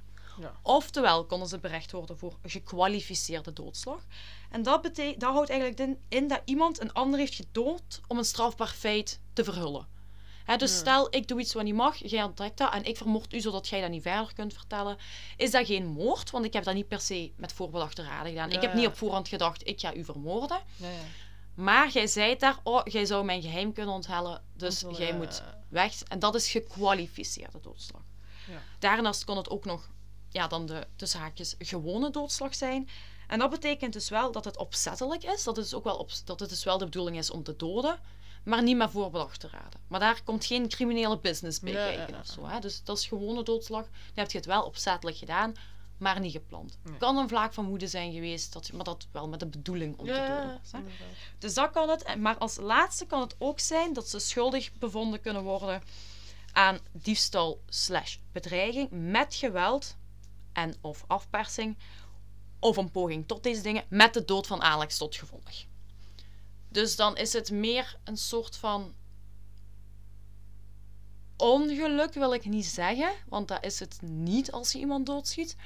Ja. 0.40 0.52
Oftewel 0.62 1.24
konden 1.24 1.48
ze 1.48 1.58
berecht 1.58 1.92
worden 1.92 2.18
voor 2.18 2.38
gekwalificeerde 2.42 3.52
doodslag. 3.52 4.02
En 4.50 4.62
dat, 4.62 4.82
betekent, 4.82 5.20
dat 5.20 5.32
houdt 5.32 5.50
eigenlijk 5.50 5.80
in, 5.80 5.98
in 6.08 6.28
dat 6.28 6.42
iemand 6.44 6.80
een 6.80 6.92
ander 6.92 7.18
heeft 7.18 7.34
gedood 7.34 8.00
om 8.06 8.18
een 8.18 8.24
strafbaar 8.24 8.68
feit 8.68 9.20
te 9.32 9.44
verhullen. 9.44 9.86
Dus 10.46 10.70
Ja. 10.72 10.76
stel, 10.78 11.06
ik 11.10 11.28
doe 11.28 11.40
iets 11.40 11.54
wat 11.54 11.64
niet 11.64 11.74
mag, 11.74 11.96
jij 11.96 12.22
ontdekt 12.22 12.58
dat 12.58 12.72
en 12.72 12.84
ik 12.84 12.96
vermoord 12.96 13.32
u 13.32 13.40
zodat 13.40 13.68
jij 13.68 13.80
dat 13.80 13.90
niet 13.90 14.02
verder 14.02 14.34
kunt 14.34 14.52
vertellen. 14.52 14.96
Is 15.36 15.50
dat 15.50 15.66
geen 15.66 15.86
moord? 15.86 16.30
Want 16.30 16.44
ik 16.44 16.52
heb 16.52 16.64
dat 16.64 16.74
niet 16.74 16.88
per 16.88 17.00
se 17.00 17.32
met 17.36 17.52
voorbedachte 17.52 18.02
raden 18.02 18.32
gedaan. 18.32 18.48
Ja, 18.50 18.56
ik 18.56 18.62
heb 18.62 18.72
ja. 18.72 18.76
niet 18.78 18.86
op 18.86 18.96
voorhand 18.96 19.28
gedacht, 19.28 19.66
ik 19.66 19.80
ga 19.80 19.94
u 19.94 20.04
vermoorden. 20.04 20.60
Maar 21.54 21.90
jij 21.90 22.06
zei 22.06 22.36
daar, 22.36 22.58
oh, 22.62 22.80
jij 22.84 23.04
zou 23.04 23.24
mijn 23.24 23.42
geheim 23.42 23.72
kunnen 23.72 23.94
onthellen, 23.94 24.42
dus 24.52 24.84
jij 24.96 25.14
moet 25.16 25.42
weg. 25.68 26.02
En 26.02 26.18
dat 26.18 26.34
is 26.34 26.50
gekwalificeerde 26.50 27.60
doodslag. 27.60 28.02
Ja. 28.46 28.62
Daarnaast 28.78 29.24
kon 29.24 29.36
het 29.36 29.50
ook 29.50 29.64
nog, 29.64 29.88
ja, 30.28 30.46
dan 30.46 30.66
de 30.66 30.86
tussen 30.96 31.20
haakjes 31.20 31.54
gewone 31.58 32.10
doodslag 32.10 32.54
zijn. 32.54 32.88
En 33.26 33.38
dat 33.38 33.50
betekent 33.50 33.92
dus 33.92 34.08
wel 34.08 34.32
dat 34.32 34.44
het 34.44 34.56
opzettelijk 34.56 35.24
is, 35.24 35.44
dat 35.44 35.56
het 35.56 35.64
dus 35.64 35.74
ook 35.74 35.84
wel, 35.84 35.96
op, 35.96 36.10
dat 36.24 36.40
het 36.40 36.48
dus 36.48 36.64
wel 36.64 36.78
de 36.78 36.84
bedoeling 36.84 37.18
is 37.18 37.30
om 37.30 37.42
te 37.42 37.56
doden, 37.56 38.00
maar 38.44 38.62
niet 38.62 38.76
met 38.76 38.90
voorbedacht 38.90 39.40
te 39.40 39.48
raden. 39.48 39.80
Maar 39.88 40.00
daar 40.00 40.22
komt 40.22 40.44
geen 40.44 40.68
criminele 40.68 41.18
business 41.18 41.60
bij 41.60 41.72
kijken 41.72 42.14
ja. 42.14 42.20
of 42.20 42.26
zo. 42.26 42.46
Hè? 42.46 42.60
Dus 42.60 42.84
dat 42.84 42.98
is 42.98 43.06
gewone 43.06 43.42
doodslag. 43.42 43.82
Dan 43.82 43.92
heb 44.14 44.30
je 44.30 44.36
het 44.36 44.46
wel 44.46 44.62
opzettelijk 44.62 45.16
gedaan, 45.16 45.54
maar 45.98 46.20
niet 46.20 46.32
gepland. 46.32 46.78
Nee. 46.82 46.96
Kan 46.98 47.16
een 47.16 47.28
vlaag 47.28 47.54
van 47.54 47.66
woede 47.66 47.88
zijn 47.88 48.12
geweest, 48.12 48.52
dat, 48.52 48.72
maar 48.72 48.84
dat 48.84 49.06
wel 49.12 49.28
met 49.28 49.40
de 49.40 49.46
bedoeling 49.46 49.98
om 49.98 50.06
te 50.06 50.12
doden. 50.12 50.26
hè? 50.26 50.42
inderdaad. 50.78 50.82
Dus 51.38 51.54
dat 51.54 51.70
kan 51.70 51.88
het. 51.88 52.16
Maar 52.18 52.38
als 52.38 52.56
laatste 52.56 53.06
kan 53.06 53.20
het 53.20 53.34
ook 53.38 53.60
zijn 53.60 53.92
dat 53.92 54.08
ze 54.08 54.18
schuldig 54.18 54.72
bevonden 54.72 55.20
kunnen 55.20 55.42
worden 55.42 55.82
aan 56.52 56.78
diefstal 56.92 57.62
slash 57.68 58.16
bedreiging 58.32 58.88
met 58.90 59.34
geweld 59.34 59.96
en 60.52 60.74
of 60.80 61.04
afpersing 61.06 61.78
of 62.58 62.76
een 62.76 62.90
poging 62.90 63.26
tot 63.26 63.42
deze 63.42 63.62
dingen 63.62 63.84
met 63.88 64.14
de 64.14 64.24
dood 64.24 64.46
van 64.46 64.62
Alex 64.62 64.96
tot 64.96 65.16
gevolg. 65.16 65.64
Dus 66.74 66.96
dan 66.96 67.16
is 67.16 67.32
het 67.32 67.50
meer 67.50 67.98
een 68.04 68.16
soort 68.16 68.56
van 68.56 68.94
ongeluk, 71.36 72.14
wil 72.14 72.32
ik 72.34 72.44
niet 72.44 72.66
zeggen, 72.66 73.12
want 73.28 73.48
dat 73.48 73.64
is 73.64 73.80
het 73.80 74.02
niet 74.02 74.52
als 74.52 74.72
je 74.72 74.78
iemand 74.78 75.06
doodschiet. 75.06 75.56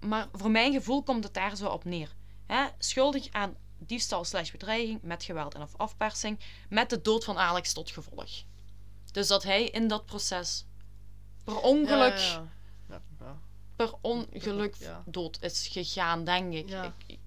Maar 0.00 0.28
voor 0.32 0.50
mijn 0.50 0.72
gevoel 0.72 1.02
komt 1.02 1.24
het 1.24 1.34
daar 1.34 1.56
zo 1.56 1.68
op 1.68 1.84
neer. 1.84 2.14
Schuldig 2.78 3.28
aan 3.32 3.56
diefstal 3.78 4.24
slash 4.24 4.50
bedreiging 4.50 5.02
met 5.02 5.24
geweld 5.24 5.54
en 5.54 5.62
of 5.62 5.76
afpersing 5.76 6.38
met 6.68 6.90
de 6.90 7.00
dood 7.00 7.24
van 7.24 7.38
Alex 7.38 7.72
tot 7.72 7.90
gevolg. 7.90 8.30
Dus 9.12 9.26
dat 9.26 9.42
hij 9.42 9.64
in 9.64 9.88
dat 9.88 10.06
proces 10.06 10.64
per 11.44 11.60
ongeluk, 11.60 12.18
Ja, 12.88 13.02
ja, 13.20 13.40
per 13.76 13.92
ongeluk 14.00 14.76
dood 15.04 15.42
is 15.42 15.68
gegaan, 15.68 16.24
denk 16.24 16.52
ik. 16.54 16.68
Ja. 16.68 16.84
Ik- 16.84 16.92
ik- 17.06 17.18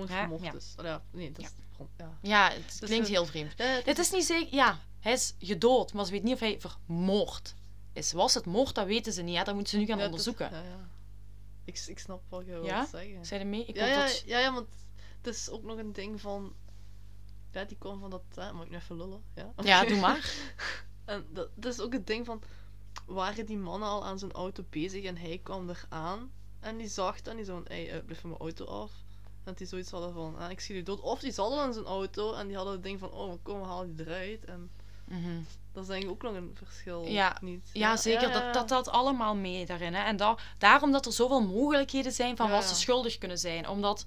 Ja, 0.00 0.06
Hè? 0.14 0.18
vermoord 0.20 0.42
Ja. 0.42 0.52
is. 0.54 0.74
Oh, 0.78 0.84
ja, 0.84 1.02
nee, 1.10 1.32
dat 1.32 1.44
is... 1.44 1.50
Ja. 1.98 2.18
ja, 2.22 2.50
het 2.50 2.76
Dus, 2.80 2.88
klinkt 2.88 3.06
eh, 3.06 3.12
heel 3.12 3.26
vreemd. 3.26 3.52
Ja, 3.56 3.64
het 3.64 3.86
Het 3.86 3.98
is 3.98 4.10
niet 4.10 4.24
zeker, 4.24 4.54
ja. 4.54 4.78
hij 5.00 5.12
is 5.12 5.34
gedood, 5.38 5.92
maar 5.92 6.04
ze 6.04 6.10
weet 6.10 6.22
niet 6.22 6.34
of 6.34 6.40
hij 6.40 6.60
vermoord 6.60 7.54
is. 7.92 8.12
Was 8.12 8.34
het 8.34 8.44
moord, 8.46 8.74
dat 8.74 8.86
weten 8.86 9.12
ze 9.12 9.22
niet. 9.22 9.36
Hè? 9.36 9.44
Dat 9.44 9.54
moeten 9.54 9.72
ze 9.72 9.78
nu 9.78 9.86
gaan 9.86 9.98
Ja, 9.98 10.04
onderzoeken. 10.04 10.50
ja, 10.50 10.62
ja. 10.62 10.88
Ik, 11.64 11.84
ik 11.86 11.98
snap 11.98 12.22
wat 12.28 12.44
je 12.46 12.52
Ja? 12.52 12.76
wilt 12.76 12.88
zeggen. 12.88 13.26
Zijn 13.26 13.40
er 13.40 13.46
mee? 13.46 13.64
Ik 13.64 13.74
ja, 13.76 13.84
wil 13.84 13.94
ja, 13.94 14.04
dat... 14.06 14.22
ja, 14.26 14.38
ja, 14.38 14.52
want 14.52 14.68
het 15.22 15.34
is 15.34 15.48
ook 15.50 15.62
nog 15.62 15.78
een 15.78 15.92
ding 15.92 16.20
van... 16.20 16.54
Ja, 17.50 17.64
die 17.64 17.76
kwam 17.78 18.00
van 18.00 18.10
dat... 18.10 18.22
Hè, 18.34 18.52
mag 18.52 18.64
ik 18.64 18.70
nu 18.70 18.76
even 18.76 18.96
lullen? 18.96 19.22
Ja, 19.34 19.52
Ja, 19.62 19.84
doe 19.84 20.00
maar. 20.00 20.34
En 21.04 21.26
dat, 21.32 21.48
dat 21.54 21.72
is 21.72 21.80
ook 21.80 21.92
het 21.92 22.06
ding 22.06 22.26
van... 22.26 22.42
Waren 23.06 23.46
die 23.46 23.56
mannen 23.58 23.88
al 23.88 24.04
aan 24.04 24.18
zijn 24.18 24.32
auto 24.32 24.64
bezig 24.70 25.04
en 25.04 25.16
hij 25.16 25.40
kwam 25.42 25.70
eraan 25.70 26.32
en 26.60 26.76
die 26.76 26.88
zag 26.88 27.20
en 27.20 27.36
die 27.36 27.44
zo. 27.44 27.62
Hé, 27.64 27.86
hey, 27.86 28.02
blijf 28.02 28.20
van 28.20 28.30
mijn 28.30 28.42
auto 28.42 28.64
af. 28.64 28.92
En 29.44 29.50
dat 29.50 29.58
die 29.58 29.66
zoiets 29.66 29.90
hadden 29.90 30.12
van... 30.12 30.36
Ah, 30.38 30.50
ik 30.50 30.60
zie 30.60 30.74
je 30.76 30.82
dood. 30.82 31.00
Of 31.00 31.20
die 31.20 31.32
zat 31.32 31.50
al 31.50 31.60
aan 31.60 31.72
zijn 31.72 31.84
auto 31.84 32.32
en 32.34 32.46
die 32.46 32.56
hadden 32.56 32.74
het 32.74 32.82
ding 32.82 32.98
van... 32.98 33.10
Oh, 33.10 33.34
kom, 33.42 33.60
we 33.60 33.66
halen 33.66 33.96
die 33.96 34.06
eruit. 34.06 34.44
En 34.44 34.70
Mhm. 35.04 35.40
dat 35.72 35.82
is 35.82 35.88
denk 35.88 36.02
ik 36.02 36.10
ook 36.10 36.22
nog 36.22 36.34
een 36.34 36.50
verschil. 36.54 37.04
Ja, 37.06 37.36
niet? 37.40 37.70
Ja, 37.72 37.96
zeker. 37.96 38.28
ja, 38.28 38.28
ja. 38.28 38.40
Dat, 38.44 38.54
dat 38.54 38.68
telt 38.68 38.88
allemaal 38.88 39.34
mee 39.34 39.66
daarin. 39.66 39.94
Hè. 39.94 40.02
En 40.04 40.16
da 40.16 40.36
daarom 40.58 40.92
dat 40.92 41.06
er 41.06 41.12
zoveel 41.12 41.40
mogelijkheden 41.42 42.12
zijn 42.12 42.36
van 42.36 42.46
Ja, 42.46 42.52
wat 42.52 42.62
ja. 42.62 42.68
ze 42.68 42.74
schuldig 42.74 43.18
kunnen 43.18 43.38
zijn. 43.38 43.68
Omdat 43.68 44.06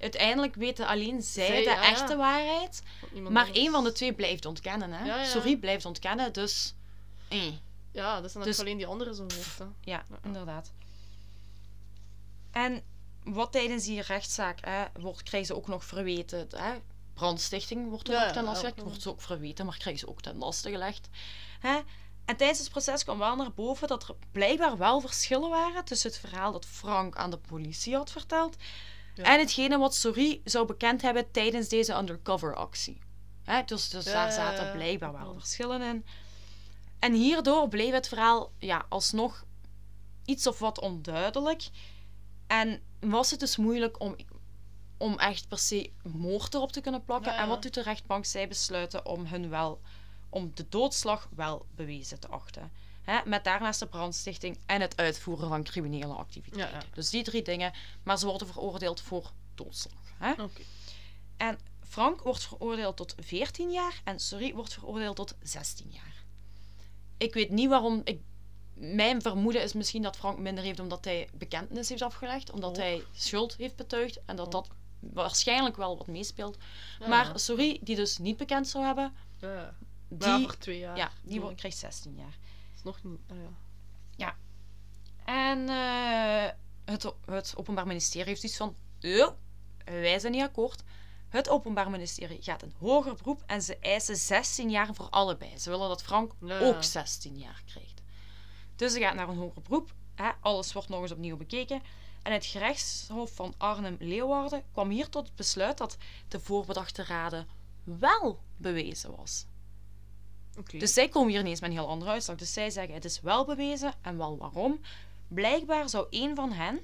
uiteindelijk 0.00 0.54
weten 0.54 0.86
alleen 0.86 1.22
zij, 1.22 1.46
Zij, 1.46 1.56
de 1.56 1.62
ja, 1.62 1.74
ja. 1.74 1.82
echte 1.90 2.16
waarheid. 2.16 2.82
Maar 3.30 3.50
één 3.52 3.72
van 3.72 3.84
de 3.84 3.92
twee 3.92 4.12
blijft 4.12 4.44
ontkennen. 4.46 4.92
Hè. 4.92 5.04
Ja, 5.04 5.16
ja. 5.16 5.24
Sorry, 5.24 5.56
blijft 5.56 5.84
ontkennen. 5.84 6.32
Dus... 6.32 6.74
eh, 7.28 7.52
Ja, 7.92 8.16
dat 8.16 8.24
is 8.24 8.32
dan 8.32 8.42
Dus- 8.42 8.60
alleen 8.60 8.76
die 8.76 8.86
andere 8.86 9.12
zo'n 9.14 9.30
hoofd. 9.34 9.58
hè. 9.58 9.64
ja, 9.64 9.72
Ja. 10.10 10.18
inderdaad. 10.24 10.72
En 12.50 12.82
wat 13.26 13.52
tijdens 13.52 13.84
die 13.84 14.00
rechtszaak 14.00 14.58
hè, 14.64 14.84
wordt, 15.00 15.22
krijgen 15.22 15.48
ze 15.48 15.56
ook 15.56 15.68
nog 15.68 15.84
verweten. 15.84 16.46
Hè. 16.56 16.74
Brandstichting 17.14 17.88
wordt 17.88 18.08
er 18.08 18.14
Ja, 18.14 18.26
ook 18.26 18.32
ten 18.32 18.44
laste 18.44 18.60
gelegd. 18.66 18.82
Wordt 18.82 19.02
ze 19.02 19.08
ook 19.10 19.20
verweten, 19.20 19.66
maar 19.66 19.76
krijgen 19.76 20.00
ze 20.00 20.08
ook 20.08 20.20
ten 20.22 20.36
laste 20.36 20.70
gelegd. 20.70 21.08
Hè. 21.60 21.78
En 22.24 22.36
tijdens 22.36 22.58
het 22.58 22.70
proces 22.70 23.04
kwam 23.04 23.18
wel 23.18 23.36
naar 23.36 23.52
boven 23.52 23.88
dat 23.88 24.08
er 24.08 24.14
blijkbaar 24.32 24.76
wel 24.76 25.00
verschillen 25.00 25.50
waren 25.50 25.84
tussen 25.84 26.10
het 26.10 26.18
verhaal 26.18 26.52
dat 26.52 26.66
Frank 26.66 27.16
aan 27.16 27.30
de 27.30 27.38
politie 27.38 27.94
had 27.94 28.10
verteld 28.10 28.56
Ja. 29.14 29.24
en 29.24 29.38
hetgene 29.38 29.78
wat 29.78 29.94
Sorry 29.94 30.40
zou 30.44 30.66
bekend 30.66 31.02
hebben 31.02 31.30
tijdens 31.30 31.68
deze 31.68 31.94
undercover-actie. 31.94 32.98
Dus 33.66 33.88
dus 33.88 34.04
Ja, 34.04 34.12
daar 34.12 34.32
zaten 34.32 34.72
blijkbaar 34.72 35.12
wel 35.12 35.32
verschillen 35.32 35.82
in. 35.82 36.04
En 36.98 37.12
hierdoor 37.12 37.68
bleef 37.68 37.92
het 37.92 38.08
verhaal 38.08 38.52
ja, 38.58 38.86
alsnog 38.88 39.44
iets 40.24 40.46
of 40.46 40.58
wat 40.58 40.80
onduidelijk. 40.80 41.62
En 42.46 42.82
was 43.00 43.30
het 43.30 43.40
dus 43.40 43.56
moeilijk 43.56 44.00
om, 44.00 44.16
om 44.96 45.18
echt 45.18 45.48
per 45.48 45.58
se 45.58 45.90
moord 46.02 46.54
erop 46.54 46.72
te 46.72 46.80
kunnen 46.80 47.04
plakken. 47.04 47.32
Ja, 47.32 47.38
En 47.38 47.48
wat 47.48 47.62
doet 47.62 47.74
de 47.74 47.82
rechtbank? 47.82 48.24
Zij 48.24 48.48
besluiten 48.48 49.06
om 49.06 49.26
hun 49.26 49.48
wel, 49.48 49.80
om 50.28 50.50
de 50.54 50.66
doodslag 50.68 51.28
wel 51.34 51.66
bewezen 51.74 52.20
te 52.20 52.28
achten. 52.28 52.70
Hè, 53.02 53.18
met 53.24 53.44
daarnaast 53.44 53.80
de 53.80 53.86
brandstichting 53.86 54.58
en 54.66 54.80
het 54.80 54.96
uitvoeren 54.96 55.48
van 55.48 55.62
criminele 55.62 56.12
activiteiten. 56.12 56.76
Ja, 56.76 56.82
ja. 56.84 56.94
Dus 56.94 57.10
die 57.10 57.22
drie 57.24 57.42
dingen. 57.42 57.72
Maar 58.02 58.18
ze 58.18 58.26
worden 58.26 58.46
veroordeeld 58.46 59.00
voor 59.00 59.32
doodslag. 59.54 60.02
Hè? 60.18 60.30
Oké. 60.30 60.62
En 61.36 61.58
Frank 61.80 62.22
wordt 62.22 62.42
veroordeeld 62.42 62.96
tot 62.96 63.14
14 63.18 63.70
jaar 63.70 64.00
en 64.04 64.20
Sorry 64.20 64.54
wordt 64.54 64.74
veroordeeld 64.74 65.16
tot 65.16 65.34
16 65.42 65.90
jaar. 65.90 66.24
Ik 67.16 67.34
weet 67.34 67.50
niet 67.50 67.68
waarom. 67.68 68.00
Ik, 68.04 68.20
mijn 68.76 69.22
vermoeden 69.22 69.62
is 69.62 69.72
misschien 69.72 70.02
dat 70.02 70.16
Frank 70.16 70.38
minder 70.38 70.64
heeft 70.64 70.80
omdat 70.80 71.04
hij 71.04 71.28
bekentenis 71.34 71.88
heeft 71.88 72.02
afgelegd, 72.02 72.50
omdat 72.50 72.76
hij 72.76 73.04
schuld 73.12 73.56
heeft 73.56 73.76
betuigd 73.76 74.20
en 74.24 74.36
dat 74.36 74.52
dat 74.52 74.68
waarschijnlijk 75.00 75.76
wel 75.76 75.96
wat 75.98 76.06
meespeelt. 76.06 76.56
Ja, 76.98 77.08
maar 77.08 77.26
ja. 77.26 77.36
Sorry, 77.38 77.78
die 77.82 77.96
dus 77.96 78.18
niet 78.18 78.36
bekend 78.36 78.68
zou 78.68 78.84
hebben, 78.84 79.14
Ja, 79.40 79.74
ja. 80.18 80.36
die, 80.38 80.56
twee 80.58 80.78
jaar. 80.78 80.96
ja, 80.96 81.10
die 81.22 81.34
Ja. 81.34 81.40
wordt, 81.40 81.56
krijgt 81.56 81.76
16 81.78 82.14
jaar. 82.16 82.36
is 82.74 82.82
nog 82.82 83.02
niet... 83.02 83.20
ah, 83.30 83.36
ja. 84.16 84.36
En 85.24 85.68
eh, 85.68 86.50
het, 86.84 87.12
het 87.24 87.54
Openbaar 87.56 87.86
Ministerie 87.86 88.28
heeft 88.28 88.44
iets 88.44 88.56
van: 88.56 88.76
"Oh, 89.00 89.28
wij 89.84 90.18
zijn 90.18 90.32
niet 90.32 90.42
akkoord. 90.42 90.82
Het 91.28 91.48
Openbaar 91.48 91.90
Ministerie 91.90 92.42
gaat 92.42 92.62
een 92.62 92.72
hoger 92.78 93.14
beroep 93.14 93.42
en 93.46 93.62
ze 93.62 93.78
eisen 93.78 94.16
16 94.16 94.70
jaar 94.70 94.94
voor 94.94 95.08
allebei. 95.10 95.58
Ze 95.58 95.70
willen 95.70 95.88
dat 95.88 96.02
Frank 96.02 96.32
Ja. 96.40 96.58
ook 96.60 96.82
16 96.82 97.38
jaar 97.38 97.62
krijgt. 97.66 97.95
Dus 98.76 98.92
ze 98.92 99.00
gaat 99.00 99.14
naar 99.14 99.28
een 99.28 99.36
hoger 99.36 99.62
beroep. 99.62 99.94
Hè, 100.14 100.30
alles 100.40 100.72
wordt 100.72 100.88
nog 100.88 101.02
eens 101.02 101.12
opnieuw 101.12 101.36
bekeken. 101.36 101.82
En 102.22 102.32
het 102.32 102.46
gerechtshof 102.46 103.34
van 103.34 103.54
Arnhem-Leeuwarden 103.56 104.62
kwam 104.72 104.90
hier 104.90 105.08
tot 105.08 105.26
het 105.26 105.36
besluit 105.36 105.78
dat 105.78 105.96
de 106.28 106.40
voorbedachte 106.40 107.04
raden 107.04 107.48
wel 107.84 108.40
bewezen 108.56 109.16
was. 109.16 109.46
Dus 110.78 110.92
zij 110.92 111.08
komen 111.08 111.30
hier 111.30 111.40
ineens 111.40 111.60
met 111.60 111.70
een 111.70 111.76
heel 111.76 111.88
andere 111.88 112.10
uitslag. 112.10 112.36
Dus 112.36 112.52
zij 112.52 112.70
zeggen 112.70 112.94
het 112.94 113.04
is 113.04 113.20
wel 113.20 113.44
bewezen 113.44 113.92
en 114.02 114.16
wel 114.16 114.36
waarom. 114.36 114.80
Blijkbaar 115.28 115.88
zou 115.88 116.06
een 116.10 116.34
van 116.34 116.52
hen, 116.52 116.80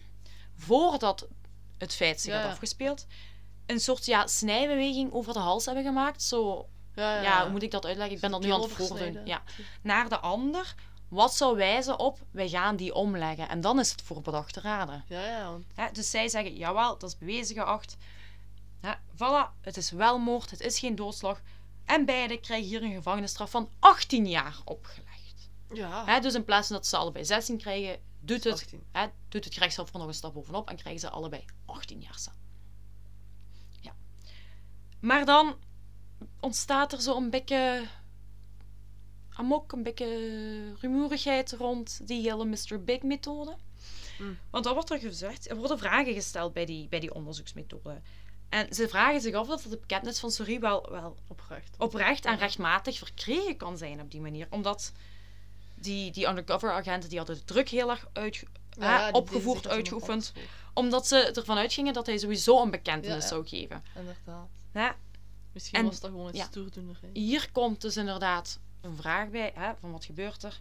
voordat 0.57 1.29
het 1.79 1.95
feit 1.95 2.21
zich 2.21 2.33
Ja, 2.33 2.41
had 2.41 2.51
afgespeeld, 2.51 3.07
een 3.67 3.81
soort 3.81 4.07
ja, 4.07 4.27
snijbeweging 4.27 5.13
over 5.13 5.33
de 5.33 5.39
hals 5.39 5.65
hebben 5.65 5.85
gemaakt. 5.85 6.23
Zo, 6.23 6.69
ja, 6.95 7.23
ja, 7.23 7.43
hoe 7.43 7.51
moet 7.51 7.63
ik 7.63 7.71
dat 7.71 7.87
uitleggen? 7.87 8.15
Ik 8.15 8.21
ben 8.21 8.31
dat 8.31 8.43
nu 8.43 8.51
aan 8.51 8.63
het 8.63 8.73
voordoen. 8.73 9.19
Ja. 9.25 9.43
Naar 9.83 10.09
de 10.09 10.19
ander. 10.19 10.75
Wat 11.13 11.35
zou 11.35 11.57
wijzen 11.57 11.99
op, 11.99 12.19
wij 12.31 12.49
gaan 12.49 12.77
die 12.77 12.95
omleggen. 12.95 13.49
En 13.49 13.61
dan 13.61 13.79
is 13.79 13.91
het 13.91 14.03
voorbedachte 14.03 14.61
raden. 14.61 15.05
Ja, 15.07 15.59
ja, 15.77 15.91
dus 15.91 16.11
zij 16.11 16.29
zeggen, 16.29 16.57
jawel, 16.57 16.99
dat 16.99 17.11
is 17.11 17.19
bewezen 17.19 17.55
geacht. 17.55 17.97
Hè, 18.81 18.93
voilà, 19.15 19.61
het 19.61 19.77
is 19.77 19.91
wel 19.91 20.19
moord, 20.19 20.51
het 20.51 20.61
is 20.61 20.79
geen 20.79 20.95
doodslag. 20.95 21.41
En 21.85 22.05
beide 22.05 22.41
krijgen 22.41 22.69
hier 22.69 22.83
een 22.83 22.93
gevangenisstraf 22.93 23.51
van 23.51 23.69
18 23.79 24.27
jaar 24.27 24.61
opgelegd. 24.65 25.51
ja. 25.73 26.21
Dus 26.21 26.35
in 26.35 26.45
plaats 26.45 26.67
van 26.67 26.77
dat 26.77 26.87
ze 26.87 26.97
allebei 26.97 27.25
16 27.25 27.59
krijgen, 27.59 28.01
doet 28.21 28.45
het, 28.45 28.53
18. 28.53 28.83
hè, 28.93 29.07
doet 29.29 29.45
het 29.45 29.55
gerechtshof 29.55 29.93
er 29.93 29.99
nog 29.99 30.09
een 30.09 30.15
stap 30.15 30.35
bovenop 30.35 30.69
en 30.69 30.77
krijgen 30.77 31.01
ze 31.01 31.11
allebei 31.11 31.45
18 31.65 32.01
jaar 32.01 32.19
cel. 32.19 32.33
Ja. 33.81 33.95
Maar 35.01 35.25
dan 35.25 35.57
ontstaat 36.41 36.93
er 36.93 37.01
zo 37.01 37.17
een 37.17 37.31
beetje 37.31 37.89
amok, 39.35 39.73
een 39.73 39.83
beetje 39.83 40.75
rumoerigheid 40.81 41.53
rond 41.53 42.01
die 42.07 42.23
hele 42.31 42.45
Mr. 42.45 42.83
Big 42.85 43.03
methode. 43.03 43.57
Mm. 44.19 44.39
Want 44.51 44.65
dan 44.65 44.75
wordt 44.75 44.91
er 44.91 44.99
gezegd, 44.99 45.51
er 45.51 45.57
worden 45.57 45.79
vragen 45.79 46.15
gesteld 46.15 46.53
bij 46.53 46.65
die, 46.65 46.89
bij 46.89 47.01
die 47.01 47.15
onderzoeksmethode. 47.15 48.01
En 48.49 48.75
ze 48.75 48.89
vragen 48.89 49.21
zich 49.21 49.35
af 49.35 49.49
of 49.49 49.63
de 49.63 49.69
bekentenis 49.77 50.19
van 50.19 50.31
Sorry 50.31 50.61
wel, 50.61 50.89
wel 50.91 51.17
Oprecht. 51.29 51.75
oprecht 51.79 52.25
en 52.25 52.33
Ja. 52.33 52.39
rechtmatig 52.39 52.99
verkregen 52.99 53.57
kan 53.57 53.79
zijn 53.79 54.01
op 54.01 54.11
die 54.11 54.21
manier. 54.21 54.47
Omdat 54.51 54.93
die, 55.75 56.11
die 56.11 56.27
undercover 56.27 56.73
agenten 56.73 57.09
die 57.09 57.19
hadden 57.19 57.37
de 57.37 57.45
druk 57.45 57.69
heel 57.69 57.91
erg 57.91 58.07
Ja, 58.15 58.31
deden 59.07 59.15
opgevoerd, 59.15 59.69
uitgeoefend. 59.69 60.33
Omdat 60.75 61.07
ze 61.07 61.17
ervan 61.17 61.57
uitgingen 61.59 61.93
dat 61.93 62.07
hij 62.07 62.19
sowieso 62.19 62.63
een 62.63 62.71
bekentenis 62.71 63.09
Ja, 63.17 63.23
ja. 63.23 63.27
zou 63.29 63.49
geven. 63.49 63.83
Inderdaad. 63.97 64.49
Hè? 64.73 64.89
Misschien 65.53 65.79
En- 65.79 65.85
was 65.85 66.01
dat 66.01 66.11
gewoon 66.11 66.27
een 66.27 66.35
ja. 66.35 66.45
stoerdoener. 66.45 66.99
Hier 67.13 67.49
komt 67.53 67.81
dus 67.81 67.97
inderdaad 67.97 68.59
een 68.83 68.97
vraag 68.97 69.29
bij, 69.29 69.53
hè, 69.55 69.71
van 69.81 69.93
wat 69.93 70.05
gebeurt 70.05 70.43
er? 70.43 70.61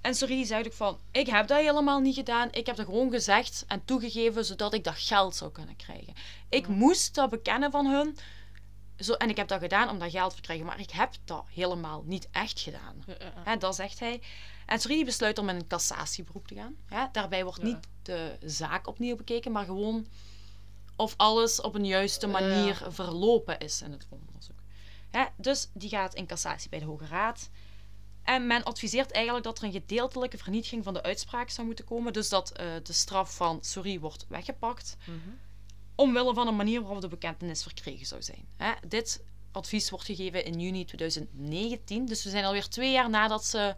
En 0.00 0.14
Sorry 0.14 0.44
zegt 0.44 0.66
ook 0.66 0.72
van, 0.72 0.98
ik 1.10 1.26
heb 1.26 1.46
dat 1.46 1.58
helemaal 1.58 2.00
niet 2.00 2.14
gedaan. 2.14 2.48
Ik 2.52 2.66
heb 2.66 2.76
dat 2.76 2.86
gewoon 2.86 3.10
gezegd 3.10 3.64
en 3.68 3.84
toegegeven, 3.84 4.44
zodat 4.44 4.74
ik 4.74 4.84
dat 4.84 4.94
geld 4.98 5.36
zou 5.36 5.50
kunnen 5.52 5.76
krijgen. 5.76 6.14
Ik 6.48 6.66
Ja. 6.66 6.72
moest 6.72 7.14
dat 7.14 7.30
bekennen 7.30 7.70
van 7.70 7.86
hun. 7.86 8.16
Zo, 8.98 9.12
en 9.12 9.28
ik 9.28 9.36
heb 9.36 9.48
dat 9.48 9.60
gedaan 9.60 9.88
om 9.88 9.98
dat 9.98 10.10
geld 10.10 10.34
te 10.34 10.40
krijgen. 10.40 10.66
Maar 10.66 10.80
ik 10.80 10.90
heb 10.90 11.14
dat 11.24 11.44
helemaal 11.54 12.02
niet 12.06 12.28
echt 12.32 12.60
gedaan. 12.60 13.04
Ja, 13.06 13.14
ja, 13.18 13.24
ja. 13.24 13.42
Hè, 13.50 13.56
dat 13.56 13.74
zegt 13.74 13.98
hij. 14.00 14.20
En 14.66 14.80
Sorry 14.80 15.04
besluit 15.04 15.38
om 15.38 15.44
met 15.44 15.54
een 15.54 15.66
cassatieberoep 15.66 16.46
te 16.48 16.54
gaan. 16.54 16.76
Hè, 16.86 17.04
daarbij 17.12 17.44
wordt 17.44 17.62
niet 17.62 17.86
de 18.02 18.36
zaak 18.44 18.86
opnieuw 18.86 19.16
bekeken, 19.16 19.52
maar 19.52 19.64
gewoon 19.64 20.06
of 20.96 21.14
alles 21.16 21.60
op 21.60 21.74
een 21.74 21.86
juiste 21.86 22.26
manier 22.26 22.82
verlopen 22.88 23.58
is 23.58 23.82
in 23.82 23.92
het 23.92 24.06
onderzoek. 24.08 24.25
Hè, 25.16 25.24
dus 25.36 25.68
die 25.72 25.88
gaat 25.88 26.14
in 26.14 26.26
cassatie 26.26 26.68
bij 26.70 26.78
de 26.78 26.84
Hoge 26.84 27.06
Raad. 27.06 27.50
En 28.22 28.46
men 28.46 28.64
adviseert 28.64 29.10
eigenlijk 29.10 29.44
dat 29.44 29.58
er 29.58 29.64
een 29.64 29.72
gedeeltelijke 29.72 30.38
vernietiging 30.38 30.84
van 30.84 30.94
de 30.94 31.02
uitspraak 31.02 31.50
zou 31.50 31.66
moeten 31.66 31.84
komen. 31.84 32.12
Dus 32.12 32.28
dat 32.28 32.50
eh, 32.50 32.66
de 32.82 32.92
straf 32.92 33.36
van 33.36 33.58
Sorry 33.60 34.00
wordt 34.00 34.26
weggepakt. 34.28 34.96
Mhm. 35.04 35.18
Omwille 35.94 36.34
van 36.34 36.46
een 36.46 36.56
manier 36.56 36.80
waarop 36.80 37.00
de 37.00 37.08
bekentenis 37.08 37.62
verkregen 37.62 38.06
zou 38.06 38.22
zijn. 38.22 38.44
Hè, 38.56 38.72
dit 38.88 39.22
advies 39.52 39.90
wordt 39.90 40.04
gegeven 40.04 40.44
in 40.44 40.60
juni 40.60 40.84
2019. 40.84 42.06
Dus 42.06 42.24
we 42.24 42.30
zijn 42.30 42.44
alweer 42.44 42.68
twee 42.68 42.92
jaar 42.92 43.10
nadat 43.10 43.44
ze 43.44 43.74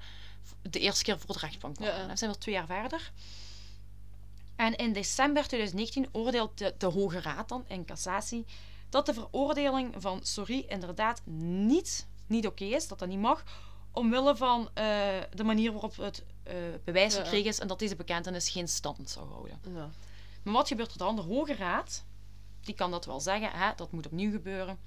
de 0.63 0.79
eerste 0.79 1.05
keer 1.05 1.19
voor 1.19 1.35
de 1.35 1.41
rechtbank 1.41 1.75
kwamen. 1.75 2.01
Ja. 2.01 2.07
We 2.07 2.17
zijn 2.17 2.31
weer 2.31 2.41
twee 2.41 2.55
jaar 2.55 2.67
verder. 2.67 3.13
En 4.57 4.77
in 4.77 4.93
december 4.93 5.47
2019 5.47 6.09
oordeelt 6.13 6.59
de, 6.59 6.75
de 6.79 6.87
Hoge 6.87 7.21
Raad 7.21 7.49
dan 7.49 7.65
in 7.69 7.85
cassatie 7.85 8.45
dat 8.89 9.07
de 9.07 9.15
veroordeling 9.15 9.95
van 9.99 10.21
Sorry 10.25 10.65
inderdaad 10.69 11.23
niet, 11.67 12.07
niet 12.27 12.47
oké 12.47 12.65
is, 12.65 12.89
dat 12.89 12.99
dat 12.99 13.09
niet 13.09 13.19
mag, 13.19 13.45
omwille 13.93 14.37
van 14.37 14.69
eh, 14.75 14.85
de 15.35 15.45
manier 15.45 15.73
waarop 15.73 15.97
het 15.97 16.25
eh, 16.43 16.55
bewijs 16.85 17.15
Ja. 17.15 17.21
verkregen 17.21 17.49
is 17.49 17.59
en 17.59 17.69
dat 17.69 17.79
deze 17.79 17.97
bekentenis 17.97 18.49
geen 18.51 18.69
stand 18.69 19.11
zou 19.11 19.29
houden. 19.29 19.59
Ja. 19.75 19.91
Maar 20.43 20.55
wat 20.55 20.69
gebeurt 20.69 20.93
er 20.93 20.99
dan? 20.99 21.17
De 21.17 21.23
Hoge 21.23 21.55
Raad, 21.55 22.05
die 22.61 22.75
kan 22.75 22.91
dat 22.91 23.05
wel 23.05 23.21
zeggen, 23.21 23.51
hè, 23.51 23.71
dat 23.77 23.93
moet 23.93 24.07
opnieuw 24.07 24.31
gebeuren. 24.31 24.79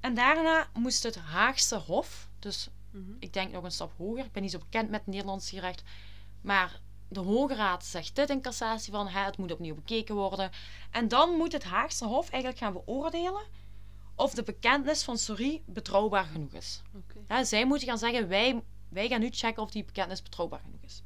En 0.00 0.14
daarna 0.14 0.68
moest 0.72 1.02
het 1.02 1.16
Haagse 1.16 1.76
Hof, 1.76 2.28
dus 2.38 2.68
Mhm. 2.90 3.12
ik 3.18 3.32
denk 3.32 3.52
nog 3.52 3.64
een 3.64 3.70
stap 3.70 3.92
hoger, 3.96 4.24
ik 4.24 4.32
ben 4.32 4.42
niet 4.42 4.50
zo 4.50 4.58
bekend 4.58 4.90
met 4.90 5.00
het 5.00 5.08
Nederlands 5.08 5.50
recht, 5.50 5.82
maar 6.40 6.80
de 7.08 7.20
Hoge 7.20 7.54
Raad 7.54 7.84
zegt 7.84 8.16
dit 8.16 8.30
in 8.30 8.40
cassatie 8.40 8.92
van 8.92 9.08
hè, 9.08 9.20
het 9.24 9.36
moet 9.36 9.52
opnieuw 9.52 9.74
bekeken 9.74 10.14
worden. 10.14 10.50
En 10.90 11.08
dan 11.08 11.30
moet 11.36 11.52
het 11.52 11.64
Haagse 11.64 12.04
Hof 12.04 12.30
eigenlijk 12.30 12.62
gaan 12.62 12.72
beoordelen 12.72 13.42
of 14.14 14.34
de 14.34 14.42
bekentenis 14.42 15.02
van 15.02 15.18
Sorry 15.18 15.62
betrouwbaar 15.66 16.24
genoeg 16.24 16.52
is. 16.52 16.82
Ja, 17.28 17.44
zij 17.44 17.66
moeten 17.66 17.88
gaan 17.88 17.98
zeggen, 17.98 18.28
wij, 18.28 18.62
wij 18.88 19.08
gaan 19.08 19.20
nu 19.20 19.28
checken 19.30 19.62
of 19.62 19.70
die 19.70 19.84
bekentenis 19.84 20.22
betrouwbaar 20.22 20.60
genoeg 20.64 20.82
is. 20.82 21.02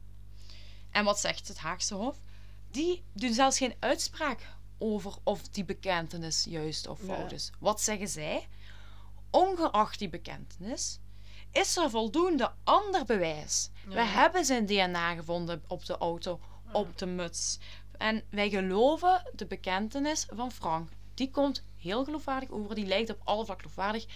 En 0.91 1.05
wat 1.05 1.19
zegt 1.21 1.49
het 1.49 1.59
Haagse 1.59 1.95
Hof? 1.95 2.21
Die 2.71 3.03
doen 3.13 3.33
zelfs 3.33 3.59
geen 3.59 3.75
uitspraak 3.79 4.47
over 4.79 5.15
of 5.25 5.49
die 5.49 5.65
bekentenis 5.65 6.45
juist 6.45 6.87
of 6.87 6.99
fout 7.01 7.31
Ja. 7.31 7.37
is. 7.37 7.51
Wat 7.59 7.81
zeggen 7.81 8.09
zij? 8.09 8.49
Ongeacht 9.31 9.99
die 9.99 10.09
bekentenis, 10.09 10.99
is 11.53 11.77
er 11.77 11.91
voldoende 11.91 12.53
ander 12.65 13.05
bewijs. 13.05 13.71
We 13.89 14.01
hebben 14.01 14.45
zijn 14.45 14.67
DNA 14.67 15.15
gevonden 15.15 15.63
op 15.67 15.85
de 15.85 15.97
auto, 15.99 16.41
op 16.73 16.99
de 16.99 17.07
muts. 17.07 17.59
En 17.97 18.23
wij 18.31 18.51
geloven 18.51 19.31
de 19.35 19.47
bekentenis 19.47 20.27
van 20.35 20.53
Frank. 20.53 20.91
Die 21.15 21.31
komt 21.31 21.63
heel 21.77 22.05
geloofwaardig 22.05 22.51
over, 22.51 22.75
die 22.75 22.87
lijkt 22.87 23.11
op 23.11 23.21
alle 23.25 23.45
vlakken 23.45 23.71
geloofwaardig. 23.71 24.07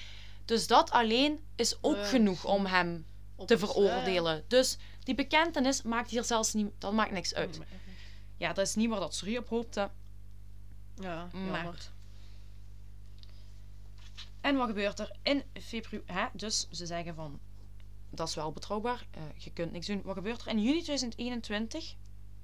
Dus 0.45 0.67
dat 0.67 0.91
alleen 0.91 1.41
is 1.57 1.77
ook 1.81 2.07
genoeg 2.07 2.45
om 2.45 2.67
hem 2.67 3.07
te 3.47 3.59
veroordelen. 3.59 4.45
Dus 4.49 4.79
die 5.03 5.15
bekentenis 5.15 5.83
maakt 5.83 6.11
hier 6.11 6.25
zelfs 6.25 6.53
niet, 6.53 6.71
dat 6.79 6.93
maakt 6.93 7.11
niks 7.11 7.35
uit. 7.35 7.61
ja. 8.37 8.53
Dat 8.53 8.67
is 8.67 8.75
niet 8.75 8.89
waar 8.89 9.01
dat 9.01 9.15
Sorry 9.15 9.37
op 9.37 9.49
hoopte. 9.49 9.91
Ja, 10.95 11.29
Maar. 11.51 11.75
En 14.43 14.57
wat 14.57 14.67
gebeurt 14.69 14.99
er 14.99 15.11
in 15.23 15.43
februari? 15.61 16.31
Dus 16.33 16.69
ze 16.71 16.87
zeggen 16.87 17.15
van, 17.15 17.41
dat 18.11 18.29
is 18.29 18.35
wel 18.35 18.53
betrouwbaar, 18.53 19.07
eh, 19.11 19.23
je 19.37 19.51
kunt 19.53 19.73
niks 19.73 19.87
doen. 19.87 20.03
Wat 20.05 20.15
gebeurt 20.15 20.41
er 20.41 20.49
in 20.49 20.63
juni 20.63 20.83
2021? 20.83 21.95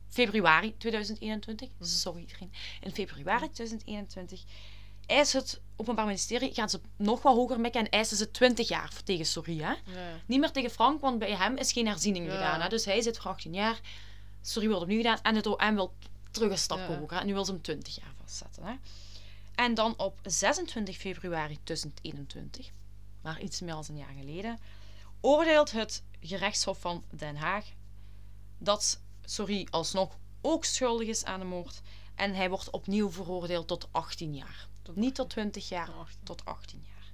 Februari 0.09 0.77
2021, 0.77 1.69
Mhm. 1.69 1.85
sorry 1.85 2.21
iedereen. 2.21 2.53
In 2.81 2.91
februari 2.93 3.51
2021 3.51 4.45
eist 5.07 5.33
het 5.33 5.61
Openbaar 5.77 6.05
Ministerie, 6.07 6.55
gaan 6.55 6.69
ze 6.69 6.81
nog 6.97 7.23
wat 7.23 7.35
hoger 7.35 7.61
mikken 7.61 7.81
en 7.81 7.89
eisen 7.89 8.17
ze 8.17 8.31
20 8.31 8.69
jaar 8.69 8.93
voor- 8.93 9.03
tegen 9.03 9.55
ja. 9.55 9.77
Niet 10.27 10.41
meer 10.41 10.51
tegen 10.51 10.71
Frank, 10.71 11.01
want 11.01 11.19
bij 11.19 11.33
hem 11.37 11.57
is 11.57 11.73
geen 11.73 11.87
herziening 11.87 12.27
Ja. 12.27 12.33
gedaan. 12.33 12.61
Hè? 12.61 12.69
Dus 12.69 12.85
hij 12.85 13.01
zit 13.03 13.17
voor 13.19 13.31
18 13.31 13.53
jaar. 13.55 13.81
Sorry 14.43 14.69
wordt 14.69 14.83
opnieuw 14.83 14.97
gedaan. 14.99 15.19
En 15.23 15.35
het 15.35 15.47
OM 15.47 15.75
wil 15.75 15.95
terug 16.31 16.51
een 16.51 16.59
stap 16.59 16.79
Ja. 16.79 16.87
hoger. 16.99 17.19
En 17.19 17.27
nu 17.27 17.33
wil 17.35 17.45
ze 17.45 17.51
hem 17.53 17.63
20 17.63 17.95
jaar 17.97 18.13
vastzetten. 18.21 18.65
Hè? 18.65 18.73
En 19.59 19.75
dan 19.75 19.95
op 19.97 20.19
26 20.23 20.97
februari 20.97 21.59
2021, 21.63 22.71
maar 23.21 23.41
iets 23.41 23.61
meer 23.61 23.75
dan 23.75 23.85
een 23.89 23.97
jaar 23.97 24.15
geleden, 24.19 24.59
oordeelt 25.21 25.71
het 25.71 26.03
gerechtshof 26.21 26.81
van 26.81 27.05
Den 27.11 27.37
Haag 27.37 27.65
dat 28.59 29.01
Sorry 29.25 29.67
alsnog 29.71 30.19
ook 30.41 30.65
schuldig 30.65 31.09
is 31.09 31.25
aan 31.25 31.41
de 31.41 31.47
moord. 31.47 31.81
En 32.15 32.35
hij 32.35 32.49
wordt 32.49 32.71
opnieuw 32.71 33.11
veroordeeld 33.11 33.67
tot 33.67 33.89
18 33.91 34.35
jaar. 34.35 34.69
Tot 34.83 34.97
Niet 34.97 35.15
tot 35.15 35.31
20 35.31 35.69
jaar, 35.69 35.89
Ja, 35.89 35.95
18. 35.95 36.19
tot 36.23 36.45
18 36.45 36.85
jaar. 36.87 37.13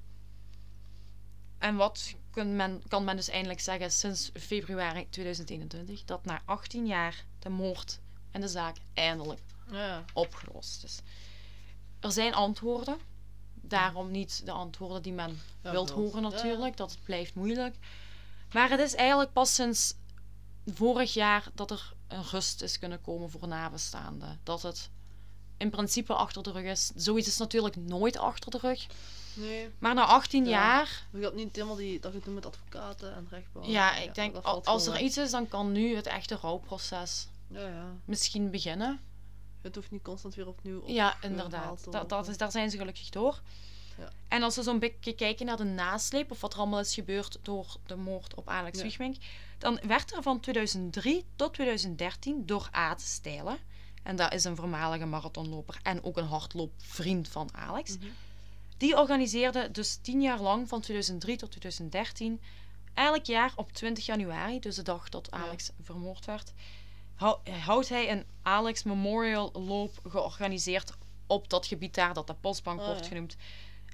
En 1.59 1.77
wat 1.77 2.15
kan 2.31 2.57
men, 2.57 2.83
kan 2.89 3.05
men 3.05 3.17
dus 3.17 3.29
eindelijk 3.29 3.61
zeggen 3.61 3.93
sinds 3.93 4.31
februari 4.35 5.07
2021? 5.11 6.05
Dat 6.05 6.25
na 6.25 6.43
18 6.45 6.87
jaar 6.87 7.25
de 7.39 7.49
moord 7.49 8.01
en 8.31 8.41
de 8.41 8.49
zaak 8.49 8.77
eindelijk 8.93 9.41
ja. 9.71 10.05
opgelost 10.13 10.85
is. 10.85 11.01
Er 12.05 12.13
zijn 12.13 12.35
antwoorden. 12.35 12.97
Daarom 13.55 14.11
niet 14.11 14.43
de 14.47 14.51
antwoorden 14.53 15.03
die 15.03 15.13
men 15.13 15.41
Ja, 15.63 15.71
wilt 15.71 15.93
klopt. 15.93 16.13
horen 16.13 16.23
Ja. 16.23 16.29
natuurlijk. 16.37 16.77
Dat 16.77 16.91
het 16.91 17.03
blijft 17.05 17.35
moeilijk. 17.35 17.77
Maar 18.53 18.71
het 18.71 18.81
is 18.81 18.95
eigenlijk 18.95 19.33
pas 19.33 19.55
sinds 19.55 19.95
vorig 20.67 21.15
jaar 21.15 21.49
dat 21.55 21.71
er 21.71 21.93
een 22.09 22.23
rust 22.25 22.63
is 22.63 22.79
kunnen 22.79 23.01
komen 23.01 23.31
voor 23.31 23.49
nabestaanden. 23.49 24.41
Dat 24.43 24.63
het 24.63 24.91
in 25.57 25.71
principe 25.71 26.15
achter 26.15 26.43
de 26.43 26.51
rug 26.53 26.65
is. 26.65 26.91
Zoiets 26.95 27.29
is 27.29 27.37
natuurlijk 27.39 27.77
nooit 27.77 28.17
achter 28.17 28.51
de 28.51 28.59
rug. 28.59 28.87
Nee, 29.35 29.71
Maar 29.79 29.95
na 29.95 30.05
18 30.05 30.45
Ja. 30.45 30.51
jaar, 30.51 31.07
je 31.13 31.25
had 31.25 31.35
niet 31.35 31.55
helemaal 31.57 31.77
die, 31.77 32.01
dat 32.01 32.13
je 32.13 32.21
doet 32.25 32.35
met 32.35 32.47
advocaten 32.47 33.15
en 33.15 33.27
rechtbank. 33.31 33.67
ja, 33.67 33.97
ik 33.97 34.15
denk 34.15 34.37
valt 34.43 34.67
als 34.67 34.87
er 34.87 35.01
iets 35.01 35.17
is, 35.17 35.31
dan 35.31 35.49
kan 35.49 35.73
nu 35.73 35.97
het 35.97 36.07
echte 36.07 36.35
rouwproces 36.41 37.29
Ja, 37.49 37.67
ja. 37.69 37.87
misschien 38.05 38.51
beginnen. 38.51 39.01
Het 39.65 39.75
hoeft 39.75 39.91
niet 39.91 40.03
constant 40.03 40.35
weer 40.35 40.49
opnieuw 40.49 40.81
op. 40.81 40.89
Ja, 40.89 41.17
inderdaad. 41.23 41.87
Dat, 41.93 42.09
dat 42.09 42.29
is, 42.29 42.37
daar 42.37 42.51
zijn 42.51 42.71
ze 42.71 42.77
gelukkig 42.77 43.09
door. 43.09 43.41
Ja. 43.99 44.09
En 44.29 44.43
als 44.43 44.57
we 44.57 44.63
zo'n 44.63 44.79
beetje 44.79 45.15
kijken 45.15 45.47
naar 45.47 45.57
de 45.57 45.65
nasleep, 45.65 46.31
of 46.31 46.41
wat 46.41 46.53
er 46.53 46.59
allemaal 46.59 46.81
is 46.81 46.95
gebeurd 46.95 47.39
door 47.43 47.77
de 47.87 47.97
moord 47.97 48.35
op 48.35 48.49
Alex 48.49 48.79
Ja. 48.79 48.85
Wiegmink, 48.85 49.17
dan 49.59 49.79
werd 49.87 50.13
er 50.17 50.23
van 50.23 50.41
2003 50.41 51.25
tot 51.37 51.55
2013 51.55 52.47
door 52.47 52.69
Aad 52.71 53.01
Stijlen, 53.01 53.59
en 54.03 54.17
dat 54.17 54.33
is 54.33 54.45
een 54.45 54.57
voormalige 54.57 55.05
marathonloper 55.07 55.79
en 55.83 56.05
ook 56.05 56.17
een 56.17 56.27
hardloopvriend 56.27 57.29
van 57.29 57.49
Alex, 57.55 57.97
Mhm. 57.99 58.07
die 58.77 58.97
organiseerde 58.99 59.71
dus 59.71 59.99
tien 60.03 60.21
jaar 60.23 60.41
lang, 60.41 60.69
van 60.69 60.81
2003 60.81 61.37
tot 61.37 61.51
2013, 61.51 62.41
elk 62.95 63.25
jaar 63.25 63.53
op 63.57 63.73
20 63.73 64.07
januari, 64.07 64.61
dus 64.61 64.75
de 64.77 64.83
dag 64.83 65.09
dat 65.09 65.29
Ja. 65.31 65.39
Alex 65.39 65.71
vermoord 65.83 66.25
werd, 66.25 66.53
houdt 67.65 67.89
hij 67.89 68.11
een 68.11 68.25
Alex 68.43 68.83
Memorial 68.83 69.51
Loop 69.53 69.99
georganiseerd 70.09 70.93
op 71.27 71.49
dat 71.49 71.67
gebied 71.67 71.95
daar 71.95 72.15
dat 72.15 72.27
de 72.27 72.35
Postbank 72.35 72.81
Oh, 72.81 72.87
wordt 72.87 73.01
ja. 73.03 73.09
genoemd. 73.09 73.37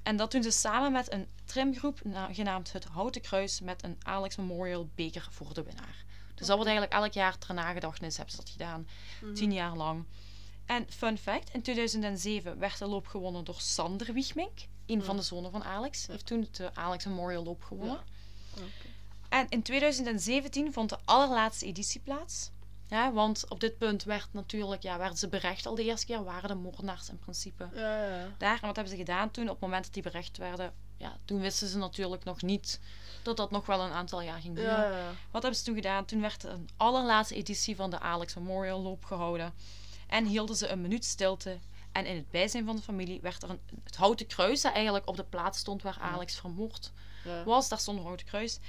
En 0.03 0.15
dat 0.15 0.31
doen 0.31 0.43
ze 0.43 0.51
samen 0.51 0.91
met 0.91 1.11
een 1.13 1.27
trimgroep 1.45 2.03
na- 2.03 2.33
genaamd 2.33 2.71
het 2.71 2.83
Houten 2.85 3.21
Kruis 3.21 3.61
met 3.61 3.83
een 3.83 3.97
Alex 4.03 4.35
Memorial 4.35 4.89
beker 4.95 5.27
voor 5.31 5.53
de 5.53 5.63
winnaar. 5.63 6.05
Dus 6.35 6.47
dat 6.47 6.55
wordt 6.57 6.71
eigenlijk 6.71 7.01
elk 7.03 7.13
jaar 7.13 7.37
ter 7.37 7.53
nagedachtenis 7.53 8.15
hebben 8.17 8.35
ze 8.35 8.41
dat 8.41 8.49
gedaan, 8.49 8.87
Mhm. 9.21 9.33
tien 9.33 9.53
jaar 9.53 9.75
lang. 9.75 10.05
En 10.65 10.85
fun 10.89 11.17
fact, 11.17 11.49
in 11.53 11.61
2007 11.61 12.59
werd 12.59 12.77
de 12.77 12.85
loop 12.85 13.07
gewonnen 13.07 13.43
door 13.43 13.55
Sander 13.61 14.13
Wiegmink, 14.13 14.59
een 14.85 15.03
van 15.03 15.15
de 15.15 15.21
zonen 15.21 15.51
van 15.51 15.63
Alex. 15.63 16.05
Ja. 16.05 16.11
heeft 16.11 16.25
toen 16.25 16.47
de 16.51 16.75
Alex 16.75 17.05
Memorial 17.05 17.43
Loop 17.43 17.63
gewonnen. 17.63 17.99
En 19.29 19.45
in 19.49 19.61
2017 19.61 20.73
vond 20.73 20.89
de 20.89 20.97
allerlaatste 21.05 21.65
editie 21.65 21.99
plaats. 22.01 22.51
Ja, 22.91 23.11
want 23.13 23.45
op 23.49 23.59
dit 23.59 23.77
punt 23.77 24.03
werd 24.03 24.27
natuurlijk, 24.31 24.83
ja, 24.83 24.97
werden 24.97 25.17
ze 25.17 25.27
berecht 25.27 25.65
al 25.65 25.75
de 25.75 25.83
eerste 25.83 26.05
keer, 26.05 26.23
waren 26.23 26.49
de 26.49 26.55
moordenaars 26.55 27.09
in 27.09 27.19
principe 27.19 27.69
Ja, 27.73 28.05
ja, 28.05 28.27
daar. 28.37 28.55
En 28.55 28.67
wat 28.67 28.75
hebben 28.75 28.93
ze 28.93 28.99
gedaan 28.99 29.31
toen? 29.31 29.43
Op 29.43 29.49
het 29.49 29.59
moment 29.59 29.83
dat 29.83 29.93
die 29.93 30.03
berecht 30.03 30.37
werden, 30.37 30.73
ja, 30.97 31.17
toen 31.25 31.41
wisten 31.41 31.67
ze 31.67 31.77
natuurlijk 31.77 32.23
nog 32.23 32.41
niet 32.41 32.79
dat 33.23 33.37
dat 33.37 33.51
nog 33.51 33.65
wel 33.65 33.81
een 33.81 33.91
aantal 33.91 34.21
jaar 34.21 34.41
ging 34.41 34.55
duren. 34.55 34.91
Ja. 34.91 35.13
Wat 35.31 35.41
hebben 35.41 35.59
ze 35.59 35.65
toen 35.65 35.75
gedaan? 35.75 36.05
Toen 36.05 36.21
werd 36.21 36.43
een 36.43 36.69
allerlaatste 36.77 37.35
editie 37.35 37.75
van 37.75 37.89
de 37.89 37.99
Alex 37.99 38.35
Memorial 38.35 38.81
Loop 38.81 39.05
gehouden. 39.05 39.53
En 40.07 40.25
hielden 40.25 40.55
ze 40.55 40.67
een 40.67 40.81
minuut 40.81 41.05
stilte. 41.05 41.57
En 41.91 42.05
in 42.05 42.15
het 42.15 42.29
bijzijn 42.29 42.65
van 42.65 42.75
de 42.75 42.81
familie 42.81 43.21
werd 43.21 43.43
er 43.43 43.49
een, 43.49 43.59
het 43.83 43.95
houten 43.95 44.27
kruis, 44.27 44.61
dat 44.61 44.73
eigenlijk 44.73 45.07
op 45.07 45.15
de 45.15 45.23
plaats 45.23 45.59
stond 45.59 45.81
waar 45.81 45.97
Alex 46.01 46.35
vermoord 46.35 46.91
was. 47.45 47.69
Daar 47.69 47.79
stond 47.79 47.97
een 47.97 48.03
houten 48.03 48.25
kruis. 48.25 48.59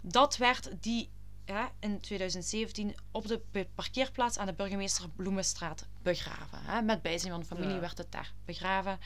Dat 0.00 0.36
werd 0.36 0.70
die 0.80 1.08
ja, 1.46 1.70
in 1.80 2.00
2017 2.00 2.94
op 3.10 3.26
de 3.26 3.66
parkeerplaats 3.74 4.38
aan 4.38 4.46
de 4.46 4.52
burgemeester 4.52 5.08
Bloemenstraat 5.08 5.86
begraven. 6.02 6.58
Hè. 6.62 6.82
Met 6.82 7.02
bijzijn 7.02 7.30
van 7.32 7.40
de 7.40 7.46
familie 7.46 7.74
Ja. 7.74 7.80
werd 7.80 7.98
het 7.98 8.12
daar 8.12 8.32
begraven. 8.44 8.98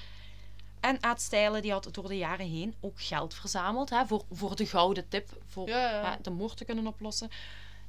En 0.81 1.03
Aad 1.03 1.21
Stijlen 1.21 1.63
die 1.63 1.73
had 1.73 1.89
door 1.95 2.09
de 2.09 2.17
jaren 2.17 2.47
heen 2.47 2.75
ook 2.81 3.03
geld 3.03 3.35
verzameld 3.35 3.91
hè, 3.91 4.07
voor, 4.07 4.25
voor 4.31 4.57
de 4.57 4.67
gouden 4.67 5.09
tip. 5.09 5.43
Voor 5.47 5.69
Ja, 5.69 5.91
ja. 5.91 6.11
hè, 6.11 6.17
de 6.23 6.31
moord 6.31 6.57
te 6.57 6.65
kunnen 6.65 6.87
oplossen. 6.87 7.31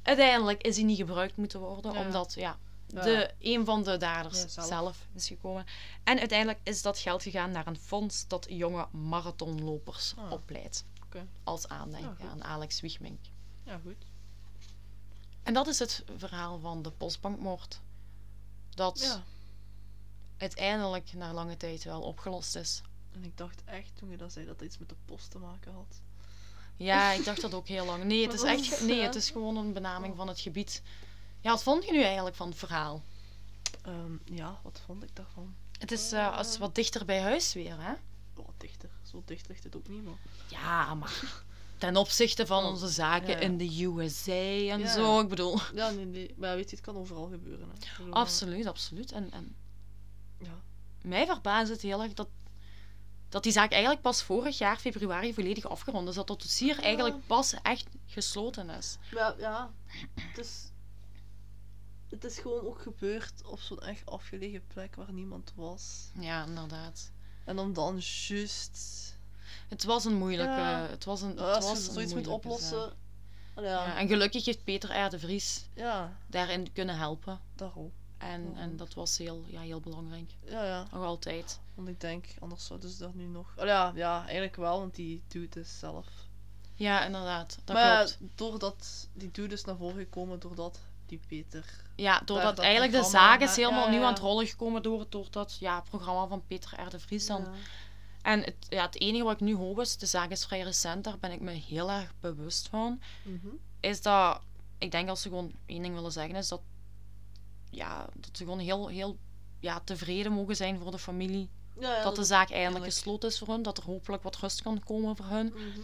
Uiteindelijk 0.02 0.62
is 0.62 0.74
die 0.74 0.84
niet 0.84 0.96
gebruikt 0.96 1.36
moeten 1.36 1.60
worden, 1.60 1.96
omdat 1.96 2.34
ja, 2.34 2.58
de, 2.86 3.30
een 3.38 3.64
van 3.64 3.82
de 3.82 3.96
daders 3.96 4.44
zelf. 4.48 4.66
zelf. 4.66 5.06
is 5.14 5.26
gekomen. 5.28 5.64
En 6.04 6.18
uiteindelijk 6.18 6.58
is 6.62 6.82
dat 6.82 6.98
geld 6.98 7.22
gegaan 7.22 7.50
naar 7.50 7.66
een 7.66 7.78
fonds 7.78 8.28
dat 8.28 8.46
jonge 8.48 8.86
marathonlopers 8.90 10.14
Ah. 10.16 10.30
opleidt. 10.32 10.84
Als 11.44 11.68
aandenken 11.68 12.28
aan 12.30 12.44
Alex 12.44 12.80
Wiegmink. 12.80 13.18
Ja, 13.64 13.80
goed. 13.84 13.96
En 15.42 15.54
dat 15.54 15.66
is 15.66 15.78
het 15.78 16.04
verhaal 16.16 16.58
van 16.58 16.82
de 16.82 16.90
postbankmoord. 16.90 17.80
Dat 18.70 19.00
Ja. 19.00 19.22
uiteindelijk 20.36 21.12
na 21.12 21.32
lange 21.32 21.56
tijd 21.56 21.84
wel 21.84 22.00
opgelost 22.02 22.56
is. 22.56 22.82
En 23.12 23.24
ik 23.24 23.36
dacht 23.36 23.62
echt 23.64 23.90
toen 23.96 24.10
je 24.10 24.16
dat 24.16 24.32
zei 24.32 24.46
dat 24.46 24.54
het 24.54 24.64
iets 24.68 24.78
met 24.78 24.88
de 24.88 24.96
post 25.04 25.30
te 25.30 25.38
maken 25.38 25.72
had. 25.72 26.00
Ja, 26.76 27.12
ik 27.12 27.24
dacht 27.24 27.40
dat 27.40 27.54
ook 27.54 27.68
heel 27.68 27.84
lang. 27.84 28.04
Nee, 28.04 28.22
het 28.26 28.32
is 28.34 28.42
echt. 28.42 28.80
Nee, 28.80 29.00
het 29.00 29.14
is 29.14 29.30
gewoon 29.30 29.56
een 29.56 29.72
benaming 29.72 30.16
van 30.16 30.28
het 30.28 30.40
gebied. 30.40 30.82
Ja, 31.40 31.50
wat 31.50 31.62
vond 31.62 31.84
je 31.84 31.92
nu 31.92 32.02
eigenlijk 32.02 32.36
van 32.36 32.48
het 32.48 32.58
verhaal? 32.58 33.02
Ehm, 33.82 34.12
ja, 34.24 34.60
wat 34.62 34.80
vond 34.86 35.02
ik 35.02 35.16
daarvan? 35.16 35.54
Het 35.78 35.92
is 35.92 36.12
eh, 36.12 36.36
als 36.36 36.58
wat 36.58 36.74
dichter 36.74 37.04
bij 37.04 37.20
huis 37.20 37.52
weer, 37.52 37.80
hè? 37.80 37.92
Oh, 38.36 38.48
dichter. 38.56 38.90
Zo 39.02 39.22
dicht 39.24 39.48
ligt 39.48 39.64
het 39.64 39.76
ook 39.76 39.88
niet, 39.88 40.04
maar... 40.04 40.14
Ja, 40.48 40.94
maar 40.94 41.42
ten 41.82 41.96
opzichte 41.96 42.46
van 42.46 42.64
Oh, 42.64 42.70
onze 42.70 42.88
zaken 42.88 43.28
ja, 43.28 43.38
in 43.38 43.56
de 43.56 43.84
USA 43.84 44.72
en 44.72 44.88
zo, 44.88 45.20
ik 45.20 45.28
bedoel. 45.28 45.58
Ja, 45.74 45.90
nee, 45.90 46.04
nee. 46.04 46.34
Maar 46.36 46.54
weet 46.56 46.70
je, 46.70 46.76
het 46.76 46.84
kan 46.84 46.96
overal 46.96 47.28
gebeuren. 47.28 47.68
Hè. 47.68 47.74
Bedoel, 47.98 48.14
Absoluut, 48.14 48.66
absoluut. 48.66 49.12
En, 49.12 49.30
en 49.32 49.56
Ja. 50.38 50.60
mij 51.02 51.26
verbaast 51.26 51.70
het 51.70 51.80
heel 51.82 52.02
erg 52.02 52.12
dat 52.12 52.28
dat 53.28 53.42
die 53.42 53.52
zaak 53.52 53.70
eigenlijk 53.70 54.02
pas 54.02 54.22
vorig 54.22 54.58
jaar 54.58 54.78
februari 54.78 55.34
volledig 55.34 55.64
afgerond 55.66 56.08
is. 56.08 56.14
Dat 56.14 56.26
dat 56.26 56.42
dossier 56.42 56.78
eigenlijk 56.78 57.26
pas 57.26 57.54
echt 57.62 57.86
gesloten 58.06 58.70
is. 58.70 58.96
Ja, 59.10 59.34
ja. 59.38 59.70
Het 60.20 60.38
is, 60.38 60.70
het 62.08 62.24
is 62.24 62.38
gewoon 62.38 62.66
ook 62.66 62.82
gebeurd 62.82 63.32
op 63.44 63.60
zo'n 63.60 63.80
echt 63.80 64.06
afgelegen 64.06 64.66
plek 64.66 64.96
waar 64.96 65.12
niemand 65.12 65.52
was. 65.56 66.10
Ja, 66.20 66.44
inderdaad. 66.44 67.10
En 67.44 67.58
om 67.58 67.72
dan 67.72 68.00
juist... 68.00 69.11
Het 69.72 69.84
was 69.84 70.04
een 70.04 70.14
moeilijke... 70.14 70.60
Ja. 70.60 70.86
Het 70.90 71.04
was 71.04 71.22
een, 71.22 71.30
het 71.30 71.40
Als 71.40 71.64
was 71.64 71.84
je 71.84 71.92
zoiets 71.92 72.14
moet 72.14 72.26
oplossen... 72.26 72.92
Ja, 73.56 73.62
Ja, 73.62 73.96
en 73.96 74.08
gelukkig 74.08 74.44
heeft 74.44 74.64
Peter 74.64 75.04
R. 75.06 75.10
de 75.10 75.18
Vries 75.18 75.66
ja, 75.74 76.16
daarin 76.26 76.72
kunnen 76.72 76.96
helpen. 76.96 77.40
daarom. 77.54 77.92
En, 78.18 78.52
en 78.56 78.76
dat 78.76 78.94
was 78.94 79.18
heel, 79.18 79.44
ja, 79.46 79.60
heel 79.60 79.80
belangrijk. 79.80 80.30
Ja, 80.44 80.64
ja. 80.64 80.86
Nog 80.92 81.04
altijd. 81.04 81.60
Want 81.74 81.88
ik 81.88 82.00
denk, 82.00 82.26
anders 82.40 82.66
zouden 82.66 82.90
ze 82.90 82.98
dat 82.98 83.14
nu 83.14 83.24
nog... 83.24 83.54
Oh, 83.56 83.64
ja, 83.64 83.92
ja, 83.94 84.22
eigenlijk 84.22 84.56
wel, 84.56 84.78
want 84.78 84.94
die 84.94 85.22
dude 85.28 85.60
is 85.60 85.78
zelf. 85.78 86.06
Ja, 86.74 87.04
inderdaad. 87.04 87.58
Dat 87.64 87.76
maar 87.76 87.96
klopt. 87.96 88.18
doordat 88.34 89.08
die 89.12 89.30
dude 89.30 89.54
is 89.54 89.64
naar 89.64 89.76
voren 89.76 89.98
gekomen, 89.98 90.40
doordat 90.40 90.78
die 91.06 91.20
Peter... 91.28 91.64
Ja, 91.96 92.22
doordat 92.24 92.56
dat 92.56 92.64
eigenlijk 92.64 92.92
de 92.92 93.10
zaak 93.10 93.40
is 93.40 93.56
helemaal 93.56 93.84
ja, 93.84 93.90
nieuw 93.90 94.02
aan 94.02 94.12
het 94.12 94.22
rollen 94.22 94.46
gekomen 94.46 94.82
door, 94.82 95.06
door 95.08 95.26
dat 95.30 95.56
ja, 95.60 95.80
programma 95.80 96.26
van 96.26 96.46
Peter 96.46 96.80
R. 96.86 96.90
de 96.90 97.00
Vries 97.00 97.26
dan. 97.26 97.42
Ja. 97.42 97.50
En 98.22 98.40
het, 98.40 98.54
ja, 98.68 98.82
het 98.82 99.00
enige 99.00 99.24
wat 99.24 99.32
ik 99.34 99.40
nu 99.40 99.54
hoop 99.56 99.80
is, 99.80 99.96
de 99.96 100.06
zaak 100.06 100.30
is 100.30 100.44
vrij 100.44 100.60
recent, 100.60 101.04
daar 101.04 101.18
ben 101.18 101.32
ik 101.32 101.40
me 101.40 101.50
heel 101.50 101.90
erg 101.90 102.12
bewust 102.20 102.68
van, 102.68 103.00
Mhm. 103.24 103.46
is 103.80 104.02
dat, 104.02 104.40
ik 104.78 104.90
denk 104.90 105.08
als 105.08 105.22
ze 105.22 105.28
gewoon 105.28 105.52
één 105.66 105.82
ding 105.82 105.94
willen 105.94 106.12
zeggen, 106.12 106.34
is 106.36 106.48
dat, 106.48 106.60
ja, 107.70 108.06
dat 108.16 108.36
ze 108.36 108.44
gewoon 108.44 108.58
heel, 108.58 108.88
heel 108.88 109.16
ja, 109.60 109.80
tevreden 109.84 110.32
mogen 110.32 110.56
zijn 110.56 110.78
voor 110.78 110.90
de 110.90 110.98
familie. 110.98 111.48
Ja, 111.80 111.96
ja, 111.96 112.02
dat 112.02 112.16
de 112.16 112.24
zaak 112.24 112.50
eindelijk 112.50 112.74
eerlijk. 112.74 112.92
gesloten 112.94 113.28
is 113.28 113.38
voor 113.38 113.48
hun, 113.48 113.62
dat 113.62 113.78
er 113.78 113.84
hopelijk 113.84 114.22
wat 114.22 114.36
rust 114.36 114.62
kan 114.62 114.82
komen 114.84 115.16
voor 115.16 115.26
hun. 115.26 115.46
Mhm. 115.46 115.80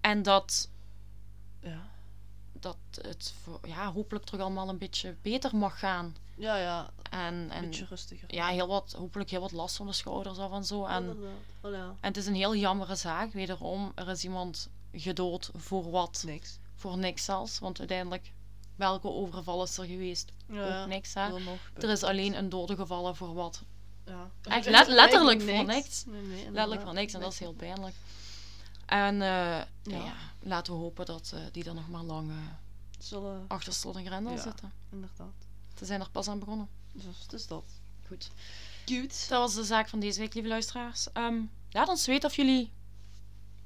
En 0.00 0.22
dat, 0.22 0.68
Ja. 1.60 1.87
Dat 2.62 2.76
het 3.00 3.34
ja, 3.66 3.92
hopelijk 3.92 4.24
terug 4.24 4.40
allemaal 4.40 4.68
een 4.68 4.78
beetje 4.78 5.16
beter 5.22 5.56
mag 5.56 5.78
gaan. 5.78 6.16
Ja, 6.34 6.56
ja, 6.56 6.90
En, 7.10 7.34
een 7.34 7.50
en 7.50 7.64
beetje 7.64 7.84
rustiger. 7.88 8.34
ja, 8.34 8.46
heel 8.48 8.66
wat, 8.66 8.92
hopelijk 8.98 9.30
heel 9.30 9.40
wat 9.40 9.52
last 9.52 9.76
van 9.76 9.86
de 9.86 9.92
schouders 9.92 10.38
af 10.38 10.52
en 10.52 10.64
zo. 10.64 10.84
En. 10.84 11.16
Oh, 11.60 11.70
ja. 11.72 11.84
en 11.86 11.96
het 12.08 12.16
is 12.16 12.26
een 12.26 12.34
heel 12.34 12.54
jammere 12.54 12.94
zaak, 12.94 13.32
wederom. 13.32 13.92
Er 13.94 14.08
is 14.08 14.24
iemand 14.24 14.68
gedood 14.92 15.50
voor 15.56 15.90
wat? 15.90 16.22
Niks. 16.26 16.58
Voor 16.74 16.98
niks 16.98 17.24
zelfs. 17.24 17.58
Want 17.58 17.78
uiteindelijk, 17.78 18.32
welke 18.76 19.08
overval 19.08 19.62
is 19.62 19.78
er 19.78 19.84
geweest? 19.84 20.32
Ja, 20.48 20.82
Ook 20.82 20.88
niks, 20.88 21.14
hè? 21.14 21.28
Er 21.74 21.88
is 21.90 22.02
alleen 22.02 22.34
een 22.36 22.48
dode 22.48 22.76
gevallen 22.76 23.16
voor 23.16 23.34
wat? 23.34 23.62
Ja. 24.06 24.30
Echt 24.42 24.66
let- 24.76 24.88
letterlijk 24.88 25.40
voor 25.42 25.52
Niks. 25.52 25.66
niks. 25.74 26.04
Nee, 26.06 26.22
nee, 26.22 26.44
Letterlijk 26.44 26.82
voor 26.82 26.94
niks 26.94 27.12
en 27.14 27.20
dat 27.20 27.32
is 27.32 27.38
heel 27.38 27.52
pijnlijk. 27.52 27.94
En 28.88 29.14
eh, 29.22 29.28
ja. 29.28 29.64
Ja. 29.82 30.12
laten 30.40 30.72
we 30.72 30.78
hopen 30.78 31.06
dat 31.06 31.30
eh, 31.34 31.40
die 31.52 31.64
er 31.64 31.74
nog 31.74 31.88
maar 31.88 32.02
lang 32.02 32.30
eh, 32.30 32.36
Zullen... 32.98 33.44
achter 33.48 33.72
slot 33.72 33.96
en 33.96 34.06
grendel 34.06 34.32
Ja. 34.32 34.40
zitten. 34.42 34.72
Inderdaad. 34.92 35.34
Ze 35.78 35.84
zijn 35.84 36.00
er 36.00 36.10
pas 36.10 36.28
aan 36.28 36.38
begonnen. 36.38 36.68
Dus 36.92 37.04
is 37.30 37.46
dat. 37.46 37.64
Goed. 38.06 38.30
Cute. 38.84 39.14
Dat 39.28 39.38
was 39.40 39.54
de 39.54 39.64
zaak 39.64 39.88
van 39.88 40.00
deze 40.00 40.20
week, 40.20 40.34
lieve 40.34 40.48
luisteraars. 40.48 41.12
Ehm 41.12 41.40
laat 41.70 41.88
ons 41.88 42.06
weten 42.06 42.28
of 42.28 42.36
jullie 42.36 42.70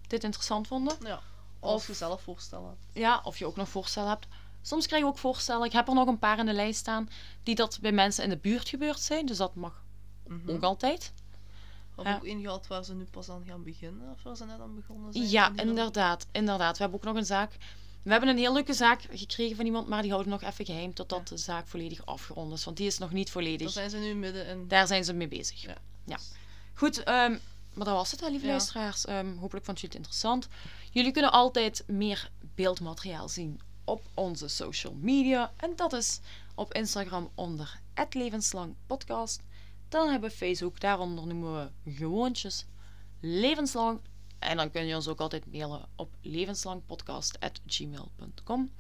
dit 0.07 0.25
interessant 0.25 0.66
vonden. 0.66 0.97
Ja. 1.05 1.20
Of- 1.59 1.75
Of 1.75 1.87
je 1.87 1.95
zelf 1.95 2.23
voorstellen. 2.23 2.77
Ja, 2.93 3.20
of 3.25 3.39
je 3.39 3.47
ook 3.47 3.57
nog 3.57 3.68
voorstellen 3.68 4.09
hebt. 4.09 4.27
Soms 4.62 4.87
krijg 4.87 5.03
je 5.03 5.09
ook 5.09 5.18
voorstellen. 5.18 5.66
Ik 5.66 5.73
heb 5.73 5.89
er 5.89 5.95
nog 5.95 6.07
een 6.09 6.18
paar 6.18 6.39
in 6.39 6.47
de 6.47 6.53
lijst 6.53 6.79
staan 6.79 7.09
die 7.43 7.55
dat 7.55 7.79
bij 7.81 7.93
mensen 7.93 8.25
in 8.25 8.31
de 8.31 8.37
buurt 8.37 8.68
gebeurd 8.68 9.01
zijn. 9.01 9.27
Dus 9.27 9.37
dat 9.37 9.55
mag 9.55 9.83
Mhm. 10.27 10.51
ook 10.51 10.62
altijd. 10.62 11.12
Of 12.03 12.09
Ja. 12.09 12.14
ook 12.16 12.24
één 12.24 12.40
gehad 12.40 12.66
waar 12.66 12.84
ze 12.84 12.94
nu 12.94 13.05
pas 13.05 13.28
aan 13.28 13.44
gaan 13.46 13.62
beginnen. 13.62 14.11
Of 14.11 14.22
waar 14.22 14.36
ze 14.36 14.44
net 14.44 14.61
aan 14.61 14.74
begonnen 14.74 15.12
zijn. 15.12 15.28
Ja, 15.30 15.53
inderdaad, 15.57 16.26
inderdaad. 16.32 16.76
We 16.76 16.82
hebben 16.82 17.00
ook 17.00 17.07
nog 17.07 17.16
een 17.16 17.26
zaak. 17.26 17.57
We 18.03 18.11
hebben 18.11 18.28
een 18.28 18.38
heel 18.38 18.53
leuke 18.53 18.72
zaak 18.72 19.03
gekregen 19.11 19.57
van 19.57 19.64
iemand, 19.66 19.88
maar 19.88 20.03
die 20.03 20.11
houden 20.11 20.32
we 20.32 20.38
nog 20.40 20.50
even 20.50 20.64
geheim 20.64 20.94
totdat 20.94 21.28
de 21.28 21.36
zaak 21.36 21.66
volledig 21.66 22.07
afgerond 22.07 22.53
is. 22.53 22.64
Want 22.64 22.76
die 22.76 22.86
is 22.86 22.98
nog 22.98 23.11
niet 23.12 23.24
Daar 23.24 23.32
volledig. 23.32 23.70
zijn 23.70 23.90
ze 23.90 23.96
nu 23.96 24.14
midden 24.14 24.46
in. 24.46 24.68
Daar 24.68 24.86
zijn 24.86 25.05
ze 25.05 25.12
mee 25.12 25.28
bezig. 25.28 25.62
Ja. 25.62 25.76
Ja. 26.05 26.18
Goed, 26.74 27.03
ehm, 27.03 27.30
maar 27.74 27.84
dat 27.86 27.94
was 27.94 28.11
het, 28.11 28.20
hè, 28.20 28.28
lieve 28.28 28.44
Ja. 28.44 28.50
luisteraars. 28.50 29.05
Ehm, 29.05 29.36
hopelijk 29.36 29.64
vond 29.64 29.80
jullie 29.80 29.96
het 29.96 30.07
interessant. 30.07 30.48
Jullie 30.90 31.12
kunnen 31.12 31.32
altijd 31.32 31.84
meer 31.86 32.30
beeldmateriaal 32.55 33.28
zien 33.28 33.61
op 33.84 34.03
onze 34.14 34.48
social 34.48 34.94
media. 35.00 35.53
En 35.57 35.72
dat 35.76 35.92
is 35.92 36.20
op 36.55 36.74
Instagram 36.74 37.30
onder 37.34 37.80
@levenslangpodcast. 38.11 39.40
Dan 39.93 40.11
hebben 40.11 40.30
we 40.30 40.36
Facebook, 40.36 40.80
daaronder 40.80 41.26
noemen 41.26 41.72
we 41.84 41.93
gewoontjes 41.95 42.64
levenslang. 43.20 44.01
En 44.38 44.57
dan 44.57 44.70
kun 44.70 44.86
je 44.86 44.95
ons 44.95 45.09
ook 45.09 45.20
altijd 45.20 45.53
mailen 45.53 45.88
op 45.97 46.14
levenslangpodcast.gmail.com. 46.20 48.70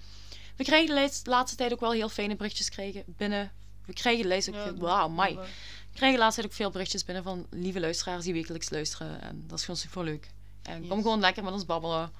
We 0.56 0.64
krijgen 0.64 0.94
de 0.94 1.00
laatste- 1.00 1.30
laatste 1.30 1.56
tijd 1.56 1.72
ook 1.72 1.80
wel 1.80 1.92
heel 1.92 2.08
fijne 2.08 2.36
berichtjes 2.36 2.68
krijgen 2.68 3.02
binnen. 3.06 3.52
We 3.86 3.92
krijgen 3.92 4.22
de 4.22 4.28
lijst 4.28 4.48
ook 4.48 4.54
Ja, 4.54 4.62
veel- 4.62 4.72
dat- 4.72 4.80
Wauw, 4.82 5.08
mai. 5.08 5.34
dat- 5.34 5.44
We 5.90 5.98
krijgen 5.98 6.18
de 6.18 6.22
laatste 6.24 6.40
tijd 6.40 6.52
ook 6.52 6.58
veel 6.60 6.70
berichtjes 6.70 7.04
binnen 7.04 7.24
van 7.24 7.46
lieve 7.50 7.80
luisteraars 7.80 8.24
die 8.24 8.32
wekelijks 8.32 8.70
luisteren. 8.70 9.20
En 9.22 9.44
dat 9.46 9.58
is 9.58 9.64
gewoon 9.64 9.80
super 9.80 10.04
leuk. 10.04 10.30
En 10.62 10.88
kom 10.88 11.02
gewoon 11.02 11.20
lekker 11.20 11.44
met 11.44 11.52
ons 11.52 11.66
babbelen 11.66 12.12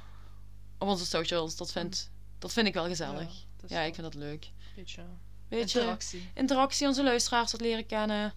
op 0.78 0.88
onze 0.88 1.07
socials. 1.07 1.57
Dat 1.57 1.72
vind, 1.72 2.11
dat 2.38 2.53
vind 2.53 2.66
ik 2.66 2.74
wel 2.74 2.86
gezellig. 2.86 3.32
Ja, 3.66 3.68
Ja, 3.68 3.80
ik 3.80 3.95
vind 3.95 4.12
dat 4.12 4.22
leuk. 4.22 4.51
beetje 4.76 5.03
Weet 5.59 5.72
je, 5.72 5.78
interactie. 5.78 6.30
interactie, 6.34 6.86
onze 6.86 7.03
luisteraars 7.03 7.53
wat 7.53 7.61
leren 7.61 7.86
kennen. 7.86 8.32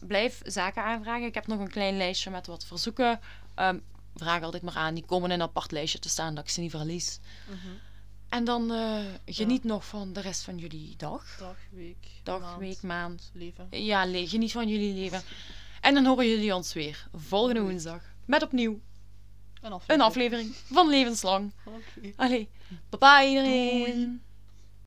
Blijf 0.00 0.40
zaken 0.44 0.82
aanvragen. 0.84 1.26
Ik 1.26 1.34
heb 1.34 1.46
nog 1.46 1.58
een 1.58 1.70
klein 1.70 1.96
lijstje 1.96 2.30
met 2.30 2.46
wat 2.46 2.64
verzoeken. 2.64 3.20
Ehm, 3.54 3.78
vraag 4.14 4.42
altijd 4.42 4.62
maar 4.62 4.76
aan. 4.76 4.94
Die 4.94 5.04
komen 5.04 5.30
in 5.30 5.40
een 5.40 5.46
apart 5.46 5.70
lijstje 5.72 5.98
te 5.98 6.08
staan 6.08 6.34
dat 6.34 6.44
ik 6.44 6.50
ze 6.50 6.60
niet 6.60 6.70
verlies. 6.70 7.18
Mhm. 7.48 7.56
En 8.28 8.44
dan 8.44 8.72
eh, 8.72 8.98
geniet 9.26 9.64
nog 9.64 9.84
van 9.86 10.12
de 10.12 10.20
rest 10.20 10.42
van 10.42 10.58
jullie 10.58 10.94
dag. 10.96 11.36
Dag, 11.38 11.56
week, 11.70 12.06
Dag, 12.22 12.40
maand, 12.40 12.58
week, 12.58 12.82
maand. 12.82 13.30
leven. 13.34 13.66
Ja, 13.70 14.06
le- 14.06 14.26
geniet 14.28 14.52
van 14.52 14.68
jullie 14.68 14.94
leven. 14.94 15.22
En 15.80 15.94
dan 15.94 16.04
horen 16.06 16.28
jullie 16.28 16.54
ons 16.54 16.72
weer 16.72 17.06
volgende 17.14 17.60
woensdag. 17.60 18.02
Met 18.24 18.42
opnieuw 18.42 18.80
Een 19.60 19.72
aflevering. 19.72 20.00
een 20.00 20.00
aflevering 20.06 20.54
van 20.72 20.88
Levenslang. 20.88 21.52
Oké. 21.64 22.12
Allee, 22.16 22.48
bye 22.88 22.98
bye 22.98 23.28
iedereen. 23.28 23.84
Doei. 23.84 24.20